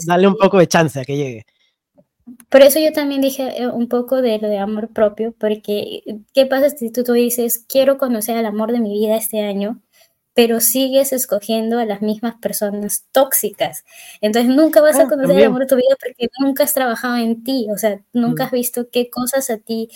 dale 0.06 0.28
un 0.28 0.36
poco 0.36 0.58
de 0.58 0.68
chance 0.68 1.00
a 1.00 1.04
que 1.04 1.16
llegue. 1.16 1.46
Por 2.48 2.62
eso 2.62 2.80
yo 2.80 2.92
también 2.92 3.20
dije 3.20 3.62
eh, 3.62 3.68
un 3.68 3.88
poco 3.88 4.20
de 4.20 4.38
lo 4.38 4.48
de 4.48 4.58
amor 4.58 4.88
propio, 4.92 5.32
porque 5.38 6.02
¿qué 6.34 6.46
pasa 6.46 6.70
si 6.70 6.90
tú, 6.90 7.04
tú 7.04 7.12
dices, 7.12 7.64
quiero 7.68 7.98
conocer 7.98 8.36
el 8.36 8.46
amor 8.46 8.72
de 8.72 8.80
mi 8.80 8.92
vida 8.92 9.16
este 9.16 9.42
año, 9.42 9.80
pero 10.34 10.60
sigues 10.60 11.12
escogiendo 11.12 11.78
a 11.78 11.84
las 11.84 12.02
mismas 12.02 12.34
personas 12.36 13.06
tóxicas? 13.12 13.84
Entonces 14.20 14.54
nunca 14.54 14.80
vas 14.80 14.98
a 14.98 15.04
ah, 15.04 15.08
conocer 15.08 15.38
el 15.38 15.44
amor 15.44 15.60
de 15.60 15.66
tu 15.66 15.76
vida 15.76 15.96
porque 16.00 16.28
nunca 16.40 16.64
has 16.64 16.74
trabajado 16.74 17.16
en 17.16 17.44
ti, 17.44 17.68
o 17.72 17.78
sea, 17.78 18.00
nunca 18.12 18.44
mm. 18.44 18.46
has 18.46 18.52
visto 18.52 18.90
qué 18.90 19.08
cosas 19.08 19.48
a 19.50 19.58
ti 19.58 19.88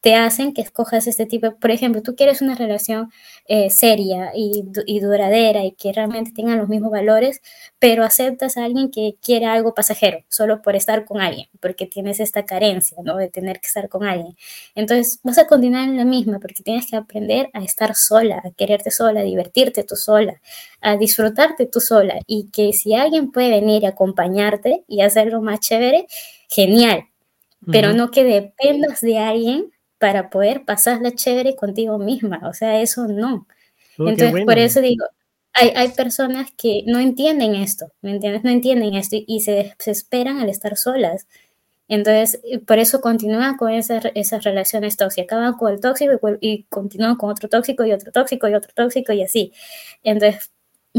te 0.00 0.14
hacen 0.14 0.54
que 0.54 0.62
escojas 0.62 1.06
este 1.06 1.26
tipo. 1.26 1.56
Por 1.56 1.70
ejemplo, 1.70 2.02
tú 2.02 2.16
quieres 2.16 2.40
una 2.40 2.54
relación 2.54 3.10
eh, 3.46 3.70
seria 3.70 4.32
y, 4.34 4.62
duradera 5.00 5.64
y 5.64 5.72
que 5.72 5.92
realmente 5.92 6.32
tengan 6.34 6.58
los 6.58 6.68
mismos 6.68 6.90
valores, 6.90 7.42
pero 7.78 8.04
aceptas 8.04 8.56
a 8.56 8.64
alguien 8.64 8.90
que 8.90 9.16
quiere 9.22 9.46
algo 9.46 9.74
pasajero, 9.74 10.24
solo 10.28 10.62
por 10.62 10.76
estar 10.76 11.04
con 11.04 11.20
alguien, 11.20 11.48
porque 11.60 11.86
tienes 11.86 12.20
esta 12.20 12.44
carencia, 12.44 12.98
¿no? 13.04 13.16
De 13.16 13.28
tener 13.28 13.60
que 13.60 13.66
estar 13.66 13.88
con 13.88 14.04
alguien. 14.04 14.36
Entonces, 14.74 15.20
vas 15.22 15.38
a 15.38 15.46
continuar 15.46 15.84
en 15.84 15.96
la 15.96 16.04
misma, 16.04 16.38
porque 16.38 16.62
tienes 16.62 16.86
que 16.88 16.96
aprender 16.96 17.50
a 17.52 17.62
estar 17.62 17.94
sola, 17.94 18.40
a 18.44 18.50
quererte 18.52 18.90
sola, 18.90 19.20
a 19.20 19.24
divertirte 19.24 19.84
tú 19.84 19.96
sola, 19.96 20.40
a 20.80 20.96
disfrutarte 20.96 21.66
tú 21.66 21.80
sola. 21.80 22.20
Y 22.26 22.48
que 22.50 22.72
si 22.72 22.94
alguien 22.94 23.32
puede 23.32 23.50
venir 23.50 23.84
a 23.84 23.90
acompañarte 23.90 24.84
y 24.88 25.02
hacerlo 25.02 25.42
más 25.42 25.60
chévere, 25.60 26.06
genial. 26.48 27.04
Pero 27.70 27.92
no 27.92 28.10
que 28.10 28.24
dependas 28.24 29.02
de 29.02 29.18
alguien 29.18 29.69
para 30.00 30.30
poder 30.30 30.64
pasarla 30.64 31.14
chévere 31.14 31.54
contigo 31.54 31.98
misma. 31.98 32.40
O 32.48 32.54
sea, 32.54 32.80
eso 32.80 33.06
no. 33.06 33.46
Oh, 33.98 34.08
Entonces, 34.08 34.44
por 34.46 34.58
eso 34.58 34.80
digo, 34.80 35.04
hay, 35.52 35.72
hay, 35.76 35.90
personas 35.90 36.50
que 36.56 36.82
no 36.86 36.98
entienden 36.98 37.54
esto, 37.54 37.92
¿me 38.00 38.12
entiendes? 38.12 38.42
No 38.42 38.50
entienden 38.50 38.94
esto 38.94 39.16
y, 39.26 39.40
se 39.40 39.74
desesperan 39.78 40.38
al 40.38 40.48
estar 40.48 40.76
solas. 40.78 41.26
Entonces, 41.86 42.40
por 42.66 42.78
eso 42.78 43.02
continúan 43.02 43.58
con 43.58 43.72
esas, 43.72 44.06
esas 44.14 44.42
relaciones 44.42 44.96
tóxicas, 44.96 45.26
acaban 45.26 45.54
con 45.54 45.70
el 45.70 45.80
tóxico 45.80 46.18
y, 46.40 46.64
continúan 46.70 47.16
con 47.16 47.30
otro 47.30 47.50
tóxico 47.50 47.84
y 47.84 47.92
otro 47.92 48.10
tóxico 48.10 48.48
y 48.48 48.54
otro 48.54 48.72
tóxico 48.74 49.12
y 49.12 49.22
así. 49.22 49.52
Entonces, 50.02 50.50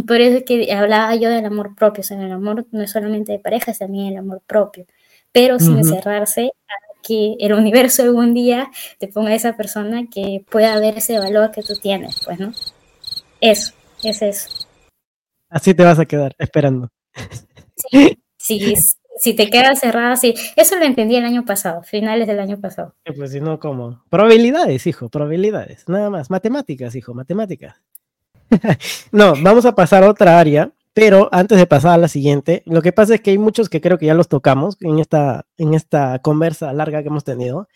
por 0.07 0.21
eso 0.21 0.37
es 0.37 0.43
que 0.43 0.71
hablaba 0.73 1.15
yo 1.15 1.29
del 1.31 1.45
amor 1.45 1.73
propio, 1.75 2.01
o 2.01 2.03
sea, 2.03 2.23
el 2.23 2.31
amor 2.31 2.67
no 2.71 2.83
es 2.83 2.91
solamente 2.91 3.31
de 3.31 3.39
pareja, 3.39 3.71
es 3.71 3.79
también 3.79 4.07
el 4.07 4.17
amor 4.17 4.43
propio, 4.45 4.85
pero 5.31 5.59
sin 5.59 5.83
cerrarse 5.83 6.53
a 6.67 6.90
que 7.01 7.35
el 7.39 7.53
universo 7.53 8.03
algún 8.03 8.33
día 8.33 8.69
te 8.99 9.07
ponga 9.07 9.31
a 9.31 9.35
esa 9.35 9.57
persona 9.57 10.07
que 10.11 10.43
pueda 10.49 10.79
ver 10.79 10.97
ese 10.97 11.19
valor 11.19 11.51
que 11.51 11.63
tú 11.63 11.75
tienes, 11.75 12.21
pues, 12.25 12.39
¿no? 12.39 12.51
Eso, 13.39 13.73
es 14.03 14.21
eso. 14.21 14.49
Así 15.49 15.73
te 15.73 15.83
vas 15.83 15.99
a 15.99 16.05
quedar, 16.05 16.35
esperando. 16.37 16.89
Sí, 18.37 18.75
si 19.21 19.35
te 19.35 19.49
quedas 19.51 19.79
cerrada, 19.79 20.15
sí. 20.15 20.33
Eso 20.55 20.77
lo 20.77 20.85
entendí 20.85 21.15
el 21.15 21.25
año 21.25 21.45
pasado, 21.45 21.83
finales 21.83 22.27
del 22.27 22.39
año 22.39 22.59
pasado. 22.59 22.95
Pues 23.15 23.31
si 23.31 23.39
no, 23.39 23.59
¿cómo? 23.59 24.03
Probabilidades, 24.09 24.87
hijo, 24.87 25.09
probabilidades, 25.09 25.87
nada 25.87 26.09
más. 26.09 26.31
Matemáticas, 26.31 26.95
hijo, 26.95 27.13
matemáticas. 27.13 27.81
no, 29.11 29.33
vamos 29.41 29.65
a 29.65 29.75
pasar 29.75 30.03
a 30.03 30.09
otra 30.09 30.39
área 30.39 30.71
pero 30.93 31.29
antes 31.31 31.57
de 31.57 31.67
pasar 31.67 31.93
a 31.93 31.97
la 31.97 32.07
siguiente, 32.07 32.63
lo 32.65 32.81
que 32.81 32.91
pasa 32.91 33.15
es 33.15 33.21
que 33.21 33.31
hay 33.31 33.37
muchos 33.37 33.69
que 33.69 33.81
creo 33.81 33.97
que 33.97 34.07
ya 34.07 34.13
los 34.13 34.27
tocamos 34.27 34.77
en 34.81 34.99
esta, 34.99 35.45
en 35.57 35.73
esta 35.73 36.19
conversa 36.19 36.73
larga 36.73 37.01
que 37.01 37.07
hemos 37.07 37.23
tenido. 37.23 37.67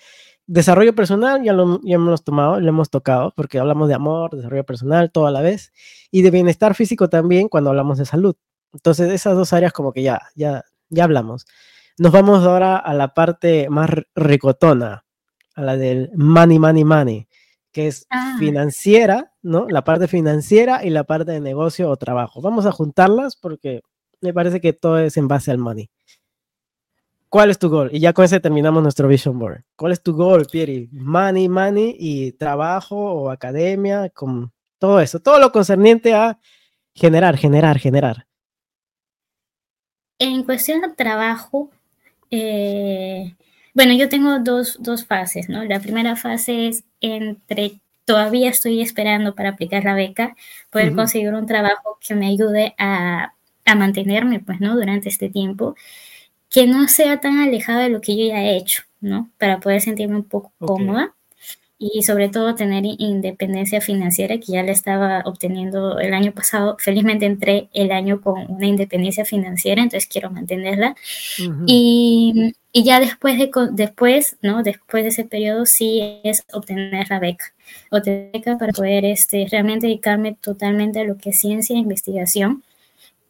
Desarrollo 0.48 0.94
personal 0.94 1.42
ya 1.44 1.54
lo 1.54 1.80
ya 1.84 1.96
hemos 1.96 2.24
tomado, 2.24 2.60
lo 2.60 2.70
hemos 2.70 2.90
tocado, 2.90 3.34
porque 3.36 3.58
hablamos 3.58 3.88
de 3.88 3.96
amor, 3.96 4.36
desarrollo 4.36 4.66
personal, 4.66 5.12
todo 5.12 5.28
a 5.28 5.32
la 5.32 5.42
vez, 5.42 5.72
y 6.12 6.22
de 6.22 6.32
bienestar 6.32 6.76
físico 6.76 7.10
también 7.10 7.48
cuando 7.48 7.70
hablamos 7.70 7.98
de 7.98 8.06
salud. 8.06 8.36
Entonces, 8.74 9.12
esas 9.12 9.36
dos 9.36 9.54
áreas 9.54 9.74
como 9.74 9.94
que 9.94 10.04
ya, 10.04 10.22
ya, 10.36 10.64
ya 10.90 11.04
hablamos. 11.06 11.46
Nos 11.98 12.12
vamos 12.12 12.46
ahora 12.46 12.78
a 12.78 12.94
la 12.94 13.14
parte 13.14 13.70
más 13.70 13.90
ricotona, 14.16 15.06
a 15.56 15.62
la 15.62 15.78
del 15.78 16.12
money, 16.16 16.60
money, 16.60 16.84
money 16.84 17.28
que 17.76 17.88
es 17.88 18.08
ah. 18.10 18.38
financiera, 18.40 19.34
¿no? 19.46 19.68
La 19.70 19.84
parte 19.84 20.08
financiera 20.08 20.84
y 20.84 20.90
la 20.90 21.04
parte 21.04 21.32
de 21.32 21.40
negocio 21.40 21.90
o 21.90 21.96
trabajo. 21.98 22.42
Vamos 22.42 22.66
a 22.66 22.72
juntarlas 22.72 23.36
porque 23.36 23.82
me 24.20 24.34
parece 24.34 24.60
que 24.60 24.74
todo 24.74 24.98
es 24.98 25.18
en 25.18 25.28
base 25.28 25.52
al 25.52 25.60
money. 25.60 25.90
¿Cuál 27.30 27.52
es 27.52 27.60
tu 27.60 27.70
gol? 27.70 27.90
Y 27.94 28.00
ya 28.00 28.14
con 28.14 28.26
ese 28.26 28.40
terminamos 28.40 28.82
nuestro 28.82 29.08
vision 29.08 29.38
board. 29.38 29.64
¿Cuál 29.76 29.92
es 29.92 30.02
tu 30.02 30.16
gol, 30.16 30.48
Pieri? 30.52 30.90
Money, 30.92 31.48
money 31.48 31.96
y 32.00 32.32
trabajo 32.32 32.96
o 32.96 33.30
academia, 33.30 34.10
con 34.10 34.52
todo 34.80 35.00
eso, 35.00 35.20
todo 35.20 35.40
lo 35.40 35.52
concerniente 35.52 36.14
a 36.14 36.40
generar, 36.94 37.38
generar, 37.38 37.78
generar. 37.78 38.26
En 40.18 40.44
cuestión 40.44 40.82
de 40.82 40.90
trabajo, 40.90 41.70
eh, 42.32 43.36
bueno, 43.74 43.94
yo 43.94 44.10
tengo 44.10 44.40
dos, 44.40 44.78
dos 44.80 45.06
fases, 45.06 45.50
¿no? 45.50 45.64
La 45.66 45.80
primera 45.80 46.16
fase 46.16 46.70
es 46.70 46.84
entre 47.02 47.82
todavía 48.06 48.50
estoy 48.50 48.82
esperando 48.82 49.36
para 49.36 49.50
aplicar 49.50 49.84
la 49.84 49.96
beca, 49.96 50.36
poder 50.70 50.96
conseguir 50.96 51.34
un 51.34 51.46
trabajo 51.46 51.98
que 52.06 52.16
me 52.16 52.28
ayude 52.28 52.76
a, 52.78 53.34
a, 53.66 53.76
mantenerme, 53.76 54.40
pues, 54.40 54.62
¿no? 54.62 54.76
Durante 54.76 55.10
este 55.10 55.30
tiempo, 55.30 55.76
que 56.50 56.68
no 56.68 56.88
sea 56.88 57.20
tan 57.20 57.40
alejado 57.40 57.82
de 57.82 57.90
lo 57.90 58.02
que 58.02 58.16
yo 58.16 58.28
ya 58.28 58.42
he 58.44 58.58
hecho, 58.58 58.84
¿no? 59.02 59.30
Para 59.38 59.60
poder 59.60 59.82
sentirme 59.82 60.16
un 60.16 60.24
poco 60.24 60.54
cómoda 60.60 61.16
y 61.78 62.04
sobre 62.04 62.30
todo 62.30 62.56
tener 62.56 62.84
independencia 62.86 63.82
financiera 63.82 64.38
que 64.38 64.54
ya 64.54 64.64
la 64.64 64.72
estaba 64.72 65.22
obteniendo 65.26 66.00
el 66.00 66.14
año 66.14 66.32
pasado. 66.32 66.78
Felizmente 66.80 67.26
entré 67.26 67.70
el 67.74 67.92
año 67.92 68.22
con 68.22 68.50
una 68.50 68.66
independencia 68.66 69.26
financiera, 69.26 69.82
entonces 69.82 70.10
quiero 70.10 70.32
mantenerla. 70.32 70.96
y, 71.66 72.54
y, 72.72 72.84
ya 72.84 73.00
después 73.00 73.38
de 73.38 73.52
después, 73.72 74.38
¿no? 74.42 74.64
Después 74.64 75.04
de 75.04 75.10
ese 75.10 75.26
periodo 75.26 75.66
sí 75.66 76.22
es 76.24 76.46
obtener 76.54 77.10
la 77.10 77.20
beca. 77.20 77.55
Obtener 77.90 78.32
beca 78.34 78.58
para 78.58 78.74
poder 78.74 79.06
este, 79.06 79.48
realmente 79.50 79.88
dedicarme 79.88 80.38
totalmente 80.40 81.00
a 81.00 81.04
lo 81.04 81.18
que 81.18 81.32
es 81.32 81.40
ciencia 81.40 81.76
e 81.76 81.80
investigación. 81.80 82.64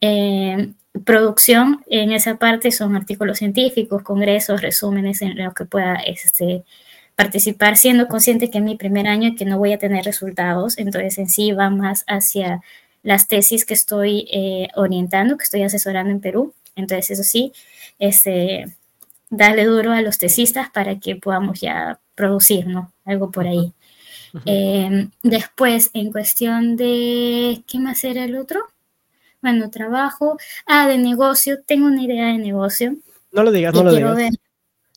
Eh, 0.00 0.72
producción 1.04 1.84
en 1.88 2.12
esa 2.12 2.36
parte 2.36 2.70
son 2.70 2.96
artículos 2.96 3.38
científicos, 3.38 4.02
congresos, 4.02 4.62
resúmenes 4.62 5.22
en 5.22 5.42
lo 5.42 5.52
que 5.52 5.64
pueda 5.64 5.96
este, 5.96 6.64
participar 7.14 7.76
siendo 7.76 8.08
consciente 8.08 8.50
que 8.50 8.58
es 8.58 8.64
mi 8.64 8.76
primer 8.76 9.06
año 9.06 9.34
que 9.36 9.44
no 9.44 9.58
voy 9.58 9.72
a 9.72 9.78
tener 9.78 10.04
resultados, 10.04 10.78
entonces 10.78 11.18
en 11.18 11.28
sí 11.28 11.52
va 11.52 11.70
más 11.70 12.04
hacia 12.06 12.62
las 13.06 13.28
tesis 13.28 13.64
que 13.64 13.74
estoy 13.74 14.26
eh, 14.32 14.68
orientando, 14.74 15.36
que 15.36 15.44
estoy 15.44 15.62
asesorando 15.62 16.10
en 16.10 16.20
Perú. 16.20 16.54
Entonces, 16.74 17.12
eso 17.12 17.22
sí, 17.22 17.52
este, 18.00 18.66
darle 19.30 19.64
duro 19.64 19.92
a 19.92 20.02
los 20.02 20.18
tesistas 20.18 20.70
para 20.70 20.98
que 20.98 21.14
podamos 21.14 21.60
ya 21.60 22.00
producir. 22.16 22.66
Algo 23.04 23.30
por 23.30 23.46
ahí. 23.46 23.72
Em, 24.44 25.10
después, 25.22 25.90
en 25.94 26.12
cuestión 26.12 26.76
de, 26.76 27.62
¿qué 27.66 27.78
más 27.78 28.04
era 28.04 28.24
el 28.24 28.36
otro? 28.36 28.60
Bueno, 29.42 29.70
trabajo. 29.70 30.38
Ah, 30.66 30.88
de 30.88 30.98
negocio. 30.98 31.62
Tengo 31.64 31.86
una 31.86 32.02
idea 32.02 32.26
de 32.26 32.38
negocio. 32.38 32.96
No 33.32 33.42
lo 33.42 33.52
digas, 33.52 33.74
no 33.74 33.84
lo 33.84 33.92
digas. 33.92 34.10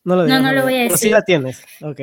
No 0.04 0.16
lo 0.16 0.24
digas. 0.24 0.42
No, 0.42 0.48
no, 0.48 0.54
lo 0.54 0.64
voy 0.64 0.76
a 0.76 0.84
decir. 0.84 0.98
sí 0.98 1.10
la 1.10 1.24
tienes, 1.24 1.62
ok. 1.82 2.00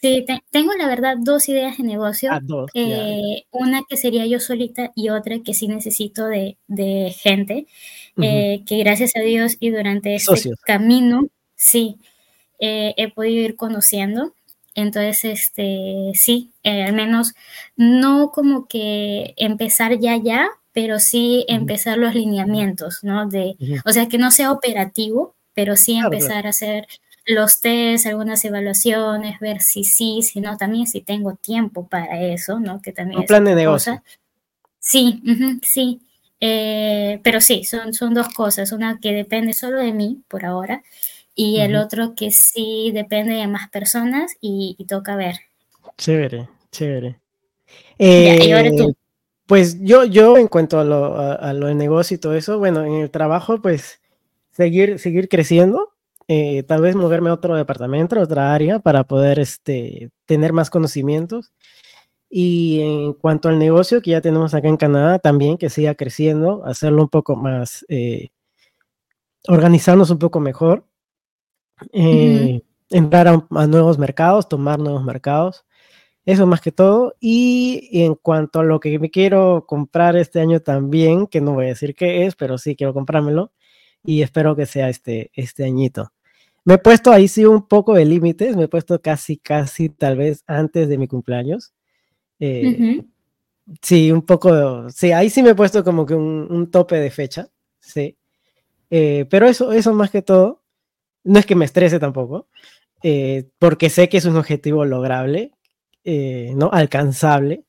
Sí, 0.00 0.24
tengo 0.52 0.74
la 0.74 0.86
verdad 0.86 1.16
dos 1.18 1.48
ideas 1.48 1.76
de 1.76 1.82
negocio. 1.82 2.30
Ah, 2.32 2.38
dos, 2.40 2.70
eh, 2.74 3.46
una 3.50 3.82
que 3.88 3.96
sería 3.96 4.26
yo 4.26 4.38
solita 4.38 4.92
y 4.94 5.08
otra 5.08 5.40
que 5.40 5.54
sí 5.54 5.66
necesito 5.66 6.26
de, 6.26 6.56
gente, 7.18 7.66
eh, 8.22 8.62
que 8.64 8.78
gracias 8.78 9.16
a 9.16 9.20
Dios 9.20 9.56
y 9.58 9.70
durante 9.70 10.14
este 10.14 10.52
camino, 10.64 11.26
sí, 11.56 11.96
eh, 12.60 12.94
he 12.96 13.10
podido 13.10 13.42
ir 13.44 13.56
conociendo. 13.56 14.34
Entonces, 14.78 15.24
este, 15.24 16.12
sí, 16.14 16.52
al 16.62 16.92
menos 16.92 17.34
no 17.76 18.30
como 18.30 18.68
que 18.68 19.34
empezar 19.36 19.98
ya, 19.98 20.16
ya, 20.16 20.48
pero 20.72 21.00
sí 21.00 21.44
empezar 21.48 21.98
los 21.98 22.14
lineamientos, 22.14 23.02
¿no? 23.02 23.28
De, 23.28 23.56
O 23.84 23.90
sea, 23.90 24.06
que 24.06 24.18
no 24.18 24.30
sea 24.30 24.52
operativo, 24.52 25.34
pero 25.52 25.74
sí 25.74 25.96
empezar 25.96 26.46
a 26.46 26.50
hacer 26.50 26.86
los 27.26 27.60
test, 27.60 28.06
algunas 28.06 28.44
evaluaciones, 28.44 29.40
ver 29.40 29.60
si 29.62 29.82
sí, 29.82 30.22
si 30.22 30.40
no, 30.40 30.56
también 30.56 30.86
si 30.86 31.00
tengo 31.00 31.34
tiempo 31.34 31.88
para 31.88 32.22
eso, 32.22 32.60
¿no? 32.60 32.80
Que 32.80 32.92
también 32.92 33.18
Un 33.18 33.26
plan 33.26 33.44
de 33.44 33.56
negocio. 33.56 34.00
Sí, 34.78 35.20
sí. 35.62 36.00
Eh, 36.40 37.18
pero 37.24 37.40
sí, 37.40 37.64
son, 37.64 37.92
son 37.92 38.14
dos 38.14 38.28
cosas. 38.28 38.70
Una 38.70 39.00
que 39.00 39.12
depende 39.12 39.54
solo 39.54 39.80
de 39.80 39.92
mí 39.92 40.22
por 40.28 40.44
ahora 40.44 40.84
y 41.38 41.60
el 41.60 41.76
otro 41.76 42.14
que 42.16 42.32
sí 42.32 42.90
depende 42.92 43.34
de 43.34 43.46
más 43.46 43.70
personas 43.70 44.34
y, 44.40 44.76
toca 44.88 45.14
ver. 45.14 45.36
Chévere, 45.96 46.48
chévere. 46.72 47.20
y 47.98 48.50
ahora 48.50 48.70
tú. 48.70 48.90
Eh, 48.90 48.94
pues 49.46 49.78
yo, 49.80 50.04
yo 50.04 50.36
en 50.36 50.48
cuanto 50.48 50.80
a 50.80 50.84
lo, 50.84 51.16
a 51.18 51.52
lo 51.52 51.68
de 51.68 51.74
negocio 51.74 52.16
y 52.16 52.18
todo 52.18 52.34
eso, 52.34 52.58
bueno, 52.58 52.84
en 52.84 52.94
el 52.94 53.10
trabajo, 53.10 53.62
pues 53.62 54.00
seguir, 54.50 54.98
seguir 54.98 55.28
creciendo 55.28 55.94
eh, 56.30 56.62
tal 56.64 56.82
vez 56.82 56.94
moverme 56.94 57.30
a 57.30 57.34
otro 57.34 57.56
departamento, 57.56 58.16
a 58.20 58.22
otra 58.22 58.54
área 58.54 58.80
para 58.80 59.04
poder 59.04 59.38
este, 59.38 60.10
tener 60.26 60.52
más 60.52 60.70
conocimientos. 60.70 61.52
Y 62.30 62.80
en 62.82 63.14
cuanto 63.14 63.48
al 63.48 63.58
negocio 63.58 64.02
que 64.02 64.10
ya 64.12 64.20
tenemos 64.20 64.54
acá 64.54 64.68
en 64.68 64.76
Canadá, 64.76 65.18
también 65.18 65.56
que 65.58 65.70
siga 65.70 65.94
creciendo, 65.94 66.64
hacerlo 66.66 67.02
un 67.02 67.08
poco 67.08 67.36
más, 67.36 67.86
eh, 67.88 68.30
organizarnos 69.48 70.10
un 70.10 70.18
poco 70.18 70.40
mejor, 70.40 70.84
eh, 71.92 72.62
entrar 72.90 73.28
a, 73.28 73.66
nuevos 73.66 73.98
mercados, 73.98 74.48
tomar 74.48 74.78
nuevos 74.78 75.04
mercados, 75.04 75.64
eso 76.24 76.46
más 76.46 76.60
que 76.60 76.72
todo. 76.72 77.14
Y 77.20 77.88
en 77.92 78.14
cuanto 78.14 78.60
a 78.60 78.64
lo 78.64 78.80
que 78.80 78.98
me 78.98 79.10
quiero 79.10 79.64
comprar 79.66 80.16
este 80.16 80.40
año 80.40 80.60
también, 80.60 81.26
que 81.26 81.40
no 81.40 81.54
voy 81.54 81.66
a 81.66 81.68
decir 81.68 81.94
qué 81.94 82.26
es, 82.26 82.36
pero 82.36 82.58
sí 82.58 82.76
quiero 82.76 82.94
comprármelo 82.94 83.52
y 84.04 84.22
espero 84.22 84.56
que 84.56 84.66
sea 84.66 84.88
este, 84.88 85.30
este 85.34 85.64
añito. 85.64 86.12
Me 86.64 86.74
he 86.74 86.78
puesto 86.78 87.12
ahí 87.12 87.28
sí 87.28 87.44
un 87.46 87.66
poco 87.66 87.94
de 87.94 88.04
límites, 88.04 88.56
me 88.56 88.64
he 88.64 88.68
puesto 88.68 89.00
casi, 89.00 89.38
casi 89.38 89.88
tal 89.88 90.16
vez 90.18 90.44
antes 90.46 90.88
de 90.88 90.98
mi 90.98 91.08
cumpleaños. 91.08 91.72
Eh, 92.40 93.02
sí, 93.82 94.12
un 94.12 94.22
poco, 94.22 94.90
sí, 94.90 95.12
ahí 95.12 95.30
sí 95.30 95.42
me 95.42 95.50
he 95.50 95.54
puesto 95.54 95.82
como 95.82 96.04
que 96.04 96.14
un, 96.14 96.70
tope 96.70 96.96
de 96.96 97.10
fecha, 97.10 97.48
sí. 97.80 98.16
Eh, 98.90 99.26
pero 99.30 99.46
eso, 99.46 99.72
eso 99.72 99.92
más 99.94 100.10
que 100.10 100.22
todo, 100.22 100.62
no 101.24 101.38
es 101.38 101.46
que 101.46 101.54
me 101.54 101.64
estrese 101.64 101.98
tampoco, 101.98 102.48
eh, 103.02 103.48
porque 103.58 103.90
sé 103.90 104.08
que 104.08 104.18
es 104.18 104.24
un 104.24 104.36
objetivo 104.36 104.84
lograble, 104.84 105.52
¿no? 106.54 106.70
Alcanzable 106.72 107.66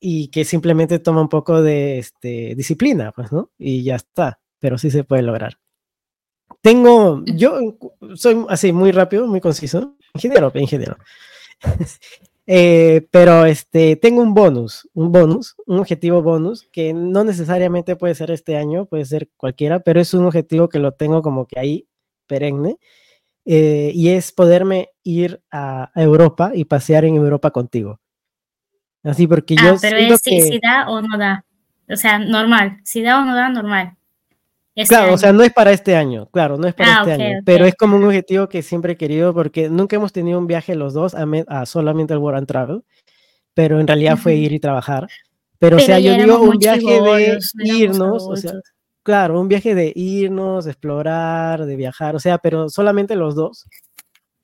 y 0.00 0.28
que 0.28 0.44
simplemente 0.44 0.98
toma 0.98 1.22
un 1.22 1.28
poco 1.28 1.62
de 1.62 1.98
este, 1.98 2.54
disciplina, 2.54 3.12
pues, 3.12 3.32
¿no? 3.32 3.50
Y 3.58 3.82
ya 3.82 3.96
está, 3.96 4.40
pero 4.58 4.78
sí 4.78 4.90
se 4.90 5.04
puede 5.04 5.22
lograr. 5.22 5.58
Tengo, 6.60 7.22
yo 7.24 7.78
soy 8.14 8.44
así 8.48 8.72
muy 8.72 8.92
rápido, 8.92 9.26
muy 9.26 9.40
conciso, 9.40 9.96
ingeniero, 10.14 10.50
ingeniero. 10.54 10.96
eh, 12.46 13.06
pero 13.10 13.44
este, 13.44 13.96
tengo 13.96 14.22
un 14.22 14.34
bonus, 14.34 14.88
un 14.94 15.12
bonus, 15.12 15.56
un 15.66 15.78
objetivo 15.78 16.22
bonus 16.22 16.68
que 16.72 16.92
no 16.94 17.24
necesariamente 17.24 17.96
puede 17.96 18.14
ser 18.14 18.30
este 18.30 18.56
año, 18.56 18.86
puede 18.86 19.04
ser 19.04 19.28
cualquiera, 19.36 19.80
pero 19.80 20.00
es 20.00 20.14
un 20.14 20.24
objetivo 20.26 20.68
que 20.68 20.78
lo 20.78 20.92
tengo 20.92 21.22
como 21.22 21.46
que 21.46 21.60
ahí 21.60 21.87
perenne. 22.28 22.76
Eh, 23.44 23.90
y 23.94 24.10
es 24.10 24.30
poderme 24.30 24.90
ir 25.02 25.42
a, 25.50 25.90
Europa 25.94 26.52
y 26.54 26.66
pasear 26.66 27.04
en 27.04 27.16
Europa 27.16 27.50
contigo. 27.50 27.98
Así 29.02 29.26
porque 29.26 29.56
ah, 29.58 29.62
yo... 29.64 29.76
Pero 29.80 29.96
es 29.96 30.20
si 30.20 30.60
da 30.62 30.88
o 30.88 31.00
no 31.00 31.16
da. 31.18 31.44
O 31.88 31.96
sea, 31.96 32.18
normal. 32.18 32.78
Si 32.84 33.02
da 33.02 33.20
o 33.20 33.24
no 33.24 33.34
da, 33.34 33.48
normal 33.48 33.98
claro, 34.86 35.14
o 35.14 35.18
sea, 35.18 35.32
no 35.32 35.42
es 35.42 35.52
para 35.52 35.72
este 35.72 35.96
año, 35.96 36.28
claro, 36.30 36.56
no 36.56 36.68
es 36.68 36.74
para 36.74 36.98
ah, 36.98 37.00
este 37.00 37.12
año, 37.12 37.40
pero 37.44 37.64
es 37.64 37.74
como 37.74 37.96
un 37.96 38.04
objetivo 38.04 38.48
que 38.48 38.62
siempre 38.62 38.92
he 38.92 38.96
querido 38.96 39.34
porque 39.34 39.68
nunca 39.68 39.96
hemos 39.96 40.12
tenido 40.12 40.38
un 40.38 40.46
viaje 40.46 40.74
los 40.74 40.94
dos 40.94 41.14
a, 41.14 41.66
solamente 41.66 42.12
el 42.12 42.20
World 42.20 42.38
and 42.38 42.46
Travel, 42.46 42.84
pero 43.54 43.80
en 43.80 43.86
realidad 43.86 44.16
fue 44.16 44.36
ir 44.36 44.52
y 44.52 44.60
trabajar. 44.60 45.08
Pero, 45.58 45.78
o 45.78 45.80
sea, 45.80 45.98
yo 45.98 46.14
digo 46.14 46.40
un 46.40 46.58
viaje 46.58 46.80
de 46.80 47.38
irnos, 47.64 48.24
o 48.28 48.36
sea, 48.36 48.52
claro, 49.08 49.40
un 49.40 49.48
viaje 49.48 49.74
de 49.74 49.90
irnos, 49.96 50.66
explorar, 50.66 51.64
de 51.64 51.76
viajar, 51.76 52.14
o 52.14 52.20
sea, 52.20 52.36
pero 52.36 52.68
solamente 52.68 53.16
los 53.16 53.34
dos. 53.34 53.66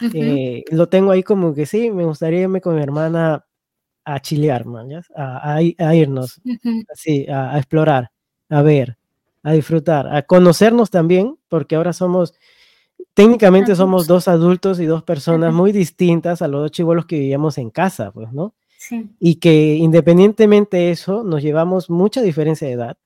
Eh, 0.01 0.65
lo 0.71 0.89
tengo 0.89 1.11
ahí 1.11 1.23
como 1.23 1.55
que 1.55 1.67
sí, 1.67 1.91
me 1.91 2.07
gustaría 2.07 2.41
irme 2.41 2.62
con 2.62 2.75
mi 2.75 2.83
hermana 2.83 3.45
a 4.07 4.21
chilear, 4.21 4.65
man, 4.65 4.89
a, 5.15 5.55
a, 5.55 5.95
irnos, 5.95 6.41
así, 6.91 7.27
a 7.29 7.59
explorar, 7.59 8.11
a 8.49 8.62
ver 8.62 8.97
a 9.43 9.53
disfrutar, 9.53 10.09
a 10.09 10.23
conocernos 10.23 10.89
también, 10.89 11.37
porque 11.51 11.77
ahora 11.77 11.93
somos, 11.93 12.33
técnicamente 13.12 13.77
somos 13.77 14.07
dos 14.07 14.29
adultos 14.29 14.81
y 14.81 14.87
dos 14.87 15.03
personas 15.03 15.53
muy 15.53 15.73
distintas 15.73 16.41
a 16.41 16.49
los 16.49 16.62
dos 16.62 16.71
chivolos 16.71 17.05
que 17.05 17.19
vivíamos 17.19 17.59
en 17.59 17.69
casa, 17.69 18.11
pues, 18.12 18.33
¿no? 18.33 18.55
Sí. 18.79 19.11
Y 19.21 19.35
que 19.35 19.75
independientemente 19.75 20.79
de 20.79 20.91
eso, 20.93 21.25
nos 21.25 21.43
llevamos 21.43 21.91
mucha 21.91 22.23
diferencia 22.23 22.67
de 22.67 22.73
edad. 22.73 22.97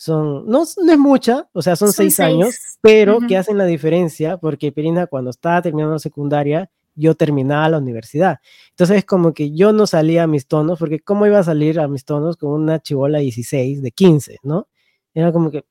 Son, 0.00 0.46
no, 0.46 0.64
no 0.82 0.92
es 0.92 0.98
mucha, 0.98 1.46
o 1.52 1.60
sea, 1.60 1.76
son, 1.76 1.92
seis, 1.92 2.18
años, 2.20 2.54
pero 2.80 3.18
que 3.20 3.36
hacen 3.36 3.58
la 3.58 3.66
diferencia, 3.66 4.38
porque 4.38 4.72
Pirina 4.72 5.06
cuando 5.06 5.28
estaba 5.28 5.60
terminando 5.60 5.92
la 5.92 5.98
secundaria, 5.98 6.70
yo 6.94 7.14
terminaba 7.14 7.68
la 7.68 7.76
universidad. 7.76 8.38
Entonces 8.70 8.96
es 8.96 9.04
como 9.04 9.34
que 9.34 9.50
yo 9.50 9.74
no 9.74 9.86
salía 9.86 10.22
a 10.22 10.26
mis 10.26 10.46
tonos, 10.46 10.78
porque 10.78 11.00
¿cómo 11.00 11.26
iba 11.26 11.38
a 11.38 11.44
salir 11.44 11.78
a 11.78 11.86
mis 11.86 12.06
tonos 12.06 12.38
con 12.38 12.50
una 12.50 12.78
chivola 12.78 13.18
de 13.18 13.24
16, 13.24 13.82
de 13.82 13.90
15, 13.90 14.38
¿no? 14.42 14.68
Era 15.12 15.32
como 15.32 15.50
que 15.50 15.66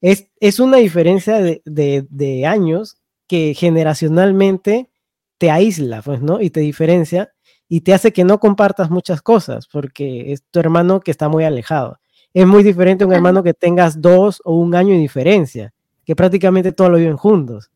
es, 0.00 0.30
es 0.40 0.60
una 0.60 0.78
diferencia 0.78 1.42
de, 1.42 1.60
de, 1.66 2.46
años 2.46 2.96
que 3.28 3.52
generacionalmente 3.52 4.88
te 5.36 5.50
aísla, 5.50 6.00
pues, 6.00 6.22
¿no? 6.22 6.40
Y 6.40 6.48
te 6.48 6.60
diferencia 6.60 7.34
y 7.68 7.82
te 7.82 7.92
hace 7.92 8.14
que 8.14 8.24
no 8.24 8.40
compartas 8.40 8.88
muchas 8.88 9.20
cosas, 9.20 9.68
porque 9.70 10.32
es 10.32 10.42
tu 10.50 10.58
hermano 10.58 11.00
que 11.00 11.10
está 11.10 11.28
muy 11.28 11.44
alejado. 11.44 11.98
Es 12.34 12.46
muy 12.46 12.64
diferente 12.64 13.04
un 13.04 13.12
hermano 13.12 13.44
que 13.44 13.54
tengas 13.54 14.00
dos 14.02 14.42
o 14.44 14.58
un 14.58 14.74
año 14.74 14.90
de 14.90 14.98
diferencia, 14.98 15.72
que 16.04 16.16
prácticamente 16.16 16.72
todos 16.72 16.90
lo 16.90 16.98
viven 16.98 17.16
juntos, 17.16 17.70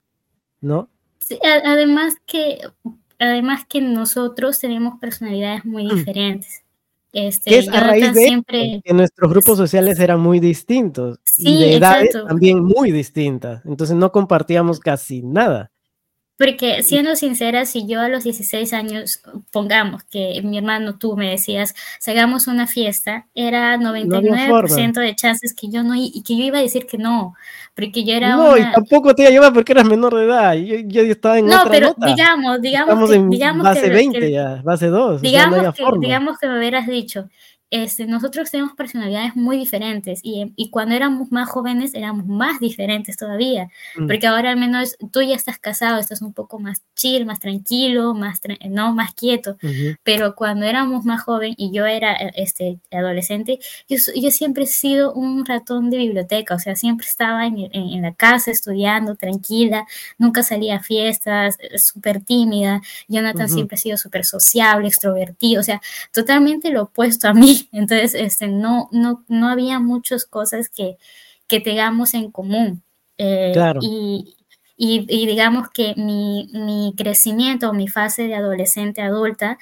¿no? 0.61 0.91
Sí, 1.19 1.39
además 1.45 2.17
que, 2.27 2.59
además 3.21 3.65
que 3.69 3.81
nosotros 3.81 4.59
tenemos 4.59 4.99
personalidades 4.99 5.65
muy 5.65 5.85
mm. 5.85 5.95
diferentes. 5.95 6.65
Este, 7.13 7.59
es 7.59 7.69
a 7.69 7.81
raíz 7.81 8.13
de 8.13 8.83
que 8.85 8.93
nuestros 8.93 9.31
grupos 9.31 9.57
sociales 9.57 9.99
eran 9.99 10.21
muy 10.21 10.41
distintos 10.41 11.19
y 11.39 11.59
de 11.59 11.77
edades 11.77 12.11
también 12.27 12.63
muy 12.63 12.91
distintas. 12.91 13.65
Entonces 13.65 13.97
no 13.97 14.13
compartíamos 14.13 14.79
casi 14.79 15.23
nada. 15.23 15.71
Porque 16.39 16.85
siendo 16.85 17.17
sincera, 17.17 17.67
si 17.67 17.89
yo 17.89 18.01
a 18.01 18.09
los 18.09 18.23
16 18.23 18.73
años, 18.73 19.21
pongamos 19.51 20.05
que 20.05 20.41
mi 20.45 20.57
hermano, 20.57 20.97
tú 20.97 21.17
me 21.17 21.31
decías, 21.31 21.75
hagamos 22.07 22.47
una 22.47 22.69
fiesta, 22.69 23.27
era 23.35 23.77
99% 23.77 25.01
de 25.01 25.17
chances 25.17 25.53
que 25.53 25.69
yo 25.69 25.83
no, 25.83 25.97
y 25.97 26.23
que 26.23 26.39
yo 26.39 26.45
iba 26.45 26.59
a 26.59 26.63
decir 26.63 26.87
que 26.87 26.97
no, 26.97 27.35
porque 27.75 28.05
yo 28.05 28.15
era 28.15 28.37
No, 28.37 28.57
y 28.57 28.63
tampoco 28.73 29.17
te 29.17 29.23
iba 29.23 29.31
a 29.31 29.33
llevar 29.33 29.53
porque 29.53 29.73
eras 29.73 29.85
menor 29.85 30.15
de 30.15 30.27
edad, 30.27 30.55
yo, 30.55 30.77
yo 31.03 31.13
estaba 31.13 31.41
en 31.41 31.47
no, 31.47 31.57
otra 31.57 31.71
pero 31.73 31.97
digamos, 32.07 32.61
digamos 32.61 33.11
que, 33.11 33.19
digamos 33.19 33.65
base 33.65 33.89
20 33.89 34.31
ya, 34.31 34.63
base 34.63 34.87
2. 34.87 35.21
Digamos, 35.21 35.75
que, 35.75 35.85
digamos 35.99 36.39
que 36.39 36.47
me 36.47 36.59
hubieras 36.59 36.87
dicho, 36.87 37.29
este, 37.71 38.07
nosotros 38.07 38.51
tenemos 38.51 38.75
personalidades 38.75 39.37
muy 39.37 39.59
diferentes 39.59 40.21
y, 40.23 40.53
y, 40.57 40.71
cuando 40.71 40.95
éramos 40.95 41.31
más 41.31 41.51
jóvenes 41.51 41.93
éramos 41.95 42.27
más 42.27 42.61
diferentes 42.61 43.17
todavía, 43.19 43.69
mm. 43.97 44.07
porque 44.07 44.27
ahora 44.27 44.51
al 44.51 44.57
menos 44.57 44.97
tú 45.13 45.21
ya 45.21 45.35
estás 45.35 45.59
casado, 45.59 45.99
estás 45.99 46.23
un 46.23 46.33
poco 46.33 46.59
más 46.59 46.83
chill, 46.95 47.27
más 47.27 47.41
tranquilo, 47.41 48.15
más, 48.15 48.41
no, 48.71 48.95
más 48.95 49.13
quieto, 49.15 49.59
pero 50.03 50.35
cuando 50.35 50.65
éramos 50.65 51.05
más 51.05 51.23
jóvenes 51.23 51.57
y 51.59 51.71
yo 51.71 51.85
era 51.85 52.15
este, 52.15 52.79
adolescente, 52.91 53.59
yo, 53.89 53.97
yo, 54.17 54.31
siempre 54.31 54.65
he 54.65 54.67
sido 54.67 55.13
un 55.13 55.45
ratón 55.45 55.91
de 55.91 55.99
biblioteca, 55.99 56.55
o 56.55 56.59
sea, 56.59 56.75
siempre 56.75 57.07
estaba 57.07 57.47
en, 57.47 57.69
en, 57.73 58.03
la 58.03 58.15
casa 58.15 58.51
estudiando, 58.51 59.17
tranquila, 59.17 59.87
nunca 60.17 60.43
salía 60.43 60.77
a 60.77 60.83
fiestas, 60.83 61.59
súper 61.77 62.23
tímida, 62.23 62.81
Jonathan 63.09 63.49
siempre 63.49 63.75
ha 63.75 63.79
sido 63.79 63.97
súper 63.97 64.25
sociable, 64.25 64.89
extrovertido, 64.89 65.61
o 65.61 65.65
sea, 65.65 65.81
totalmente 66.13 66.71
lo 66.71 66.85
opuesto 66.85 67.29
a 67.29 67.35
mí. 67.35 67.58
Entonces, 67.73 68.15
este, 68.15 68.49
no, 68.49 68.89
no, 68.93 69.25
no 69.29 69.49
había 69.49 69.79
muchas 69.79 70.25
cosas 70.25 70.69
que, 70.69 70.97
que 71.47 71.61
tengamos 71.61 72.15
en 72.15 72.31
común. 72.31 72.83
Eh, 73.19 73.53
y, 73.81 74.35
y, 74.77 75.27
digamos 75.27 75.69
que 75.71 75.95
mi, 75.97 76.49
mi 76.53 76.95
crecimiento 76.97 77.73
mi 77.73 77.89
fase 77.89 78.29
de 78.29 78.37
adolescente 78.37 79.03
adulta, 79.03 79.59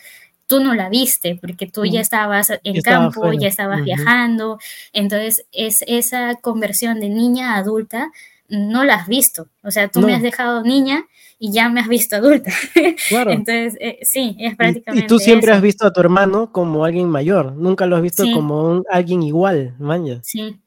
tú 0.46 0.60
no 0.60 0.74
la 0.74 0.90
viste 0.90 1.38
porque 1.40 1.66
tú 1.66 1.86
ya 1.86 2.00
estabas 2.00 2.52
en 2.62 2.82
campo, 2.82 3.32
ya 3.32 3.48
estabas 3.48 3.82
viajando. 3.82 4.58
Entonces, 4.92 5.46
es 5.52 5.82
esa 5.86 6.34
conversión 6.36 7.00
de 7.00 7.08
niña 7.08 7.54
a 7.54 7.58
adulta 7.58 8.10
no 8.48 8.84
la 8.84 8.94
has 8.94 9.08
visto. 9.08 9.48
O 9.62 9.70
sea, 9.70 9.88
tú 9.88 10.00
me 10.00 10.14
has 10.14 10.22
dejado 10.22 10.62
niña 10.62 11.04
y 11.38 11.52
ya 11.52 11.68
me 11.68 11.80
has 11.80 11.88
visto 11.88 12.16
adulta. 12.16 12.50
Claro. 13.08 13.30
Entonces, 13.30 13.76
eh, 13.80 13.98
sí, 14.02 14.36
es 14.38 14.56
prácticamente. 14.56 15.04
Y, 15.04 15.08
tú 15.08 15.18
siempre 15.18 15.52
has 15.52 15.60
visto 15.60 15.86
a 15.86 15.92
tu 15.92 16.00
hermano 16.00 16.52
como 16.52 16.84
alguien 16.84 17.08
mayor, 17.08 17.54
nunca 17.54 17.86
lo 17.86 17.96
has 17.96 18.02
visto 18.02 18.24
como 18.32 18.68
un, 18.68 18.84
alguien 18.90 19.22
igual, 19.22 19.74
maña. 19.78 20.20
Sí. 20.22 20.60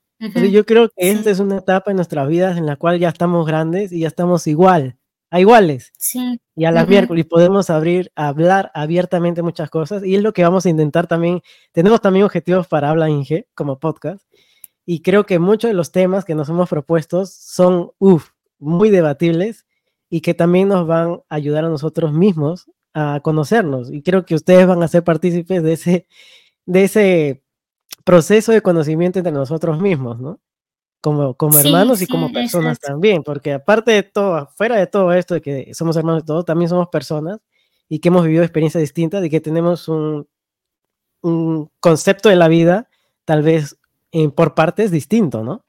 yo 0.52 0.66
creo 0.66 0.90
que 0.90 1.12
esta 1.12 1.30
es 1.30 1.40
una 1.40 1.58
etapa 1.58 1.92
en 1.92 1.98
nuestras 1.98 2.28
vidas 2.28 2.58
en 2.58 2.66
la 2.66 2.76
cual 2.76 3.00
ya 3.00 3.10
estamos 3.10 3.46
grandes 3.46 3.92
y 3.92 4.02
ya 4.02 4.08
estamos 4.08 4.48
igual, 4.48 4.98
a 5.32 5.40
iguales. 5.40 5.92
Sí. 5.98 6.40
Y 6.56 6.66
a 6.66 6.72
las 6.72 6.88
miércoles 6.88 7.26
podemos 7.26 7.70
abrir, 7.70 8.12
hablar 8.16 8.72
abiertamente 8.74 9.42
muchas 9.42 9.70
cosas 9.70 10.04
y 10.06 10.16
es 10.16 10.22
lo 10.22 10.34
que 10.34 10.44
vamos 10.44 10.66
a 10.66 10.70
intentar 10.70 11.08
también. 11.08 11.42
Tenemos 11.72 12.02
también 12.02 12.26
objetivos 12.26 12.68
para 12.68 12.90
Habla 12.90 13.10
Inge 13.10 13.48
como 13.54 13.80
podcast 13.80 14.26
y 14.86 15.02
creo 15.02 15.26
que 15.26 15.40
muchos 15.40 15.70
de 15.70 15.76
los 15.76 15.92
temas 15.92 16.26
que 16.26 16.36
nos 16.36 16.50
hemos 16.50 16.70
propuesto 16.70 17.26
son, 17.26 17.92
uff, 18.00 18.30
muy 18.60 18.90
debatibles 18.90 19.66
y 20.10 20.22
que 20.22 20.34
también 20.34 20.68
nos 20.68 20.88
van 20.88 21.22
a 21.30 21.36
ayudar 21.36 21.66
a 21.66 21.70
nosotros 21.70 22.14
mismos 22.14 22.70
a 22.94 23.20
conocernos. 23.22 23.92
Y 23.92 24.02
creo 24.02 24.26
que 24.26 24.36
ustedes 24.36 24.66
van 24.68 24.82
a 24.84 24.88
ser 24.88 25.04
partícipes 25.04 25.64
de 25.64 25.74
ese, 25.74 26.08
de 26.66 26.84
ese 26.84 27.44
proceso 28.04 28.52
de 28.52 28.62
conocimiento 28.62 29.20
entre 29.20 29.32
nosotros 29.32 29.80
mismos, 29.80 30.20
¿no? 30.20 30.40
Como, 31.02 31.36
como 31.36 31.58
hermanos 31.58 32.02
y 32.02 32.08
como 32.08 32.34
personas 32.34 32.78
también, 32.78 33.24
porque 33.24 33.54
aparte 33.54 33.92
de 33.92 34.04
todo, 34.04 34.50
fuera 34.58 34.76
de 34.76 34.86
todo 34.86 35.14
esto 35.14 35.36
de 35.36 35.42
que 35.42 35.74
somos 35.74 35.96
hermanos 35.96 36.24
de 36.24 36.28
todo, 36.28 36.44
también 36.44 36.68
somos 36.68 36.90
personas 36.90 37.40
y 37.88 38.00
que 38.00 38.10
hemos 38.10 38.26
vivido 38.26 38.44
experiencias 38.44 38.82
distintas 38.82 39.24
y 39.24 39.30
que 39.30 39.40
tenemos 39.40 39.88
un, 39.88 40.28
un 41.22 41.72
concepto 41.80 42.28
de 42.28 42.36
la 42.36 42.50
vida 42.50 42.90
tal 43.24 43.44
vez 43.44 43.78
por 44.36 44.56
partes 44.56 44.92
distinto, 44.92 45.44
¿no? 45.44 45.64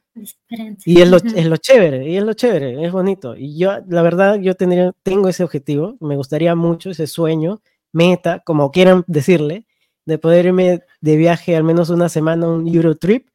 Y 0.85 1.01
es 1.01 1.09
lo, 1.09 1.19
es 1.19 1.47
lo 1.47 1.57
chévere, 1.57 2.09
y 2.09 2.17
es 2.17 2.25
lo 2.25 2.33
chévere, 2.33 2.85
es 2.85 2.93
bonito. 2.93 3.37
Y 3.37 3.59
yo, 3.59 3.79
la 3.89 4.03
verdad, 4.03 4.39
yo 4.41 4.55
tendría, 4.55 4.93
tengo 5.03 5.29
ese 5.29 5.45
objetivo, 5.45 5.97
me 6.01 6.17
gustaría 6.17 6.55
mucho 6.55 6.91
ese 6.91 7.07
sueño, 7.07 7.63
meta, 7.93 8.41
como 8.41 8.71
quieran 8.71 9.05
decirle, 9.07 9.67
de 10.05 10.19
poder 10.19 10.47
irme 10.47 10.83
de 11.01 11.17
viaje 11.17 11.57
al 11.57 11.65
menos 11.65 11.91
una 11.91 12.09
semana, 12.09 12.49
un 12.49 12.67
Eurotrip 12.67 13.29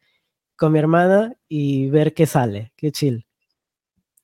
con 0.55 0.71
mi 0.71 0.80
hermana 0.80 1.34
y 1.47 1.89
ver 1.89 2.13
qué 2.13 2.26
sale, 2.26 2.71
qué 2.76 2.91
chill. 2.91 3.26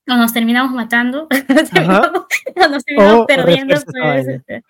O 0.08 0.14
nos 0.14 0.32
terminamos 0.32 0.72
matando, 0.72 1.28
o 1.30 2.68
nos 2.68 2.84
terminamos 2.84 3.26
perdiendo. 3.26 3.76
Pues, 3.86 4.28
este, 4.28 4.64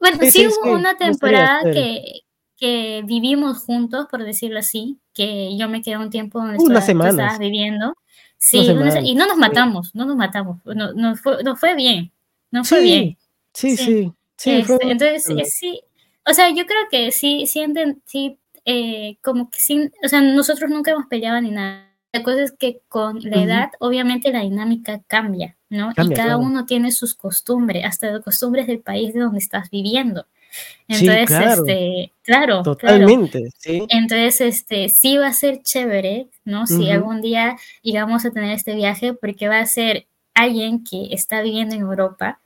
bueno, 0.00 0.18
sí, 0.30 0.46
hubo 0.46 0.72
una 0.72 0.96
temporada 0.96 1.62
que, 1.70 2.22
que 2.56 3.02
vivimos 3.04 3.58
juntos, 3.58 4.06
por 4.10 4.24
decirlo 4.24 4.58
así, 4.58 4.98
que 5.12 5.56
yo 5.56 5.68
me 5.68 5.82
quedé 5.82 5.98
un 5.98 6.10
tiempo 6.10 6.38
donde 6.38 6.56
estabas 6.56 7.38
viviendo. 7.38 7.94
Sí, 8.38 8.58
y 9.02 9.14
no 9.14 9.26
nos 9.26 9.38
matamos, 9.38 9.94
no 9.94 10.04
nos 10.04 10.16
matamos, 10.16 10.58
no, 10.64 10.92
no, 10.92 11.16
fue, 11.16 11.42
no 11.42 11.56
fue 11.56 11.74
bien, 11.74 12.12
no 12.50 12.64
fue 12.64 12.82
bien. 12.82 13.16
Sí, 13.52 13.76
sí, 13.76 14.12
sí. 14.36 14.58
Este, 14.58 14.78
entonces, 14.82 15.30
eh, 15.30 15.44
sí, 15.46 15.80
o 16.26 16.34
sea, 16.34 16.50
yo 16.50 16.66
creo 16.66 16.82
que 16.90 17.10
sí, 17.12 17.46
sienten, 17.46 18.02
sí, 18.04 18.38
eh, 18.64 19.16
como 19.22 19.50
que 19.50 19.58
sí, 19.58 19.90
o 20.04 20.08
sea, 20.08 20.20
nosotros 20.20 20.70
nunca 20.70 20.90
hemos 20.90 21.06
peleado 21.06 21.40
ni 21.40 21.50
nada. 21.50 21.86
La 22.12 22.22
cosa 22.22 22.42
es 22.42 22.52
que 22.52 22.80
con 22.88 23.20
la 23.22 23.42
edad, 23.42 23.70
obviamente 23.80 24.32
la 24.32 24.40
dinámica 24.40 25.02
cambia, 25.06 25.56
¿no? 25.68 25.92
y 25.96 26.14
cada 26.14 26.36
uno 26.36 26.66
tiene 26.66 26.92
sus 26.92 27.14
costumbres, 27.14 27.84
hasta 27.84 28.10
las 28.10 28.22
costumbres 28.22 28.66
del 28.66 28.80
país 28.80 29.12
de 29.12 29.20
donde 29.20 29.38
estás 29.38 29.70
viviendo. 29.70 30.26
Entonces, 30.88 31.26
claro. 31.26 31.66
este, 31.66 32.12
claro. 32.22 32.62
Totalmente, 32.62 33.50
sí. 33.58 33.84
Entonces, 33.88 34.40
este, 34.40 34.88
sí 34.88 35.16
va 35.16 35.28
a 35.28 35.32
ser 35.32 35.62
chévere, 35.62 36.28
¿no? 36.44 36.66
Si 36.66 36.90
algún 36.90 37.20
día 37.20 37.56
llegamos 37.82 38.24
a 38.24 38.30
tener 38.30 38.52
este 38.52 38.74
viaje, 38.74 39.14
porque 39.14 39.48
va 39.48 39.58
a 39.58 39.66
ser 39.66 40.06
alguien 40.34 40.84
que 40.84 41.08
está 41.12 41.42
viviendo 41.42 41.74
en 41.74 41.80
Europa 41.80 42.38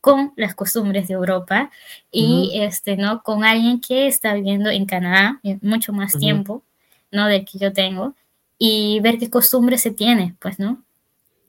con 0.00 0.32
las 0.36 0.54
costumbres 0.54 1.08
de 1.08 1.14
Europa 1.14 1.70
y, 2.10 2.52
este, 2.60 2.96
¿no? 2.96 3.22
Con 3.22 3.44
alguien 3.44 3.80
que 3.80 4.06
está 4.06 4.34
viviendo 4.34 4.70
en 4.70 4.86
Canadá 4.86 5.40
mucho 5.62 5.92
más 5.92 6.18
tiempo, 6.18 6.62
¿no? 7.10 7.26
Del 7.26 7.44
que 7.44 7.58
yo 7.58 7.72
tengo 7.72 8.14
y 8.58 9.00
ver 9.00 9.18
qué 9.18 9.30
costumbres 9.30 9.82
se 9.82 9.90
tiene, 9.90 10.34
pues, 10.40 10.58
¿no? 10.58 10.82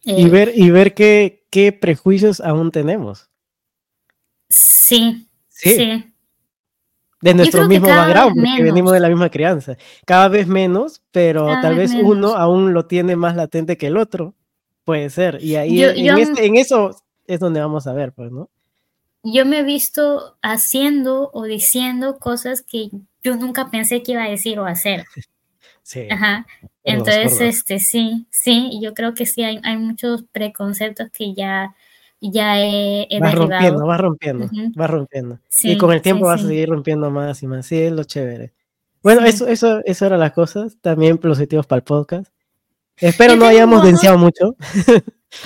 y 0.06 0.26
eh, 0.26 0.30
ver, 0.30 0.52
y 0.56 0.70
ver 0.70 0.94
qué, 0.94 1.44
qué 1.50 1.72
prejuicios 1.72 2.40
aún 2.40 2.72
tenemos. 2.72 3.28
Sí, 4.50 5.25
Sí. 5.56 6.12
De 7.22 7.34
nuestro 7.34 7.68
mismo 7.68 7.88
background, 7.88 8.36
porque 8.36 8.64
venimos 8.64 8.92
de 8.92 9.00
la 9.00 9.10
misma 9.10 9.30
crianza. 9.30 9.78
Cada 10.06 10.28
vez 10.28 10.48
menos, 10.48 11.02
pero 11.12 11.48
tal 11.62 11.76
vez, 11.76 11.92
uno 11.94 12.36
aún 12.36 12.74
lo 12.74 12.86
tiene 12.86 13.16
más 13.16 13.36
latente 13.36 13.78
que 13.78 13.88
el 13.88 13.98
otro. 13.98 14.36
Puede 14.84 15.10
ser. 15.10 15.40
Y 15.42 15.56
ahí 15.56 15.82
este, 15.82 16.46
en, 16.46 16.58
eso 16.58 16.96
es 17.26 17.40
donde 17.40 17.62
vamos 17.62 17.88
a 17.88 17.94
ver, 17.94 18.12
pues, 18.12 18.32
¿no? 18.32 18.50
Yo 19.24 19.44
me 19.46 19.60
he 19.60 19.64
visto 19.64 20.38
haciendo 20.44 21.32
o 21.34 21.46
diciendo 21.46 22.20
cosas 22.20 22.62
que 22.62 22.90
yo 23.24 23.36
nunca 23.38 23.72
pensé 23.72 24.04
que 24.04 24.12
iba 24.12 24.24
a 24.24 24.30
decir 24.30 24.60
o 24.60 24.66
hacer. 24.66 25.06
Sí. 25.88 26.08
Ajá. 26.10 26.48
Entonces, 26.84 27.40
este, 27.42 27.78
sí, 27.78 28.26
sí, 28.32 28.80
yo 28.82 28.96
creo 28.96 29.14
que 29.14 29.28
sí 29.28 29.44
hay, 29.44 29.60
hay 29.64 29.78
muchos 29.78 30.24
preconceptos 30.32 31.12
que 31.12 31.36
ya 31.36 31.76
ya 32.22 32.60
he, 32.60 33.08
va 33.22 33.32
rompiendo, 33.32 33.86
va 33.86 33.98
rompiendo, 33.98 34.50
va 34.80 34.88
rompiendo. 34.88 35.40
y 35.64 35.78
con 35.78 35.92
el 35.92 36.02
tiempo 36.02 36.26
vas 36.26 36.44
a 36.44 36.48
seguir 36.48 36.70
rompiendo 36.70 37.12
más 37.12 37.44
y 37.44 37.48
más. 37.48 37.66
Sí, 37.66 37.78
es 37.82 37.92
lo 37.92 38.04
chévere. 38.04 38.54
Bueno, 39.04 39.24
eso, 39.26 39.48
eso, 39.48 39.82
eso 39.86 40.06
eran 40.06 40.20
las 40.20 40.32
cosas. 40.32 40.78
También 40.82 41.18
positivos 41.18 41.68
para 41.68 41.78
el 41.78 41.84
podcast. 41.84 42.32
Espero 42.98 43.36
no 43.36 43.46
hayamos 43.46 43.84
denciado 43.84 44.18
mucho. 44.18 44.56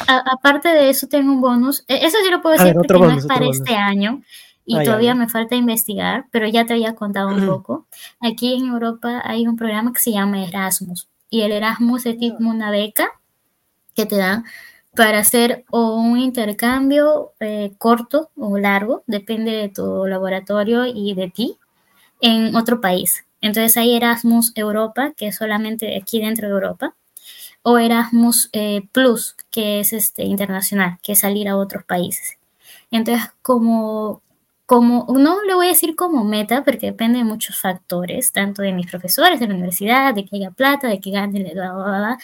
aparte 0.08 0.70
de 0.70 0.90
eso, 0.90 1.08
tengo 1.08 1.32
un 1.32 1.42
bonus. 1.42 1.84
E, 1.88 2.06
eso 2.06 2.18
sí 2.24 2.32
lo 2.32 2.42
puedo 2.42 2.58
decir 2.58 2.76
porque 2.76 2.94
no 2.94 3.12
es 3.12 3.26
para 3.26 3.48
este 3.48 3.76
año 3.76 4.22
y 4.66 4.76
ah, 4.76 4.84
todavía 4.84 5.16
me 5.16 5.28
falta 5.28 5.56
investigar, 5.56 6.28
pero 6.32 6.48
ya 6.48 6.66
te 6.66 6.74
había 6.74 6.94
contado 6.96 7.30
un 7.30 7.46
poco. 7.48 7.88
Aquí 8.20 8.54
en 8.54 8.68
Europa 8.68 9.22
hay 9.26 9.48
un 9.48 9.56
programa 9.56 9.92
que 9.92 10.00
se 10.00 10.12
llama 10.12 10.44
Erasmus 10.46 11.10
y 11.30 11.42
el 11.42 11.52
Erasmus 11.52 12.06
es 12.06 12.18
como 12.38 12.52
una 12.52 12.70
beca 12.70 13.20
que 13.96 14.06
te 14.06 14.18
da 14.18 14.44
para 14.96 15.20
hacer 15.20 15.66
un 15.72 16.18
intercambio 16.20 17.34
eh, 17.40 17.72
corto 17.78 18.32
o 18.36 18.58
largo, 18.58 19.04
depende 19.08 19.52
de 19.52 19.70
tu 19.70 20.06
laboratorio 20.06 20.86
y 20.86 21.14
de 21.14 21.30
ti, 21.30 21.58
en 22.22 22.56
otro 22.56 22.82
país. 22.82 23.26
Entonces 23.42 23.78
hay 23.78 23.96
Erasmus 23.96 24.52
Europa, 24.56 25.14
que 25.16 25.28
es 25.28 25.38
solamente 25.38 25.98
aquí 25.98 26.20
dentro 26.20 26.48
de 26.48 26.54
Europa, 26.54 26.96
o 27.62 27.78
Erasmus 27.78 28.50
eh, 28.54 28.82
Plus, 28.92 29.36
que 29.52 29.80
es 29.80 29.94
este, 29.94 30.24
internacional, 30.24 30.98
que 31.02 31.14
es 31.14 31.20
salir 31.20 31.48
a 31.48 31.58
otros 31.58 31.84
países. 31.84 32.38
Entonces, 32.92 33.30
como 33.42 34.22
como, 34.70 35.08
no 35.18 35.42
le 35.46 35.56
voy 35.56 35.66
a 35.66 35.70
decir 35.70 35.96
como 35.96 36.24
meta, 36.24 36.64
porque 36.64 36.86
depende 36.86 37.18
de 37.18 37.24
muchos 37.24 37.58
factores, 37.60 38.32
tanto 38.32 38.62
de 38.62 38.72
mis 38.72 38.86
profesores 38.86 39.40
de 39.40 39.48
la 39.48 39.56
universidad, 39.56 40.14
de 40.14 40.26
que 40.26 40.36
haya 40.36 40.52
plata, 40.52 40.88
de 40.88 41.00
que 41.00 41.10
gane, 41.10 41.42
bla, 41.56 41.74
bla, 41.74 41.86
bla, 41.86 42.18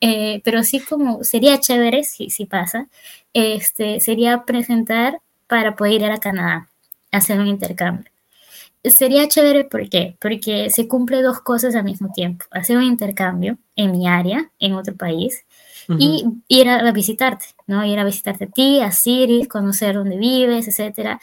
eh, 0.00 0.40
pero 0.44 0.62
sí 0.62 0.78
como 0.78 1.24
sería 1.24 1.58
chévere, 1.58 2.04
si, 2.04 2.30
si 2.30 2.44
pasa, 2.44 2.86
este, 3.32 3.98
sería 3.98 4.44
presentar 4.44 5.20
para 5.48 5.74
poder 5.74 5.94
ir 5.94 6.04
a 6.04 6.18
Canadá, 6.18 6.68
hacer 7.10 7.40
un 7.40 7.48
intercambio. 7.48 8.08
Sería 8.84 9.26
chévere, 9.26 9.64
¿por 9.64 9.88
qué? 9.88 10.16
Porque 10.20 10.70
se 10.70 10.86
cumple 10.86 11.20
dos 11.20 11.40
cosas 11.40 11.74
al 11.74 11.82
mismo 11.82 12.12
tiempo. 12.12 12.44
Hacer 12.52 12.76
un 12.76 12.84
intercambio 12.84 13.58
en 13.74 13.90
mi 13.90 14.06
área, 14.06 14.52
en 14.60 14.74
otro 14.74 14.94
país, 14.94 15.46
y 15.98 16.24
ir 16.46 16.68
a, 16.68 16.92
visitarte, 16.92 17.46
¿no? 17.66 17.84
Ir 17.84 17.98
a 17.98 18.04
visitarte 18.04 18.44
a 18.44 18.48
ti, 18.48 18.80
a 18.82 18.92
Siri, 18.92 19.46
conocer 19.46 19.96
dónde 19.96 20.16
vives, 20.16 20.68
etcétera 20.68 21.18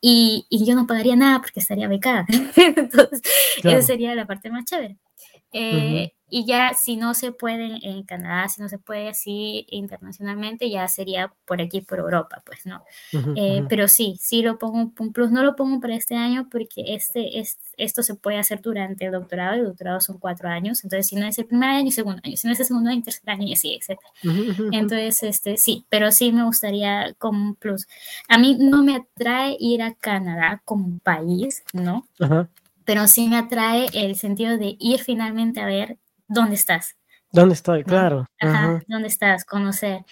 y, 0.00 0.46
y, 0.48 0.64
yo 0.64 0.74
no 0.74 0.86
pagaría 0.86 1.16
nada 1.16 1.40
porque 1.40 1.60
estaría 1.60 1.88
becada. 1.88 2.26
Entonces, 2.56 3.22
esa 3.62 3.82
sería 3.82 4.14
la 4.14 4.26
parte 4.26 4.50
más 4.50 4.64
chévere. 4.64 4.98
Eh, 5.52 6.12
y 6.30 6.44
ya 6.44 6.74
si 6.74 6.96
no 6.96 7.14
se 7.14 7.32
puede 7.32 7.78
en 7.82 8.02
Canadá, 8.02 8.48
si 8.48 8.60
no 8.60 8.68
se 8.68 8.78
puede 8.78 9.08
así 9.08 9.66
internacionalmente, 9.70 10.70
ya 10.70 10.86
sería 10.88 11.32
por 11.46 11.62
aquí, 11.62 11.80
por 11.80 11.98
Europa, 11.98 12.42
pues, 12.44 12.66
¿no? 12.66 12.84
Eh, 13.36 13.64
pero 13.68 13.88
sí, 13.88 14.16
sí 14.20 14.42
lo 14.42 14.58
pongo 14.58 14.92
un 14.98 15.12
plus, 15.12 15.30
no 15.30 15.42
lo 15.42 15.56
pongo 15.56 15.80
para 15.80 15.94
este 15.94 16.16
año 16.16 16.48
porque 16.50 16.94
este, 16.94 17.38
es, 17.38 17.58
esto 17.76 18.02
se 18.02 18.14
puede 18.14 18.38
hacer 18.38 18.60
durante 18.60 19.06
el 19.06 19.12
doctorado, 19.12 19.56
y 19.56 19.60
el 19.60 19.66
doctorado 19.66 20.00
son 20.00 20.18
cuatro 20.18 20.48
años, 20.48 20.84
entonces 20.84 21.06
si 21.06 21.16
no 21.16 21.26
es 21.26 21.38
el 21.38 21.46
primer 21.46 21.70
año 21.70 21.88
y 21.88 21.92
segundo 21.92 22.20
año, 22.24 22.36
si 22.36 22.46
no 22.46 22.52
es 22.52 22.60
el 22.60 22.66
segundo 22.66 22.90
año, 22.90 23.02
tercer 23.02 23.30
año 23.30 23.46
y 23.46 23.54
así, 23.54 23.74
etc. 23.74 23.98
Entonces, 24.72 25.22
este, 25.22 25.56
sí, 25.56 25.84
pero 25.88 26.12
sí 26.12 26.32
me 26.32 26.44
gustaría 26.44 27.14
como 27.18 27.42
un 27.42 27.54
plus. 27.54 27.86
A 28.28 28.38
mí 28.38 28.56
no 28.58 28.82
me 28.82 28.96
atrae 28.96 29.56
ir 29.58 29.82
a 29.82 29.94
Canadá 29.94 30.62
como 30.64 30.98
país, 30.98 31.62
¿no? 31.72 32.06
Pero 32.84 33.06
sí 33.06 33.28
me 33.28 33.36
atrae 33.36 33.86
el 33.92 34.16
sentido 34.16 34.56
de 34.58 34.76
ir 34.78 35.00
finalmente 35.00 35.60
a 35.60 35.66
ver 35.66 35.98
dónde 36.28 36.54
estás. 36.54 36.96
¿Dónde 37.32 37.54
estoy? 37.54 37.84
Claro. 37.84 38.26
Ajá, 38.40 38.82
dónde 38.86 39.08
estás, 39.08 39.44
conocer. 39.44 40.04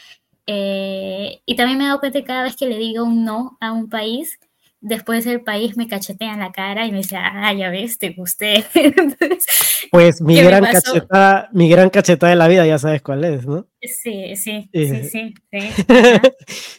Eh, 0.46 1.40
y 1.44 1.56
también 1.56 1.78
me 1.78 1.84
he 1.84 1.86
dado 1.88 2.00
cuenta 2.00 2.20
que 2.20 2.24
cada 2.24 2.42
vez 2.42 2.56
que 2.56 2.66
le 2.66 2.78
digo 2.78 3.04
un 3.04 3.24
no 3.24 3.56
a 3.60 3.72
un 3.72 3.88
país, 3.88 4.38
después 4.80 5.26
el 5.26 5.40
país 5.40 5.76
me 5.76 5.88
cachetea 5.88 6.34
en 6.34 6.40
la 6.40 6.52
cara 6.52 6.86
y 6.86 6.92
me 6.92 6.98
dice, 6.98 7.16
ah, 7.16 7.52
ya 7.52 7.70
ves, 7.70 7.98
te 7.98 8.10
gusté. 8.10 8.64
pues 9.90 10.20
mi 10.20 10.40
gran, 10.40 10.64
cachetada, 10.64 11.48
mi 11.52 11.68
gran 11.68 11.90
cachetada 11.90 12.30
de 12.30 12.36
la 12.36 12.48
vida, 12.48 12.66
ya 12.66 12.78
sabes 12.78 13.02
cuál 13.02 13.24
es, 13.24 13.46
¿no? 13.46 13.66
Sí, 13.80 14.36
sí, 14.36 14.70
sí, 14.72 15.04
sí. 15.10 15.34
Sí. 15.52 15.88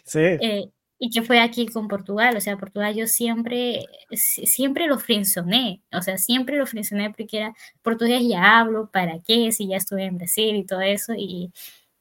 sí. 0.05 0.19
Eh, 0.39 0.69
y 0.99 1.11
que 1.11 1.21
fue 1.21 1.39
aquí 1.39 1.67
con 1.67 1.87
Portugal, 1.87 2.35
o 2.35 2.41
sea, 2.41 2.57
Portugal 2.57 2.95
yo 2.95 3.07
siempre, 3.07 3.85
siempre 4.11 4.87
lo 4.87 4.97
frenzoné, 4.97 5.81
o 5.91 6.01
sea, 6.01 6.17
siempre 6.17 6.57
lo 6.57 6.65
frenzoné 6.65 7.11
porque 7.11 7.37
era 7.37 7.55
portugués 7.83 8.23
ya 8.27 8.59
hablo, 8.59 8.89
¿para 8.91 9.19
qué? 9.19 9.51
Si 9.51 9.67
ya 9.67 9.77
estuve 9.77 10.05
en 10.05 10.17
Brasil 10.17 10.55
y 10.55 10.65
todo 10.65 10.81
eso, 10.81 11.13
y, 11.15 11.51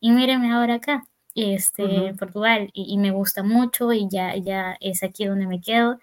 y 0.00 0.10
ahora 0.50 0.74
acá, 0.74 1.06
este, 1.34 2.14
Portugal, 2.18 2.70
y, 2.72 2.96
me 2.96 3.10
gusta 3.10 3.42
mucho 3.42 3.92
y 3.92 4.08
ya, 4.10 4.34
ya 4.36 4.76
es 4.80 5.02
aquí 5.02 5.26
donde 5.26 5.46
me 5.46 5.60
quedo, 5.60 5.98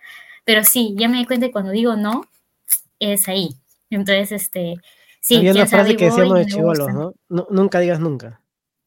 pero 0.45 0.63
sí, 0.63 0.93
ya 0.97 1.09
me 1.09 1.17
di 1.17 1.25
cuenta 1.25 1.47
que 1.47 1.51
cuando 1.51 1.71
digo 1.71 1.95
no, 1.95 2.25
es 2.99 3.27
ahí, 3.27 3.55
entonces, 3.89 4.31
este, 4.31 4.75
sí. 5.19 5.37
Había 5.37 5.53
una 5.53 5.65
frase 5.65 5.95
que 5.95 6.05
decíamos 6.05 6.37
de 6.37 6.45
chivolos, 6.45 6.93
¿no? 6.93 7.13
Nunca 7.49 7.79
digas 7.79 7.99
nunca. 7.99 8.39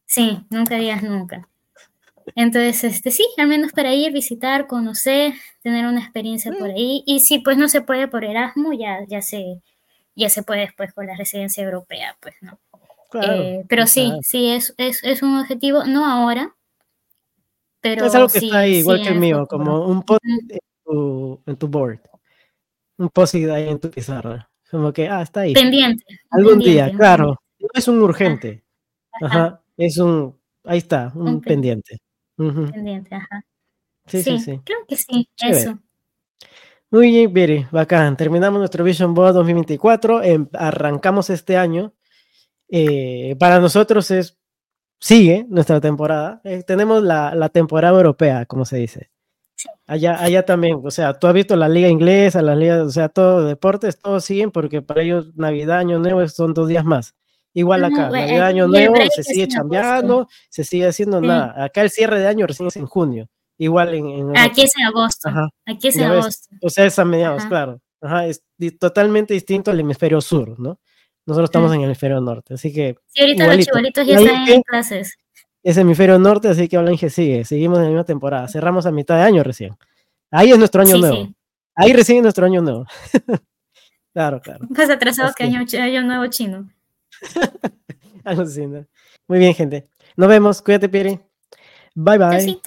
Sí, 0.05 0.45
nunca 0.51 0.77
digas 0.77 1.03
nunca. 1.03 1.49
Entonces, 2.35 2.83
este, 2.85 3.11
sí, 3.11 3.27
al 3.39 3.47
menos 3.47 3.73
para 3.73 3.95
ir, 3.95 4.13
visitar, 4.13 4.67
conocer, 4.67 5.35
tener 5.63 5.87
una 5.87 6.01
experiencia 6.01 6.53
por 6.53 6.71
ahí. 6.71 7.03
Y 7.07 7.21
si 7.21 7.39
pues 7.39 7.57
no 7.57 7.69
se 7.69 7.83
puede 7.83 8.09
por 8.09 8.25
Erasmus, 8.25 8.77
ya, 8.79 9.05
ya, 9.07 9.23
se, 9.23 9.63
ya 10.15 10.29
se 10.29 10.43
puede 10.43 10.61
después 10.63 10.93
con 10.93 11.07
la 11.07 11.17
residencia 11.17 11.63
europea, 11.63 12.17
pues, 12.21 12.35
¿no? 12.41 12.59
Eh, 13.23 13.65
pero 13.69 13.87
sí, 13.87 14.13
sí, 14.23 14.51
es, 14.51 14.75
es, 14.77 15.03
es, 15.03 15.23
un 15.23 15.39
objetivo, 15.39 15.85
no 15.85 16.05
ahora, 16.05 16.55
pero 17.81 18.07
Es 18.07 18.15
algo 18.15 18.29
que 18.29 18.39
está 18.39 18.59
ahí, 18.59 18.79
igual 18.79 19.01
que 19.01 19.09
el 19.11 19.19
mío, 19.21 19.47
como 19.47 19.87
un 19.87 20.03
post 20.03 20.25
en, 20.25 21.57
tu, 21.57 21.69
board, 21.69 22.01
un 22.99 23.09
post 23.09 23.37
ahí 23.37 23.69
en 23.69 23.79
tu 23.79 23.91
pizarra, 23.91 24.51
como 24.71 24.93
que, 24.93 25.09
ah, 25.09 25.23
está 25.23 25.43
ahí. 25.43 25.55
Pendiente. 25.55 26.05
Algún 26.31 26.59
día, 26.59 26.91
claro, 26.91 27.41
no 27.59 27.69
es 27.73 27.89
un 27.89 28.03
urgente, 28.03 28.65
Ajá. 29.23 29.63
es 29.77 29.97
un, 29.99 30.37
ahí 30.65 30.79
está, 30.79 31.13
un 31.15 31.41
pendiente. 31.41 32.01
Pendiente, 32.37 33.15
ajá. 33.15 33.45
Sí, 34.07 34.23
sí, 34.23 34.39
sí, 34.39 34.61
Creo 34.65 34.79
que 34.87 34.97
sí, 34.97 35.29
eso. 35.43 35.79
Muy 36.91 37.11
bien, 37.11 37.33
Viri, 37.33 37.67
bacán. 37.73 38.17
Terminamos 38.17 38.61
nuestro 38.61 38.85
Vision 38.85 39.15
Board 39.15 39.35
2024. 39.35 40.23
Em, 40.23 40.49
arrancamos 40.53 41.31
este 41.31 41.57
año. 41.57 41.93
Eh, 42.69 43.35
para 43.39 43.59
nosotros 43.59 44.11
es, 44.13 44.39
sigue 45.01 45.47
nuestra 45.49 45.81
temporada. 45.81 46.41
Eh, 46.45 46.63
tenemos 46.65 47.03
la, 47.03 47.35
la, 47.35 47.49
temporada 47.49 47.97
europea, 47.97 48.47
como 48.47 48.65
se 48.65 48.77
dice. 48.79 49.11
Allá, 49.87 50.23
allá 50.23 50.45
también, 50.45 50.81
o 50.85 50.91
sea, 50.91 51.15
tú 51.15 51.27
has 51.27 51.35
visto 51.35 51.57
la 51.57 51.69
liga 51.69 51.89
inglesa, 51.89 52.43
las 52.43 52.59
ligas, 52.59 52.81
o 52.83 52.91
sea, 52.91 53.09
todos 53.09 53.49
deportes, 53.49 53.99
todos 53.99 54.25
siguen 54.25 54.51
porque 54.51 54.83
para 54.83 55.03
ellos 55.03 55.35
Navidad, 55.37 55.79
Año 55.79 55.99
Nuevo 55.99 56.27
son 56.29 56.55
dos 56.55 56.69
días 56.69 56.85
más. 56.85 57.15
Igual 57.57 57.87
acá, 57.87 58.09
el 58.09 58.43
año 58.43 58.69
nuevo 58.69 58.97
se 59.15 59.23
sigue 59.23 59.49
cambiando, 59.49 60.29
se 60.51 60.63
sigue 60.63 60.89
haciendo 60.89 61.23
nada. 61.23 61.65
Acá 61.65 61.81
el 61.81 61.91
cierre 61.91 62.21
de 62.21 62.29
año 62.29 62.47
recién 62.47 62.67
es 62.67 62.77
en 62.77 62.85
junio. 62.85 63.31
Igual 63.57 63.95
en. 63.95 64.37
Aquí 64.37 64.61
es 64.61 64.77
en 64.77 64.85
agosto. 64.85 65.31
Aquí 65.65 65.89
es 65.89 65.97
en 65.97 66.05
agosto. 66.05 66.55
O 66.61 66.69
sea, 66.69 66.85
es 66.85 66.99
a 66.99 67.07
mediados, 67.07 67.47
claro. 67.47 67.81
Ajá, 68.03 68.27
es 68.27 68.45
totalmente 68.79 69.33
distinto 69.33 69.71
al 69.71 69.81
hemisferio 69.81 70.21
sur, 70.21 70.61
¿no? 70.61 70.79
Nosotros 71.25 71.49
estamos 71.49 71.73
en 71.73 71.81
el 71.81 71.87
hemisferio 71.87 72.21
norte, 72.21 72.53
así 72.53 72.75
que. 72.75 72.99
Sí, 73.07 73.23
ahorita 73.23 73.47
los 73.47 74.07
ya 74.07 74.17
están 74.19 74.49
en 74.49 74.63
clases. 74.63 75.17
Es 75.63 75.79
hemisferio 75.79 76.19
norte, 76.19 76.49
así 76.49 76.69
que 76.69 76.77
Olange 76.77 77.09
sigue. 77.09 77.47
Seguimos 77.47 77.79
en 77.79 77.85
la 77.85 77.91
misma 77.91 78.05
temporada. 78.05 78.49
Cerramos 78.49 78.85
a 78.85 78.91
mitad 78.91 79.17
de 79.17 79.23
año 79.23 79.43
recién. 79.43 79.75
Ahí 80.31 80.51
es 80.53 80.59
nuestro 80.59 80.83
año 80.83 80.99
nuevo. 80.99 81.31
Ahí 81.75 81.95
recién 81.95 82.19
es 82.19 82.23
nuestro 82.23 82.45
año 82.45 82.61
nuevo. 82.61 82.85
claro, 84.13 84.43
claro. 84.43 84.67
Más 84.69 84.91
atrasado 84.91 85.33
que 85.35 85.45
año, 85.45 85.65
año 85.81 86.03
nuevo 86.03 86.27
chino. 86.27 86.69
Muy 89.29 89.39
bien, 89.39 89.55
gente. 89.55 89.89
Nos 90.17 90.29
vemos. 90.29 90.63
Cuídate, 90.63 90.89
Pieri. 90.89 91.21
Bye, 91.95 92.19
bye. 92.19 92.61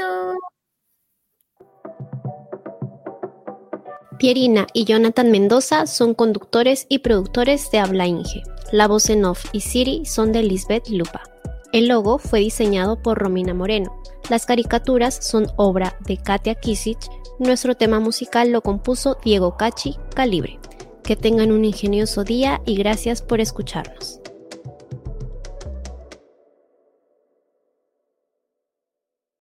Pierina 4.17 4.67
y 4.73 4.83
Jonathan 4.83 5.31
Mendoza 5.31 5.87
son 5.87 6.13
conductores 6.13 6.85
y 6.89 6.99
productores 6.99 7.71
de 7.71 7.79
Habla 7.79 8.05
Inge. 8.05 8.43
La 8.71 8.87
voz 8.87 9.09
en 9.09 9.23
off 9.23 9.45
y 9.53 9.61
Siri 9.61 10.05
son 10.05 10.33
de 10.33 10.43
Lisbeth 10.43 10.89
Lupa. 10.89 11.23
El 11.71 11.87
logo 11.87 12.17
fue 12.17 12.39
diseñado 12.39 13.01
por 13.01 13.17
Romina 13.17 13.53
Moreno. 13.53 13.95
Las 14.29 14.45
caricaturas 14.45 15.15
son 15.25 15.47
obra 15.55 15.95
de 16.05 16.17
Katia 16.17 16.55
Kisich. 16.55 17.09
Nuestro 17.39 17.75
tema 17.75 17.99
musical 17.99 18.51
lo 18.51 18.61
compuso 18.61 19.17
Diego 19.23 19.55
Cachi 19.55 19.95
Calibre. 20.13 20.59
Que 21.03 21.15
tengan 21.15 21.51
un 21.51 21.63
ingenioso 21.63 22.23
día 22.23 22.61
y 22.65 22.75
gracias 22.75 23.21
por 23.21 23.39
escucharnos. 23.39 24.18